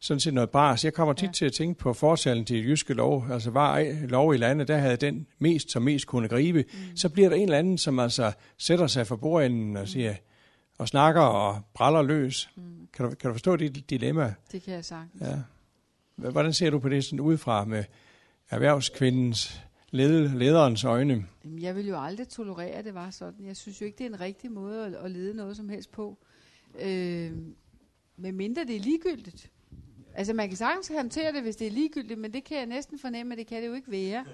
[0.00, 0.84] sådan set noget bras.
[0.84, 1.32] Jeg kommer tit Ja.
[1.32, 4.96] til at tænke på fortalen til jyske lov, altså var lov i landet, der havde
[4.96, 6.64] den mest som mest kunne gribe.
[6.72, 6.96] Mm.
[6.96, 10.14] Så bliver der en eller anden, som altså sætter sig for bordenden og siger,
[10.78, 12.50] og snakker og braller løs.
[12.56, 12.62] Mm.
[12.92, 14.34] Kan, du, kan du forstå det dilemma?
[14.52, 15.22] Det kan jeg sagtens.
[15.22, 15.36] Ja.
[16.30, 17.84] Hvordan ser du på det sådan udefra med
[18.50, 19.62] erhvervskvindens,
[19.96, 21.26] led, lederens øjne?
[21.44, 23.46] Jamen, jeg vil jo aldrig tolerere, at det var sådan.
[23.46, 25.92] Jeg synes jo ikke, det er en rigtig måde at, at lede noget som helst
[25.92, 26.18] på.
[26.80, 27.32] Øh,
[28.16, 29.50] med mindre det er ligegyldigt.
[30.14, 32.98] Altså, man kan sagtens håndtere det, hvis det er ligegyldigt, men det kan jeg næsten
[32.98, 34.24] fornemme, at det kan det jo ikke være.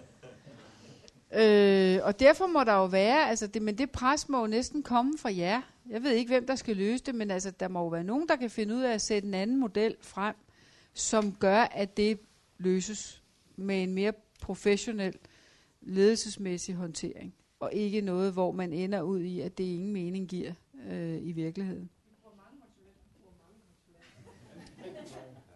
[1.35, 4.83] Øh, og derfor må der jo være, altså det, men det pres må jo næsten
[4.83, 5.61] komme fra jer.
[5.91, 8.29] Jeg ved ikke, hvem der skal løse det, men altså, der må jo være nogen,
[8.29, 10.35] der kan finde ud af at sætte en anden model frem,
[10.95, 12.19] som gør, at det
[12.59, 13.23] løses
[13.57, 15.15] med en mere professionel
[15.83, 20.53] ledelsesmæssig håndtering, og ikke noget, hvor man ender ud i, at det ingen mening giver
[20.91, 21.91] øh, i virkeligheden.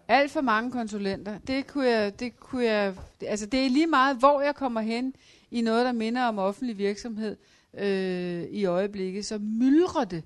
[0.09, 1.39] Alt for mange konsulenter.
[1.39, 4.81] Det kunne jeg, det kunne jeg, det, altså det er lige meget, hvor jeg kommer
[4.81, 5.15] hen
[5.51, 7.37] i noget, der minder om offentlig virksomhed
[7.75, 10.25] øh, i øjeblikket, så myldrer det.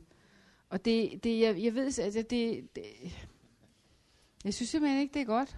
[0.69, 2.85] Og det, det jeg, jeg ved, altså det, det,
[4.45, 5.57] jeg synes simpelthen ikke, det er godt.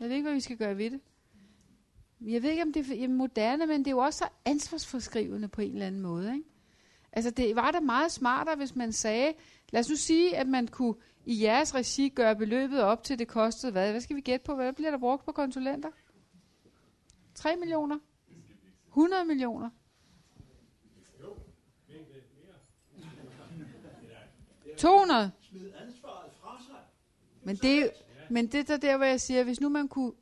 [0.00, 1.00] Jeg ved ikke, hvad vi skal gøre ved det.
[2.26, 5.60] Jeg ved ikke, om det er moderne, men det er jo også så ansvarsforskrivende på
[5.60, 6.34] en eller anden måde.
[6.34, 6.48] Ikke?
[7.12, 9.32] Altså, det var da meget smartere, hvis man sagde,
[9.72, 10.94] lad os nu sige, at man kunne
[11.26, 13.90] i jeres regi gøre beløbet op til det kostede hvad?
[13.90, 14.54] Hvad skal vi gætte på?
[14.54, 15.88] Hvad bliver der brugt på konsulenter?
[17.34, 17.98] 3 millioner?
[18.88, 19.70] 100 millioner?–
[24.78, 25.30] 200?
[27.42, 27.88] Men det, er
[28.30, 30.12] men det er der, hvor jeg siger, hvis nu man kunne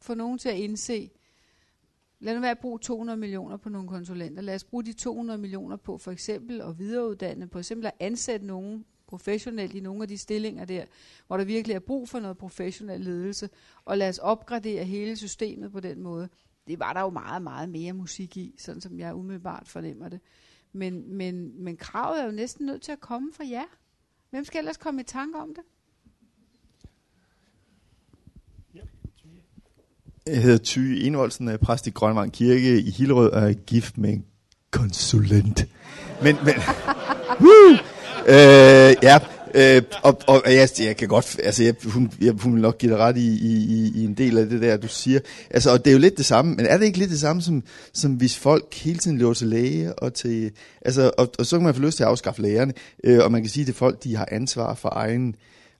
[0.00, 1.10] få nogen til at indse,
[2.22, 4.42] lad nu være at bruge 200 millioner på nogle konsulenter.
[4.42, 8.46] Lad os bruge de 200 millioner på for eksempel at videreuddanne, på eksempel at ansætte
[8.46, 10.84] nogen professionelt i nogle af de stillinger der,
[11.26, 13.50] hvor der virkelig er brug for noget professionel ledelse,
[13.84, 16.28] og lad os opgradere hele systemet på den måde.
[16.66, 20.20] Det var der jo meget, meget mere musik i, sådan som jeg umiddelbart fornemmer det.
[20.72, 23.78] Men, men, men kravet er jo næsten nødt til at komme fra jer.
[24.30, 25.64] Hvem skal ellers komme i tanke om det?
[30.26, 34.10] Jeg hedder Ty Envoldsen, er præst i Grønvang Kirke i Hillerød og er gift med
[34.10, 34.24] en
[34.70, 35.64] konsulent.
[36.22, 36.54] Men, men,
[37.42, 37.72] Woo!
[38.28, 39.18] øh, ja,
[39.54, 42.92] øh, og, og jeg, jeg kan godt, altså jeg, hun, jeg, hun vil nok give
[42.92, 45.20] dig ret i, i, i- en del af det der, du siger.
[45.50, 47.42] Altså, og det er jo lidt det samme, men er det ikke lidt det samme,
[47.42, 47.62] som,
[47.94, 50.50] som hvis folk hele tiden løber til læge, og, til,
[50.82, 52.72] altså, og, og så kan man få lyst til at afskaffe lægerne,
[53.04, 55.34] øh, og man kan sige til folk, de har ansvar for egen,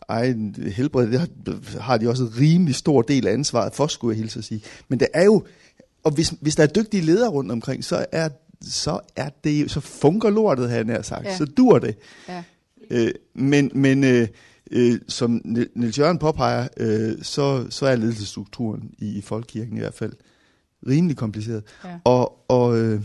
[0.08, 1.28] egen helbred, det har,
[1.80, 4.62] har de også en rimelig stor del af ansvaret for, skulle jeg hilse at sige.
[4.88, 5.44] Men det er jo,
[6.04, 8.28] og hvis, hvis der er dygtige ledere rundt omkring, så er,
[8.62, 11.24] så er det, så funker lortet, havde jeg sagt.
[11.24, 11.36] Ja.
[11.36, 11.96] Så dur det.
[12.28, 12.44] Ja.
[12.90, 14.28] Øh, men men øh,
[14.70, 19.80] øh, som Ni- Niels Jørgen påpeger, øh, så, så er ledelsesstrukturen i, i folkekirken i
[19.80, 20.12] hvert fald
[20.88, 21.62] rimelig kompliceret.
[21.84, 21.98] Ja.
[22.04, 23.00] Og, og, øh,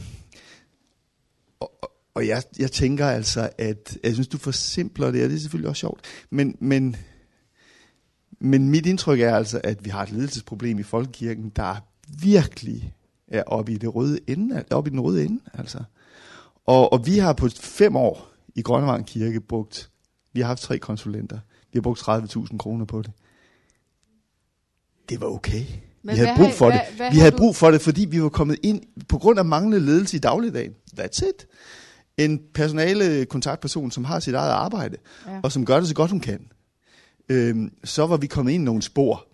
[1.60, 5.40] og, og jeg, jeg tænker altså, at jeg synes, du forsimpler det, og det er
[5.40, 6.96] selvfølgelig også sjovt, men, men,
[8.40, 11.76] Men mit indtryk er altså, at vi har et ledelsesproblem i Folkekirken, der
[12.22, 12.94] virkelig
[13.28, 15.40] er oppe i, det røde ende, oppe i den røde ende.
[15.54, 15.84] Altså.
[16.66, 19.90] Og, og vi har på fem år i Grønnevang Kirke brugt,
[20.34, 21.40] vi har haft tre konsulenter,
[21.74, 23.12] vi har brugt 30.000 kroner på det.
[25.10, 25.64] Det var okay.
[26.04, 26.96] Men vi havde hvad brug har- for hvad- det.
[26.98, 29.40] hvad vi har havde du- brug for det, fordi vi var kommet ind på grund
[29.40, 30.74] af manglende ledelse i dagligdagen.
[31.00, 31.48] That's it.
[32.18, 35.40] En personale kontaktperson, som har sit eget arbejde, Ja.
[35.44, 36.48] og som gør det så godt hun kan.
[37.30, 39.26] Øhm, så var vi kommet ind i nogle spor,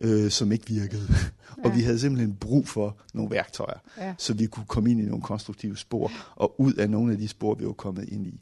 [0.00, 1.08] øh, som ikke virkede.
[1.64, 1.74] og Ja.
[1.76, 4.14] vi havde simpelthen brug for nogle værktøjer, Ja.
[4.18, 7.28] så vi kunne komme ind i nogle konstruktive spor, og ud af nogle af de
[7.28, 8.40] spor, vi var kommet ind i.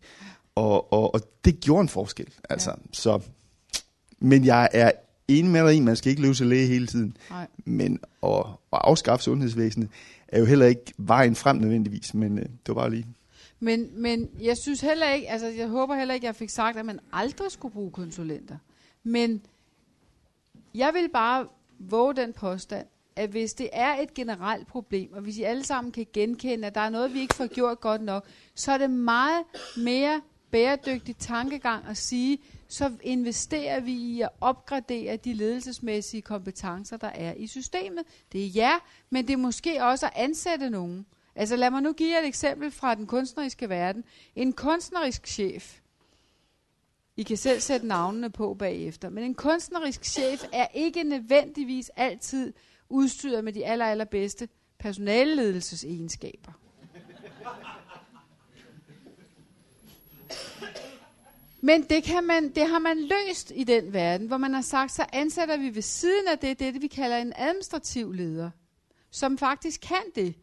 [0.55, 2.27] Og, og, og det gjorde en forskel.
[2.51, 2.71] Altså.
[2.71, 2.77] Ja.
[2.93, 3.21] Så,
[4.19, 4.91] men jeg er
[5.29, 7.17] enig med dig i, man skal ikke løbe sig læge hele tiden.
[7.31, 7.47] Nej.
[7.65, 8.31] Men at,
[8.73, 9.89] at afskaffe sundhedsvæsenet
[10.29, 13.07] er jo heller ikke vejen frem nødvendigvis, men øh, det var bare lige...
[13.61, 16.87] Men, men jeg synes heller ikke, altså jeg håber heller ikke, jeg fik sagt, at
[16.87, 18.57] man aldrig skulle bruge konsulenter.
[19.03, 19.43] Men
[20.75, 21.47] jeg vil bare
[21.79, 25.93] våge den påstand, at hvis det er et generelt problem, og hvis I alle sammen
[25.93, 28.91] kan genkende, at der er noget, vi ikke får gjort godt nok, så er det
[28.91, 29.45] meget
[29.77, 30.21] mere
[30.51, 32.39] bæredygtig tankegang at sige,
[32.69, 38.05] så investerer vi i at opgradere de ledelsesmæssige kompetencer, der er i systemet.
[38.33, 38.73] Det er ja,
[39.11, 41.07] men det er måske også at ansætte nogen.
[41.35, 44.05] Altså lad mig nu give jer et eksempel fra den kunstneriske verden.
[44.35, 45.79] En kunstnerisk chef,
[47.17, 52.53] I kan selv sætte navnene på bagefter, men en kunstnerisk chef er ikke nødvendigvis altid
[52.89, 54.49] udstyret med de aller, allerbedste
[54.79, 56.53] personaleledelsesegenskaber.
[61.63, 64.93] Men det, kan man, det har man løst i den verden, hvor man har sagt,
[64.93, 68.51] så ansætter vi ved siden af det, det, vi kalder en administrativ leder,
[69.11, 70.35] som faktisk kan det.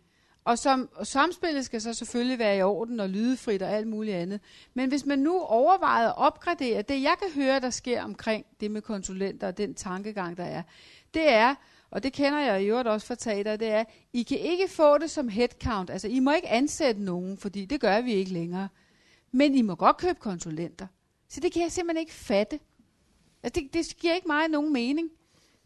[0.47, 4.15] Og, som, og samspillet skal så selvfølgelig være i orden og lydefrit og alt muligt
[4.15, 4.39] andet.
[4.73, 8.71] Men hvis man nu overvejer at opgradere, det jeg kan høre, der sker omkring det
[8.71, 10.63] med konsulenter og den tankegang, der er,
[11.13, 11.55] det er,
[11.91, 13.83] og det kender jeg i øvrigt også fra teater, det er,
[14.13, 15.89] I kan ikke få det som headcount.
[15.89, 18.67] Altså, I må ikke ansætte nogen, fordi det gør vi ikke længere.
[19.31, 20.87] Men I må godt købe konsulenter.
[21.29, 22.59] Så det kan jeg simpelthen ikke fatte.
[23.43, 25.09] Altså, det, det giver ikke mig nogen mening.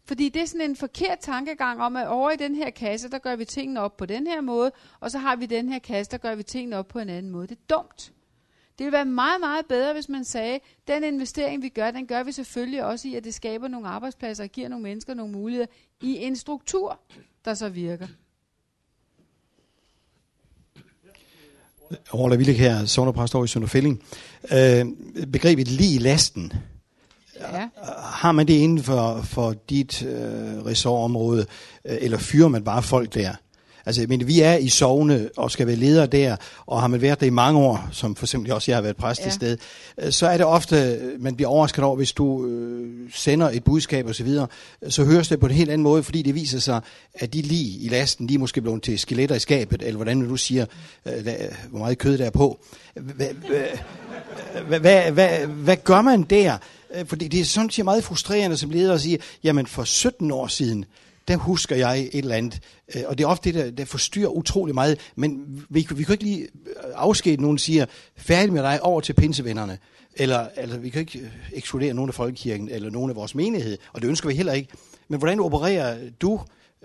[0.04, 3.18] Fordi det er sådan en forkert tankegang om, at over i den her kasse, der
[3.18, 6.10] gør vi tingene op på den her måde, og så har vi den her kasse,
[6.10, 7.46] der gør vi tingene op på en anden måde.
[7.46, 8.12] Det er dumt.
[8.78, 12.22] Det ville være meget, meget bedre, hvis man sagde, den investering, vi gør, den gør
[12.22, 15.66] vi selvfølgelig også i, at det skaber nogle arbejdspladser og giver nogle mennesker nogle muligheder
[16.00, 17.00] i en struktur,
[17.44, 18.06] der så virker.
[22.12, 24.02] Orla Villek her, sovnepræst over i Sønderfælling.
[24.52, 24.86] Øh,
[25.32, 26.52] begrebet lige lasten,
[28.22, 31.46] har man det inden for, for dit øh, ressortområde,
[31.84, 33.34] øh, eller fyrer man bare folk der?
[33.86, 36.36] Altså, men vi er i sovne og skal være ledere der,
[36.66, 38.96] og har man været der i mange år, som for eksempel også jeg har været
[38.96, 39.26] præst ja.
[39.26, 39.58] Et sted,
[40.02, 44.06] øh, så er det ofte, man bliver overrasket over, hvis du øh, sender et budskab
[44.06, 44.46] osv., så,
[44.88, 46.80] så høres det på en helt anden måde, fordi det viser sig,
[47.14, 50.28] at de lige i lasten, de er måske blevet til skeletter i skabet, eller hvordan
[50.28, 50.66] du siger,
[51.06, 51.28] øh,
[51.70, 52.60] hvor meget kød der er på.
[52.94, 53.26] Hvad,
[54.68, 56.58] hvad, hvad, hvad, hvad gør man der?
[56.94, 60.30] Øh, fordi det er sådan set meget frustrerende som leder at sige, jamen for 17
[60.30, 60.84] år siden,
[61.28, 62.60] der husker jeg et eller andet.
[62.94, 64.98] Øh, og det er ofte det, der, der forstyrrer utrolig meget.
[65.16, 66.48] Men vi, vi kan ikke lige øh,
[66.94, 67.86] afskede, nogen siger,
[68.16, 69.78] færdig med dig over til pinsevennerne.
[70.16, 73.78] Eller, altså, vi kan ikke ekskludere nogen af folkekirken, eller nogen af vores menighed.
[73.92, 74.68] Og det ønsker vi heller ikke.
[75.08, 76.40] Men hvordan opererer du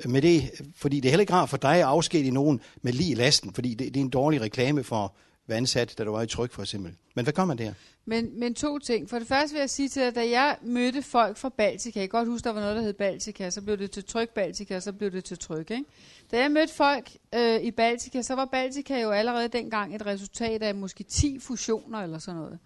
[0.06, 0.52] med det?
[0.76, 3.74] Fordi det er heller ikke rart for dig at afskedige nogen med lige lasten, fordi
[3.74, 5.14] det, det er en dårlig reklame for
[5.48, 6.96] være ansat, da du var i tryk for eksempel.
[7.16, 7.74] Men hvad gør man der?
[8.06, 9.10] Men, men to ting.
[9.10, 12.10] For det første vil jeg sige til dig, da jeg mødte folk fra Baltica, jeg
[12.10, 14.80] kan godt huske, der var noget, der hed Baltica, så blev det til Tryk Baltica,
[14.80, 15.72] så blev det til Tryk.
[15.72, 15.86] Ikke?
[16.32, 20.64] Da jeg mødte folk øh, i Baltica, så var Baltica jo allerede dengang et resultat
[20.64, 22.60] af måske 10 fusioner eller sådan noget.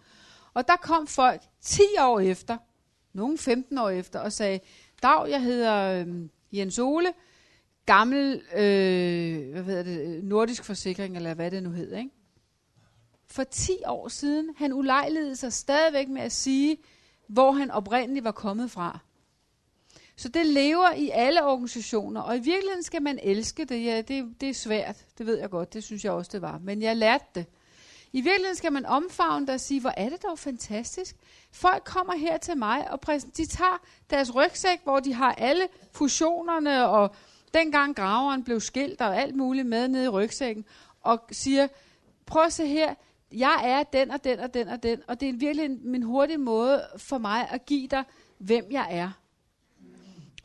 [0.54, 2.58] Og der kom folk 10 år efter,
[3.14, 4.60] nogle 15 år efter, og sagde,
[5.04, 6.08] Dag, jeg hedder øh,
[6.52, 7.14] Jens Ole,
[7.86, 12.10] gammel øh, hvad hedder det, nordisk forsikring, eller hvad det nu hedder, ikke?
[13.32, 14.50] For 10 år siden.
[14.58, 16.78] Han ulejligede sig stadigvæk med at sige,
[17.28, 19.00] hvor han oprindeligt var kommet fra.
[20.16, 23.86] Så det lever i alle organisationer, og i virkeligheden skal man elske det.
[23.86, 26.60] Ja, det, det er svært, det ved jeg godt, det synes jeg også, det var.
[26.64, 27.46] Men jeg lærte det.
[28.14, 31.16] I virkeligheden skal man omfavne det og sige, hvor er det dog fantastisk.
[31.52, 33.00] Folk kommer her til mig, og
[33.38, 37.16] de tager deres rygsæk, hvor de har alle fusionerne, og
[37.54, 40.66] dengang graveren blev skilt og alt muligt med nede i rygsækken,
[41.02, 41.68] og siger,
[42.26, 42.96] prøv at se her,
[43.32, 46.04] jeg er den og den og den og den, og det er virkelig en, min
[46.04, 48.04] hurtige måde for mig at give dig,
[48.38, 49.12] hvem jeg er.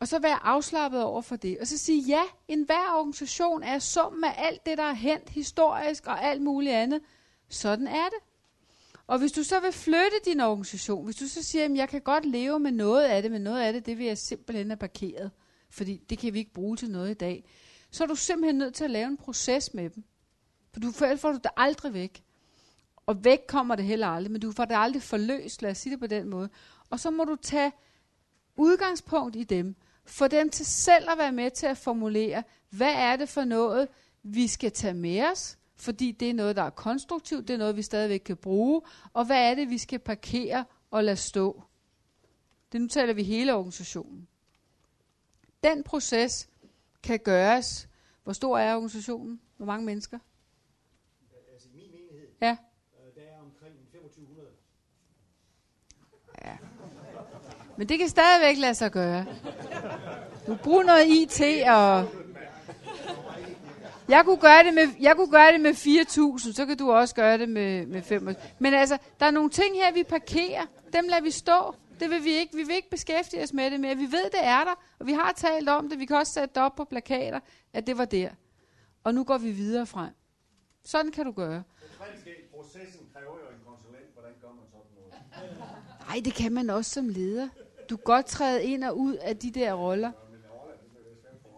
[0.01, 1.59] Og så være afslappet over for det.
[1.59, 6.07] Og så sige, ja, enhver organisation er summen af alt det, der er hent historisk
[6.07, 7.01] og alt muligt andet.
[7.49, 8.19] Sådan er det.
[9.07, 12.01] Og hvis du så vil flytte din organisation, hvis du så siger, at jeg kan
[12.01, 14.77] godt leve med noget af det, men noget af det, det vil jeg simpelthen have
[14.77, 15.31] parkeret,
[15.71, 17.45] fordi det kan vi ikke bruge til noget i dag,
[17.91, 20.05] så er du simpelthen nødt til at lave en proces med dem.
[20.73, 22.23] For du får, får du det aldrig væk.
[23.07, 25.93] Og væk kommer det heller aldrig, men du får det aldrig forløst, lad os sige
[25.93, 26.49] det på den måde.
[26.91, 27.73] Og så må du tage
[28.57, 29.77] udgangspunkt i dem.
[30.05, 33.89] Få dem til selv at være med til at formulere, hvad er det for noget,
[34.23, 37.77] vi skal tage med os, fordi det er noget, der er konstruktivt, det er noget,
[37.77, 41.63] vi stadigvæk kan bruge, og hvad er det, vi skal parkere og lade stå.
[42.73, 44.29] Det nu taler vi hele organisationen.
[45.63, 46.49] Den proces
[47.03, 47.89] kan gøres.
[48.25, 49.41] Hvor stor er organisationen?
[49.57, 50.19] Hvor mange mennesker?
[51.53, 52.57] Altså i min menighed, Ja.
[53.15, 54.49] der er omkring 2500.
[57.77, 59.27] Men det kan stadigvæk lade sig gøre.
[60.47, 62.09] Du bruger noget IT, og...
[64.09, 67.15] Jeg kunne gøre det med, jeg kunne gøre det med 4.000, så kan du også
[67.15, 68.37] gøre det med, med 5.
[68.59, 70.67] Men altså, der er nogle ting her, vi parkerer.
[70.93, 71.75] Dem lader vi stå.
[72.01, 72.57] Det vil vi ikke.
[72.57, 73.97] Vi vil ikke beskæftige os med det mere.
[73.97, 75.99] Vi ved, det er der, og vi har talt om det.
[75.99, 77.41] Vi kan også sætte det op på plakater,
[77.73, 78.29] at det var der.
[79.05, 80.11] Og nu går vi videre frem.
[80.85, 81.63] Sådan kan du gøre.
[82.57, 84.13] Processen kræver jo en konsulent.
[84.15, 86.07] Hvordan gør man sådan noget?
[86.09, 87.49] Nej, det kan man også som leder.
[87.91, 90.13] Du godt træde ind og ud af de der roller.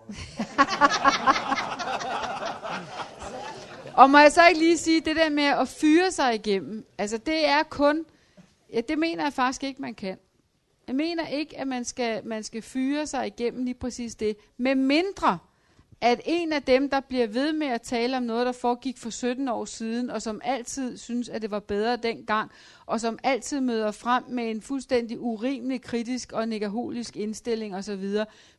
[4.03, 7.19] og må jeg så ikke lige sige, det der med at fyre sig igennem, altså
[7.19, 8.07] det er kun,
[8.73, 10.19] ja, det mener jeg faktisk ikke, man kan.
[10.87, 14.75] Jeg mener ikke, at man skal, man skal fyre sig igennem lige præcis det, med
[14.75, 15.39] mindre,
[16.01, 19.11] at en af dem, der bliver ved med at tale om noget, der foregik for
[19.11, 22.51] 17 år siden, og som altid synes, at det var bedre dengang,
[22.87, 28.09] og som altid møder frem med en fuldstændig urimelig kritisk og negaholisk indstilling osv.,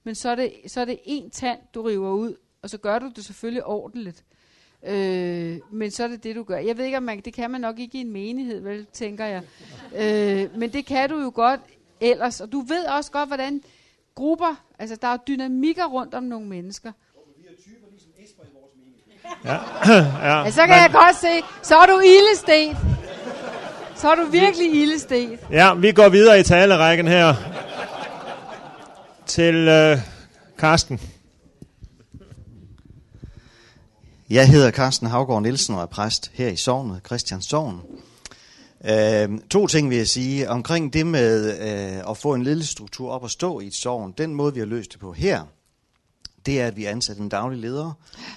[0.03, 2.99] men så er, det, så er det en tand, du river ud, og så gør
[2.99, 4.23] du det selvfølgelig ordentligt.
[4.83, 6.57] Øh, men så er det det, du gør.
[6.57, 9.25] Jeg ved ikke, om man, det kan man nok ikke i en menighed, vel, tænker
[9.25, 9.43] jeg.
[9.95, 11.61] Øh, men det kan du jo godt
[12.01, 12.41] ellers.
[12.41, 13.63] Og du ved også godt, hvordan
[14.15, 16.91] grupper, altså der er dynamikker rundt om nogle mennesker.
[19.45, 19.57] Ja,
[20.27, 20.43] ja.
[20.43, 22.77] Ja, så kan jeg godt se, så er du ildestet.
[23.95, 25.39] Så er du virkelig ildestet.
[25.51, 27.35] ja, vi går videre i talerækken her
[29.25, 29.97] til øh,
[30.57, 30.99] Karsten.
[34.29, 37.81] Jeg hedder Carsten Havgård Nielsen og er præst her i Sognet, Christian Sogn.
[38.85, 40.49] Øh, to ting vil jeg sige.
[40.49, 44.33] Omkring det med øh, at få en ledelsesstruktur op at stå i et sogn, den
[44.35, 45.41] måde vi har løst det på her,
[46.45, 47.91] det er, at vi ansætter en daglig leder,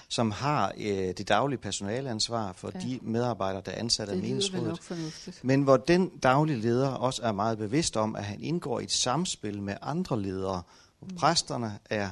[0.08, 0.86] som har øh,
[1.18, 2.80] det daglige personaleansvar for Ja.
[2.80, 4.68] de medarbejdere, der er ansat af Det lyder vel menighedsrådet.
[4.68, 5.44] nok fornuftigt.
[5.44, 8.92] Men hvor den daglige leder også er meget bevidst om, at han indgår i et
[8.92, 10.62] samspil med andre ledere.
[11.02, 11.16] Mm.
[11.16, 12.10] præsterne er,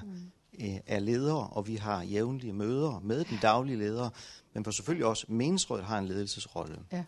[0.60, 4.10] øh, er ledere, og vi har jævnlige møder med den daglige leder,
[4.54, 6.78] men for selvfølgelig også menighedsrådet har en ledelsesrolle.
[6.92, 7.04] Ja.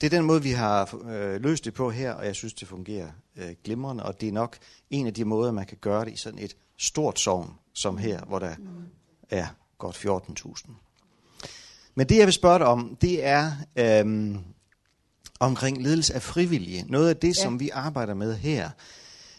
[0.00, 2.68] Det er den måde, vi har øh, løst det på her, og jeg synes, det
[2.68, 4.56] fungerer øh, glimrende, og det er nok
[4.90, 8.24] en af de måder, man kan gøre det i sådan et stort sovn som her,
[8.24, 8.54] hvor der
[9.30, 9.46] er
[9.78, 10.70] godt 14.000.
[11.94, 14.38] Men det, jeg vil spørge dig om, det er øhm,
[15.40, 16.84] omkring ledelse af frivillige.
[16.88, 17.42] Noget af det, Ja.
[17.42, 18.70] som vi arbejder med her,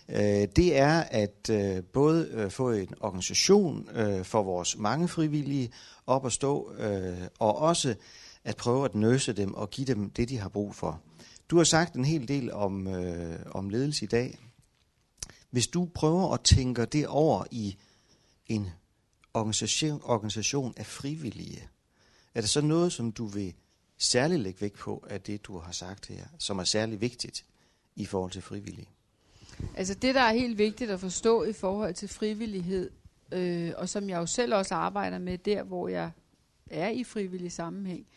[0.09, 5.69] øh, det er at øh, både øh, få en organisation øh, for vores mange frivillige
[6.07, 7.95] op at stå, øh, og også
[8.43, 11.01] at prøve at nøse dem og give dem det, de har brug for.
[11.49, 14.39] Du har sagt en hel del om, øh, om ledelse i dag.
[15.57, 17.77] Hvis du prøver at tænke det over i
[18.45, 18.69] en
[19.34, 21.69] organisation, organisation af frivillige,
[22.34, 23.53] er det så noget, som du vil
[23.97, 27.45] særligt lægge vægt på af det, du har sagt her, som er særlig vigtigt
[27.95, 28.89] i forhold til frivillige?
[29.75, 32.89] Altså det, der er helt vigtigt at forstå i forhold til frivillighed,
[33.31, 36.11] øh, og som jeg jo selv også arbejder med der, hvor jeg
[36.69, 38.07] er i frivillig sammenhæng,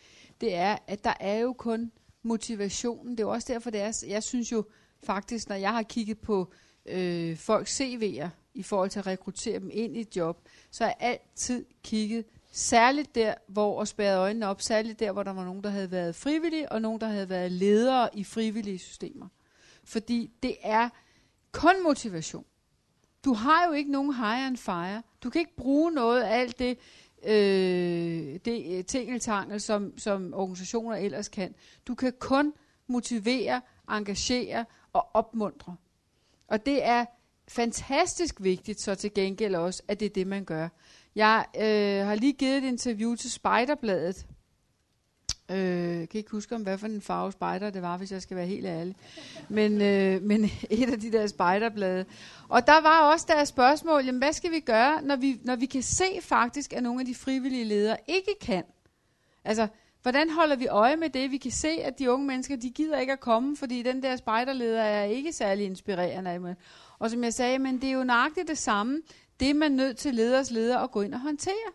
[0.41, 1.91] det er, at der er jo kun
[2.23, 3.11] motivationen.
[3.11, 4.65] Det er jo også derfor, det er, jeg synes jo
[5.03, 9.59] faktisk, når jeg har kigget på øh, øh, folks CV'er i forhold til at rekruttere
[9.59, 14.19] dem ind i et job, så har jeg altid kigget særligt der, hvor og spærrede
[14.19, 17.07] øjnene op, særligt der, hvor der var nogen, der havde været frivillige, og nogen, der
[17.07, 19.27] havde været ledere i frivillige systemer.
[19.83, 20.89] Fordi det er
[21.51, 22.45] kun motivation.
[23.25, 25.03] Du har jo ikke nogen hire and fire.
[25.23, 26.77] Du kan ikke bruge noget af alt det,
[27.23, 31.55] øh, det øh, tingeltangel, som, som organisationer ellers kan.
[31.87, 32.53] Du kan kun
[32.87, 35.75] motivere, engagere og opmuntre.
[36.51, 37.05] Og det er
[37.47, 40.67] fantastisk vigtigt så til gengæld også, at det er det, man gør.
[41.15, 44.25] Jeg øh, har lige givet et interview til Spejderbladet.
[45.51, 48.21] Øh, jeg kan ikke huske, om hvad for en farve spejder det var, hvis jeg
[48.21, 48.95] skal være helt ærlig.
[49.49, 52.05] Men, øh, men et af de der spejderblade.
[52.49, 55.65] Og der var også der spørgsmål, jamen, hvad skal vi gøre, når vi, når vi
[55.65, 58.63] kan se faktisk, at nogle af de frivillige ledere ikke kan?
[59.45, 59.67] Altså,
[60.01, 61.31] Hvordan holder vi øje med det?
[61.31, 64.15] Vi kan se, at de unge mennesker, de gider ikke at komme, fordi den der
[64.15, 66.55] spejderleder er ikke særlig inspirerende.
[66.99, 69.01] Og som jeg sagde, men det er jo nøjagtigt det samme.
[69.39, 71.71] Det er man nødt til leders leder at gå ind og håndtere.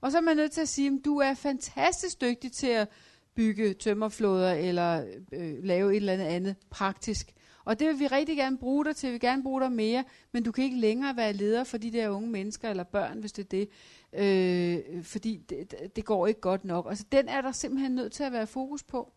[0.00, 2.88] Og så er man nødt til at sige, at du er fantastisk dygtig til at
[3.34, 7.34] bygge tømmerflåder eller øh, lave et eller andet andet praktisk.
[7.64, 9.06] Og det vil vi rigtig gerne bruge dig til.
[9.06, 11.92] Vi vil gerne bruge dig mere, men du kan ikke længere være leder for de
[11.92, 13.68] der unge mennesker eller børn, hvis det er det.
[14.12, 16.86] Øh, fordi det, det går ikke godt nok.
[16.88, 19.12] Altså den er der simpelthen nødt til at være fokus på.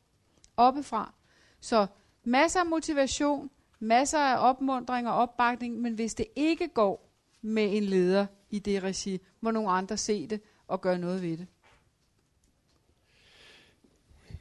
[0.57, 1.13] Oppefra.
[1.59, 1.87] Så
[2.23, 3.49] masser af motivation,
[3.79, 7.09] masser af opmundring og opbakning, men hvis det ikke går
[7.41, 11.37] med en leder i det regi, må nogle andre se det og gøre noget ved
[11.37, 11.47] det.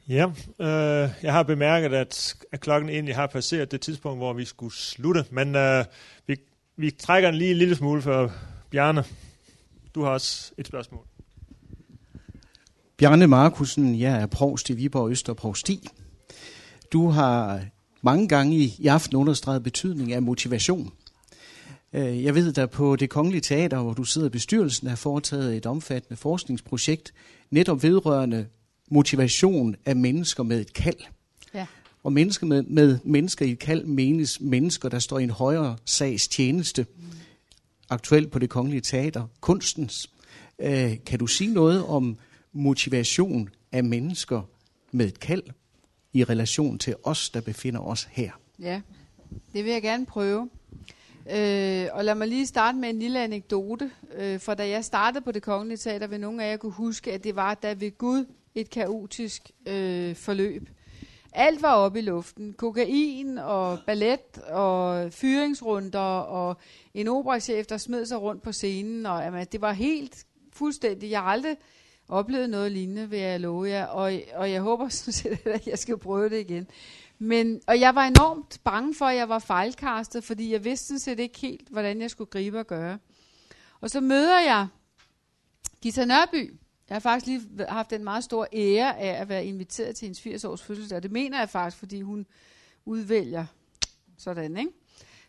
[0.07, 0.25] Ja,
[0.59, 4.73] øh, jeg har bemærket, at, at klokken egentlig har passeret det tidspunkt, hvor vi skulle
[4.73, 5.85] slutte, men øh,
[6.27, 6.37] vi,
[6.75, 8.31] vi trækker den lige en lille smule for
[8.69, 9.03] Bjarne.
[9.95, 11.05] Du har også et spørgsmål.
[12.97, 15.87] Bjarne Markusen, jeg er provst i Viborg Øster Provsti.
[16.91, 17.61] Du har
[18.01, 20.93] mange gange i, i aften understreget betydning af motivation.
[21.93, 25.57] Øh, jeg ved, at på det Kongelige Teater, hvor du sidder i bestyrelsen, har foretaget
[25.57, 27.13] et omfattende forskningsprojekt,
[27.51, 28.47] netop vedrørende
[28.91, 30.99] motivation af mennesker med et kald.
[31.53, 31.65] Ja.
[32.03, 35.77] Og mennesker med, med mennesker i et kald menes mennesker, der står i en højere
[35.85, 36.85] sags tjeneste.
[36.95, 37.03] Mm.
[37.93, 40.09] Aktuelt på det Kongelige Teater, kunstens.
[40.59, 42.17] Øh, kan du sige noget om
[42.53, 44.41] motivation af mennesker
[44.91, 45.43] med et kald
[46.13, 48.31] i relation til os, der befinder os her?
[48.59, 48.81] Ja,
[49.53, 50.49] det vil jeg gerne prøve.
[51.31, 53.91] Øh, og lad mig lige starte med en lille anekdote.
[54.15, 57.13] Øh, for da jeg startede på det kongelige teater, vil nogle af jer kunne huske,
[57.13, 58.25] at det var da ved Gud
[58.55, 60.69] et kaotisk øh, forløb.
[61.35, 62.53] Alt var oppe i luften.
[62.53, 66.57] Kokain og ballet og fyringsrunder og
[66.93, 69.05] en operachef, der smed sig rundt på scenen.
[69.05, 71.09] Og, jamen, det var helt fuldstændig.
[71.09, 71.57] Jeg har aldrig
[72.07, 73.85] oplevet noget lignende, vil jeg love jer.
[73.85, 76.67] Og, og jeg håber sådan set, at jeg skal prøve det igen.
[77.19, 80.99] Men, og jeg var enormt bange for, at jeg var fejlkastet, fordi jeg vidste sådan
[80.99, 82.99] set ikke helt, hvordan jeg skulle gribe og gøre.
[83.81, 84.67] Og så møder jeg
[85.81, 86.53] Gita Nørby.
[86.89, 90.21] Jeg har faktisk lige haft en meget stor ære af at være inviteret til hendes
[90.21, 91.03] 80 års fødselsdag.
[91.03, 92.25] Det mener jeg faktisk, fordi hun
[92.85, 93.45] udvælger
[94.17, 94.71] sådan, ikke?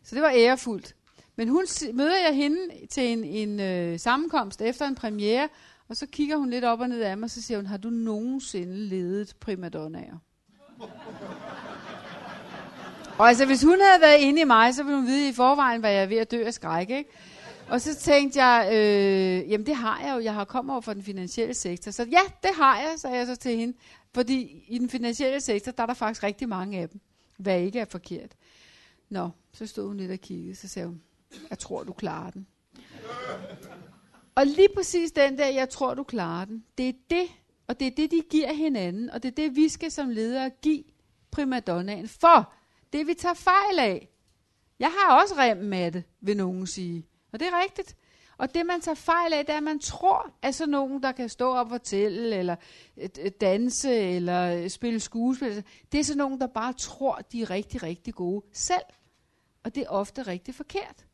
[0.03, 0.95] Så det var ærefuldt.
[1.37, 2.59] Men hun møder jeg hende
[2.91, 5.49] til en, en øh, sammenkomst efter en premiere,
[5.89, 7.77] og så kigger hun lidt op og ned af mig, og så siger hun, har
[7.77, 10.19] du nogensinde ledet primadonnaer?
[13.19, 15.81] Og altså, hvis hun havde været inde i mig, så ville hun vide i forvejen,
[15.81, 17.11] hvad jeg er ved at dø af skræk, ikke?
[17.69, 20.95] Og så tænkte jeg, øh, jamen det har jeg jo, jeg har kommet over fra
[20.95, 21.91] den finansielle sektor.
[21.91, 23.77] Så ja, det har jeg, sagde jeg så til hende.
[24.15, 27.01] Fordi i den finansielle sektor, der er der faktisk rigtig mange af dem,
[27.37, 28.33] hvad ikke er forkert.
[29.09, 31.03] Nå, så stod hun lidt og kiggede, så sagde hun,
[31.51, 32.47] jeg tror, du klarer den.
[34.35, 37.27] Og lige præcis den der, jeg tror, du klarer den, det er det,
[37.67, 40.51] og det er det, de giver hinanden, og det er det, vi skal som ledere
[40.63, 40.85] give
[41.31, 42.09] primadonnaen.
[42.09, 42.53] For
[42.93, 44.09] det, vi tager fejl af,
[44.79, 47.07] jeg har også rem med det, vil nogen sige.
[47.35, 47.97] Og det er rigtigt.
[48.37, 51.13] Og det, man tager fejl af, det er, at man tror, at sådan nogen, der
[51.13, 52.57] kan stå op og fortælle, eller
[52.97, 57.43] øh, øh, danse, eller øh, spille skuespil, det er sådan nogen, der bare tror, de
[57.43, 58.85] er rigtig, rigtig gode selv.
[59.65, 61.07] Og det er ofte rigtig forkert.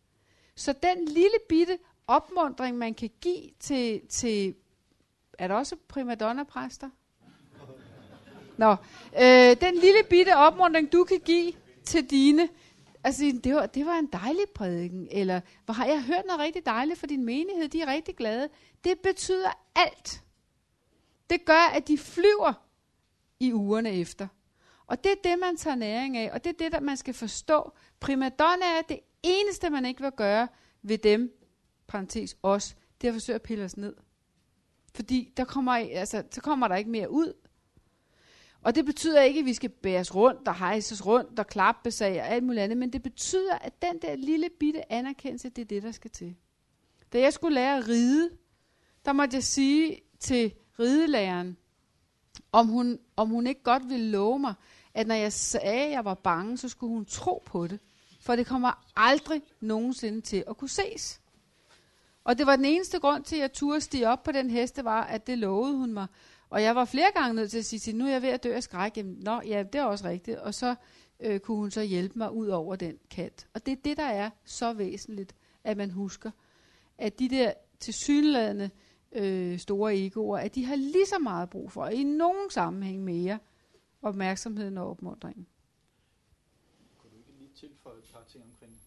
[0.55, 4.55] Så den lille bitte opmundring, man kan give til, til
[5.39, 6.91] er der også primadonna-præster?
[8.57, 8.77] Nå,
[9.23, 11.53] øh, den lille bitte opmundring, du kan give
[11.85, 12.49] til dine,
[13.05, 16.67] altså det var, det var en dejlig prædiken, eller hvor har jeg hørt noget rigtig
[16.67, 18.49] dejligt for din menighed, de er rigtig glade.
[18.85, 20.23] Det betyder alt.
[21.31, 22.67] Det gør, at de flyver
[23.41, 24.29] i ugerne efter.
[24.87, 27.15] Og det er det, man tager næring af, og det er det, der man skal
[27.15, 27.73] forstå.
[28.01, 30.49] Primadonna er det eneste, man ikke vil gøre
[30.83, 31.39] ved dem,
[31.87, 33.95] parentes os, det er at forsøge at pille os ned.
[34.95, 37.33] Fordi der kommer, altså, så kommer der ikke mere ud.
[38.63, 42.13] Og det betyder ikke, at vi skal bæres rundt og hejses rundt og klappes af
[42.13, 45.67] og alt muligt andet, men det betyder, at den der lille bitte anerkendelse, det er
[45.67, 46.37] det, der skal til.
[47.13, 48.31] Da jeg skulle lære at ride,
[49.05, 51.57] der måtte jeg sige til ridelæreren,
[52.53, 54.55] om hun, om hun ikke godt ville love mig,
[54.95, 57.81] at når jeg sagde, at jeg var bange, så skulle hun tro på det.
[58.21, 61.21] For det kommer aldrig nogensinde til at kunne ses.
[62.25, 64.85] Og det var den eneste grund til, at jeg turde stige op på den heste,
[64.85, 66.07] var, at det lovede hun mig.
[66.51, 68.43] Og jeg var flere gange nødt til at sige til nu er jeg ved at
[68.45, 68.97] dø af skræk.
[68.97, 70.39] Jamen, nå, ja, det er også rigtigt.
[70.39, 70.75] Og så
[71.21, 73.47] øh, kunne hun så hjælpe mig ud over den kat.
[73.55, 76.31] Og det er det, der er så væsentligt, at man husker,
[76.99, 78.71] at de der tilsyneladende
[79.13, 83.39] øh, store egoer, at de har lige så meget brug for, i nogen sammenhæng mere,
[84.03, 85.47] opmærksomheden og opmuntringen.
[86.99, 88.81] Kunne du ikke lige tilføje et par ting omkring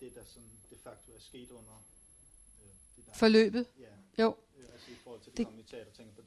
[0.00, 1.82] det, der sådan de facto er sket under
[2.64, 3.66] øh, Forløbet?
[3.78, 4.22] Ja.
[4.22, 4.36] Jo.
[4.58, 5.46] Øh, Altså i forhold til det, Det-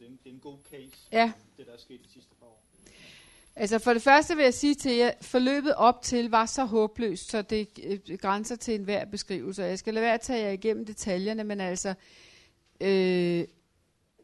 [0.06, 1.32] det er, en, det er en god case, Ja.
[1.58, 2.62] det der er sket de sidste par år.
[3.56, 7.30] Altså for det første vil jeg sige til jer, forløbet op til var så håbløst,
[7.30, 9.64] så det øh, grænser til enhver beskrivelse.
[9.64, 11.94] Jeg skal lade være at tage jer igennem detaljerne, men altså
[12.82, 13.44] øh,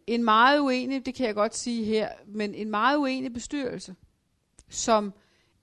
[0.07, 3.95] en meget uenig, det kan jeg godt sige her, men en meget uenig bestyrelse,
[4.69, 5.13] som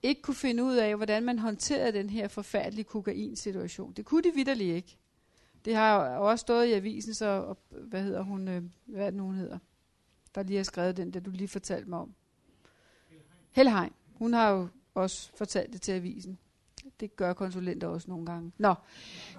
[0.03, 3.93] ikke kunne finde ud af, hvordan man håndterede den her forfærdelige kokainsituation.
[3.93, 4.97] Det kunne de vidderligt ikke.
[5.65, 9.09] Det har jo også stået i avisen, så og, hvad hedder hun, øh, hvad er
[9.09, 9.57] det hun hedder,
[10.35, 12.13] der lige har skrevet den, der du lige fortalte mig om.
[13.51, 13.93] Helheim.
[14.13, 16.37] Hun har jo også fortalt det til avisen.
[16.99, 18.51] Det gør konsulenter også nogle gange.
[18.57, 18.73] Nå.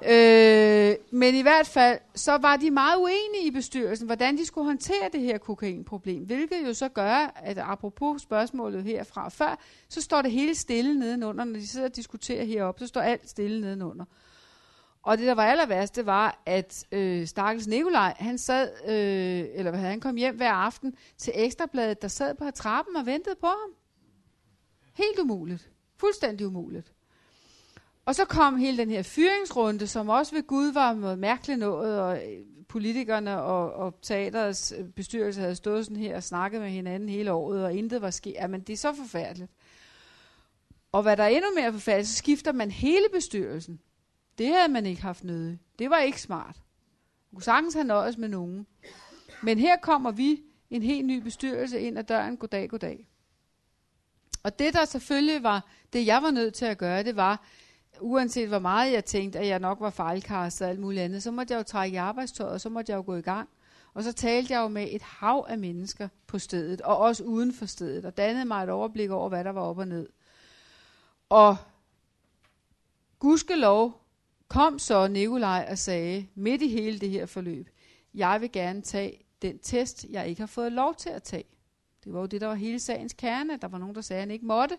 [0.09, 4.65] Øh, men i hvert fald, så var de meget uenige i bestyrelsen, hvordan de skulle
[4.65, 6.25] håndtere det her kokainproblem.
[6.25, 9.59] Hvilket jo så gør, at apropos spørgsmålet herfra før,
[9.89, 11.45] så står det hele stille nedenunder.
[11.45, 14.05] Når de sidder og diskuterer heroppe, så står alt stille nedenunder.
[15.03, 19.49] Og det, der var aller værst, det var, at øh, Stakkels Nikolaj, han sad, øh,
[19.55, 23.35] eller hvad, han kom hjem hver aften til Ekstrabladet, der sad på trappen og ventede
[23.41, 23.75] på ham.
[24.95, 25.71] Helt umuligt.
[25.97, 26.93] Fuldstændig umuligt.
[28.05, 32.01] Og så kom hele den her fyringsrunde, som også ved Gud var noget mærkeligt noget,
[32.01, 36.71] og øh, politikerne og, og teaterets øh, bestyrelse havde stået sådan her og snakket med
[36.71, 38.33] hinanden hele året, og intet var sket.
[38.33, 39.51] Jamen, det er så forfærdeligt.
[40.93, 43.81] Og hvad der er endnu mere forfærdeligt, så skifter man hele bestyrelsen.
[44.41, 45.61] Det havde man ikke haft nødig.
[45.79, 46.57] Det var ikke smart.
[47.31, 48.67] Man kunne sagtens have nøjes med nogen.
[49.43, 52.37] Men her kommer vi, en helt ny bestyrelse, ind ad døren.
[52.37, 53.09] Goddag, goddag.
[54.43, 57.45] Og det, der selvfølgelig var, det jeg var nødt til at gøre, det var,
[58.01, 61.31] uanset hvor meget jeg tænkte, at jeg nok var fejlkastet og alt muligt andet, så
[61.31, 63.49] måtte jeg jo trække i arbejdstøjet, og så måtte jeg jo gå i gang.
[63.95, 67.53] Og så talte jeg jo med et hav af mennesker på stedet, og også uden
[67.53, 70.09] for stedet, og dannede mig et overblik over, hvad der var op og ned.
[71.29, 71.57] Og
[73.19, 74.01] gudskelov
[74.51, 77.69] kom så Nikolaj og sagde, midt i hele det her forløb,
[78.15, 81.45] jeg vil gerne tage den test, jeg ikke har fået lov til at tage.
[82.05, 83.57] Det var jo det, der var hele sagens kerne.
[83.57, 84.79] Der var nogen, der sagde, at han ikke måtte.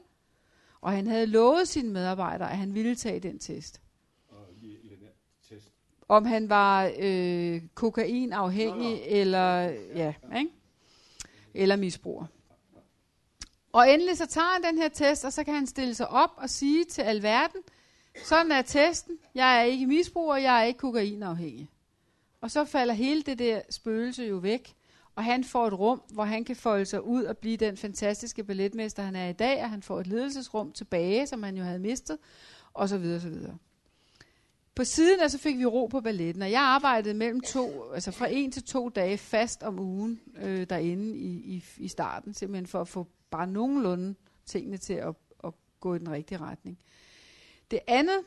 [0.81, 3.81] Og han havde lovet sine medarbejdere, at han ville tage den test.
[4.29, 5.07] Og i den
[5.49, 5.71] test.
[6.07, 9.61] Om han var øh, kokainafhængig eller,
[9.95, 10.51] ja, ikke?
[11.53, 12.25] eller misbruger.
[13.71, 16.31] Og endelig så tager han den her test, og så kan han stille sig op
[16.37, 17.61] og sige til alverden,
[18.25, 21.69] sådan er testen, jeg er ikke misbruger, jeg er ikke kokainafhængig.
[22.41, 24.75] Og så falder hele det der spøgelse jo væk,
[25.15, 28.43] og han får et rum, hvor han kan folde sig ud og blive den fantastiske
[28.43, 31.79] balletmester, han er i dag, og han får et ledelsesrum tilbage, som han jo havde
[31.79, 32.17] mistet,
[32.73, 33.57] og så videre, så videre.
[34.75, 38.11] På siden af så fik vi ro på balletten, og jeg arbejdede mellem to, altså
[38.11, 42.67] fra en til to dage fast om ugen øh, derinde i, i, i starten, simpelthen
[42.67, 44.15] for at få bare nogenlunde
[44.45, 46.79] tingene til at, at gå i den rigtige retning.
[47.71, 48.19] Det andet,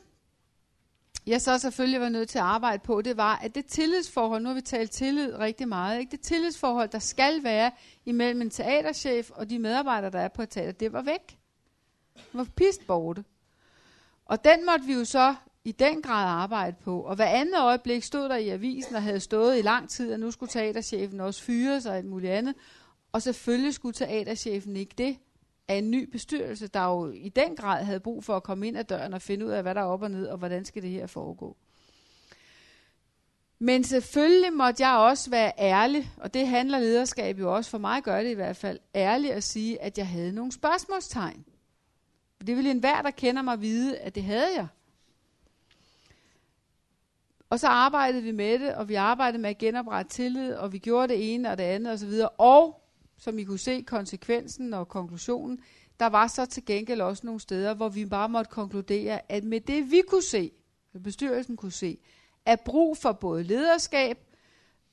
[1.27, 4.49] jeg så selvfølgelig var nødt til at arbejde på, det var, at det tillidsforhold, nu
[4.49, 6.11] har vi talt tillid rigtig meget, ikke?
[6.11, 7.71] det tillidsforhold, der skal være
[8.05, 11.37] imellem en teaterchef og de medarbejdere, der er på et teater, det var væk.
[12.15, 13.23] Det var pist borte.
[14.25, 17.01] Og den måtte vi jo så i den grad arbejde på.
[17.01, 20.19] Og hver andet øjeblik stod der i avisen, og havde stået i lang tid, at
[20.19, 22.55] nu skulle teaterchefen også fyres og alt muligt andet.
[23.11, 25.17] Og selvfølgelig skulle teaterchefen ikke det
[25.67, 28.77] af en ny bestyrelse, der jo i den grad havde brug for at komme ind
[28.77, 30.81] ad døren og finde ud af, hvad der er op og ned, og hvordan skal
[30.81, 31.57] det her foregå.
[33.59, 38.03] Men selvfølgelig måtte jeg også være ærlig, og det handler lederskab jo også for mig,
[38.03, 41.45] gør det i hvert fald, ærlig at sige, at jeg havde nogle spørgsmålstegn.
[42.47, 44.67] Det ville enhver, der kender mig, vide, at det havde jeg.
[47.49, 50.77] Og så arbejdede vi med det, og vi arbejdede med at genoprette tillid, og vi
[50.77, 52.11] gjorde det ene og det andet osv.
[52.37, 52.81] Og,
[53.17, 55.59] som I kunne se, konsekvensen og konklusionen,
[55.99, 59.61] der var så til gengæld også nogle steder, hvor vi bare måtte konkludere, at med
[59.61, 60.51] det vi kunne se,
[61.03, 61.97] bestyrelsen kunne se,
[62.45, 64.17] at brug for både lederskab,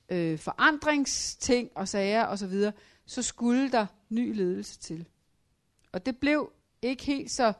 [0.09, 2.71] øh, forandringsting og sager osv., så,
[3.05, 5.05] så skulle der ny ledelse til.
[5.91, 6.51] Og det blev
[6.81, 7.53] ikke helt så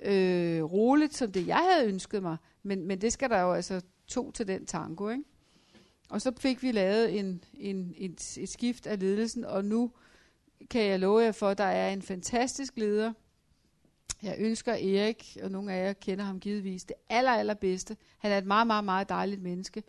[0.00, 3.80] øh, roligt, som det jeg havde ønsket mig, men, men det skal der jo altså
[4.06, 5.24] to til den tango, ikke?
[6.08, 9.90] Og så fik vi lavet en, en, en, et skift af ledelsen, og nu
[10.70, 13.12] kan jeg love jer for, at der er en fantastisk leder.
[14.22, 17.96] Jeg ønsker Erik, og nogle af jer kender ham givetvis, det aller, allerbedste.
[18.18, 19.82] Han er et meget, meget, meget dejligt menneske.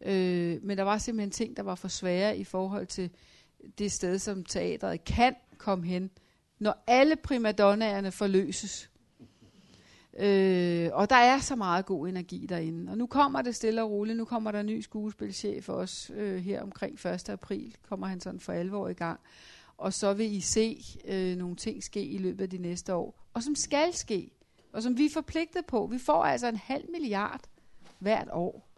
[0.00, 3.10] Øh, men der var simpelthen ting, der var for svære i forhold til
[3.78, 6.10] det sted, som teatret kan komme hen,
[6.58, 8.90] når alle primadonnaerne forløses.
[10.18, 12.92] Øh, og der er så meget god energi derinde.
[12.92, 14.16] Og nu kommer det stille og roligt.
[14.18, 17.28] Nu kommer der en ny skuespilchef også øh, her omkring 1.
[17.28, 17.76] april.
[17.88, 19.20] Kommer han sådan for alvor i gang.
[19.82, 23.26] Og så vil I se øh, nogle ting ske i løbet af de næste år.
[23.34, 24.30] Og som skal ske.
[24.72, 25.86] Og som vi er forpligtet på.
[25.86, 27.40] Vi får altså en halv milliard
[27.98, 28.68] hvert år.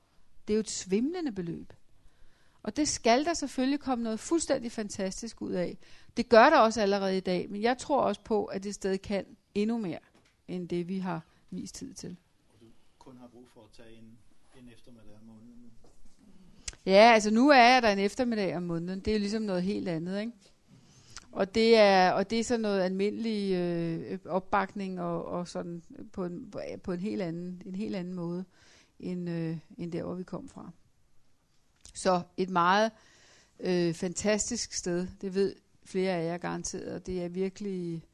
[0.49, 1.73] Det er jo et svimlende beløb.
[2.63, 5.79] Og det skal der selvfølgelig komme noget fuldstændig fantastisk ud af.
[6.17, 8.99] Det gør der også allerede i dag, men jeg tror også på, at det sted
[8.99, 9.99] kan endnu mere,
[10.49, 12.17] end det vi har vist tid til.
[12.99, 14.19] kun har brug for at tage en,
[14.63, 15.73] en eftermiddag om måneden.
[16.87, 19.01] Ja, altså nu er jeg der en eftermiddag om måneden.
[19.01, 20.33] Det er jo ligesom noget helt andet, ikke?
[21.35, 25.82] Og det er, og det er sådan noget almindelig øh, opbakning og, og sådan
[26.12, 26.52] på en,
[26.82, 28.44] på en helt anden, en helt anden måde
[29.01, 30.70] end, øh, end der, hvor vi kom fra.
[31.94, 32.90] Så et meget
[33.61, 38.05] øh, fantastisk sted, det ved flere af jer garanteret, og det er virkelig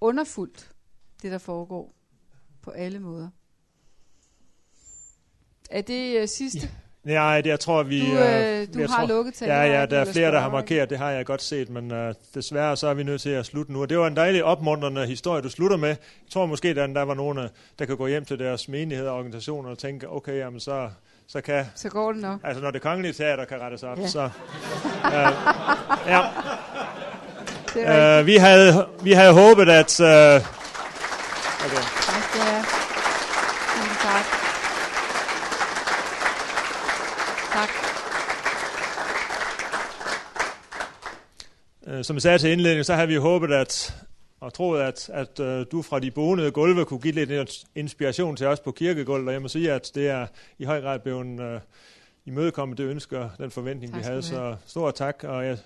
[0.00, 0.70] underfuldt,
[1.22, 1.94] det der foregår
[2.62, 3.30] på alle måder.
[5.70, 6.70] Er det øh, sidste?
[7.04, 8.00] Nej, det, jeg tror, vi...
[8.00, 10.50] Du, øh, du jeg har tror, lukket til Ja, ja, der er flere, der har
[10.50, 13.46] markeret, det har jeg godt set, men uh, desværre så er vi nødt til at
[13.46, 13.80] slutte nu.
[13.80, 15.88] Og det var en dejlig opmuntrende historie, du slutter med.
[15.88, 15.96] Jeg
[16.32, 17.48] tror måske, der, der var nogen, øh,
[17.78, 20.88] der kan gå hjem til deres menigheder og organisationer og tænke, okay, jamen så,
[21.28, 21.64] så kan...
[21.74, 22.40] Så går det nok.
[22.44, 24.06] Altså, når det kongelige teater kan rettes op, Ja.
[24.06, 24.24] så...
[24.24, 24.30] Uh,
[26.06, 26.20] ja.
[27.74, 30.00] Det Uh, vi, havde, vi havde håbet, at...
[30.00, 31.82] Uh, okay.
[32.06, 32.64] Tak skal jeg.
[33.74, 34.24] Tusind tak.
[37.52, 37.68] Tak.
[41.86, 43.94] Øh, Som jeg sagde til indledning, så havde vi håbet at,
[44.40, 48.46] og troet, at, at uh, du fra de bonede gulve kunne give lidt inspiration til
[48.46, 50.26] os på kirkegulvet, og jeg må sige, at det er
[50.58, 51.60] i høj grad blevet uh,
[52.24, 54.22] imødekommet det ønske og den forventning, Tak vi havde.
[54.22, 55.58] Så stor tak, og jeg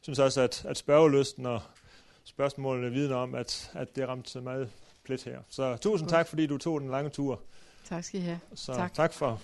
[0.00, 1.60] synes også, at, at spørgelysten og
[2.24, 4.68] spørgsmålene vidner om, at, at det ramte meget
[5.04, 5.38] plet her.
[5.50, 6.16] Så tusind Godt.
[6.16, 7.40] tak, fordi du tog den lange tur.
[7.88, 8.38] Tak skal I have.
[8.54, 8.94] Så Tak.
[8.94, 9.40] tak for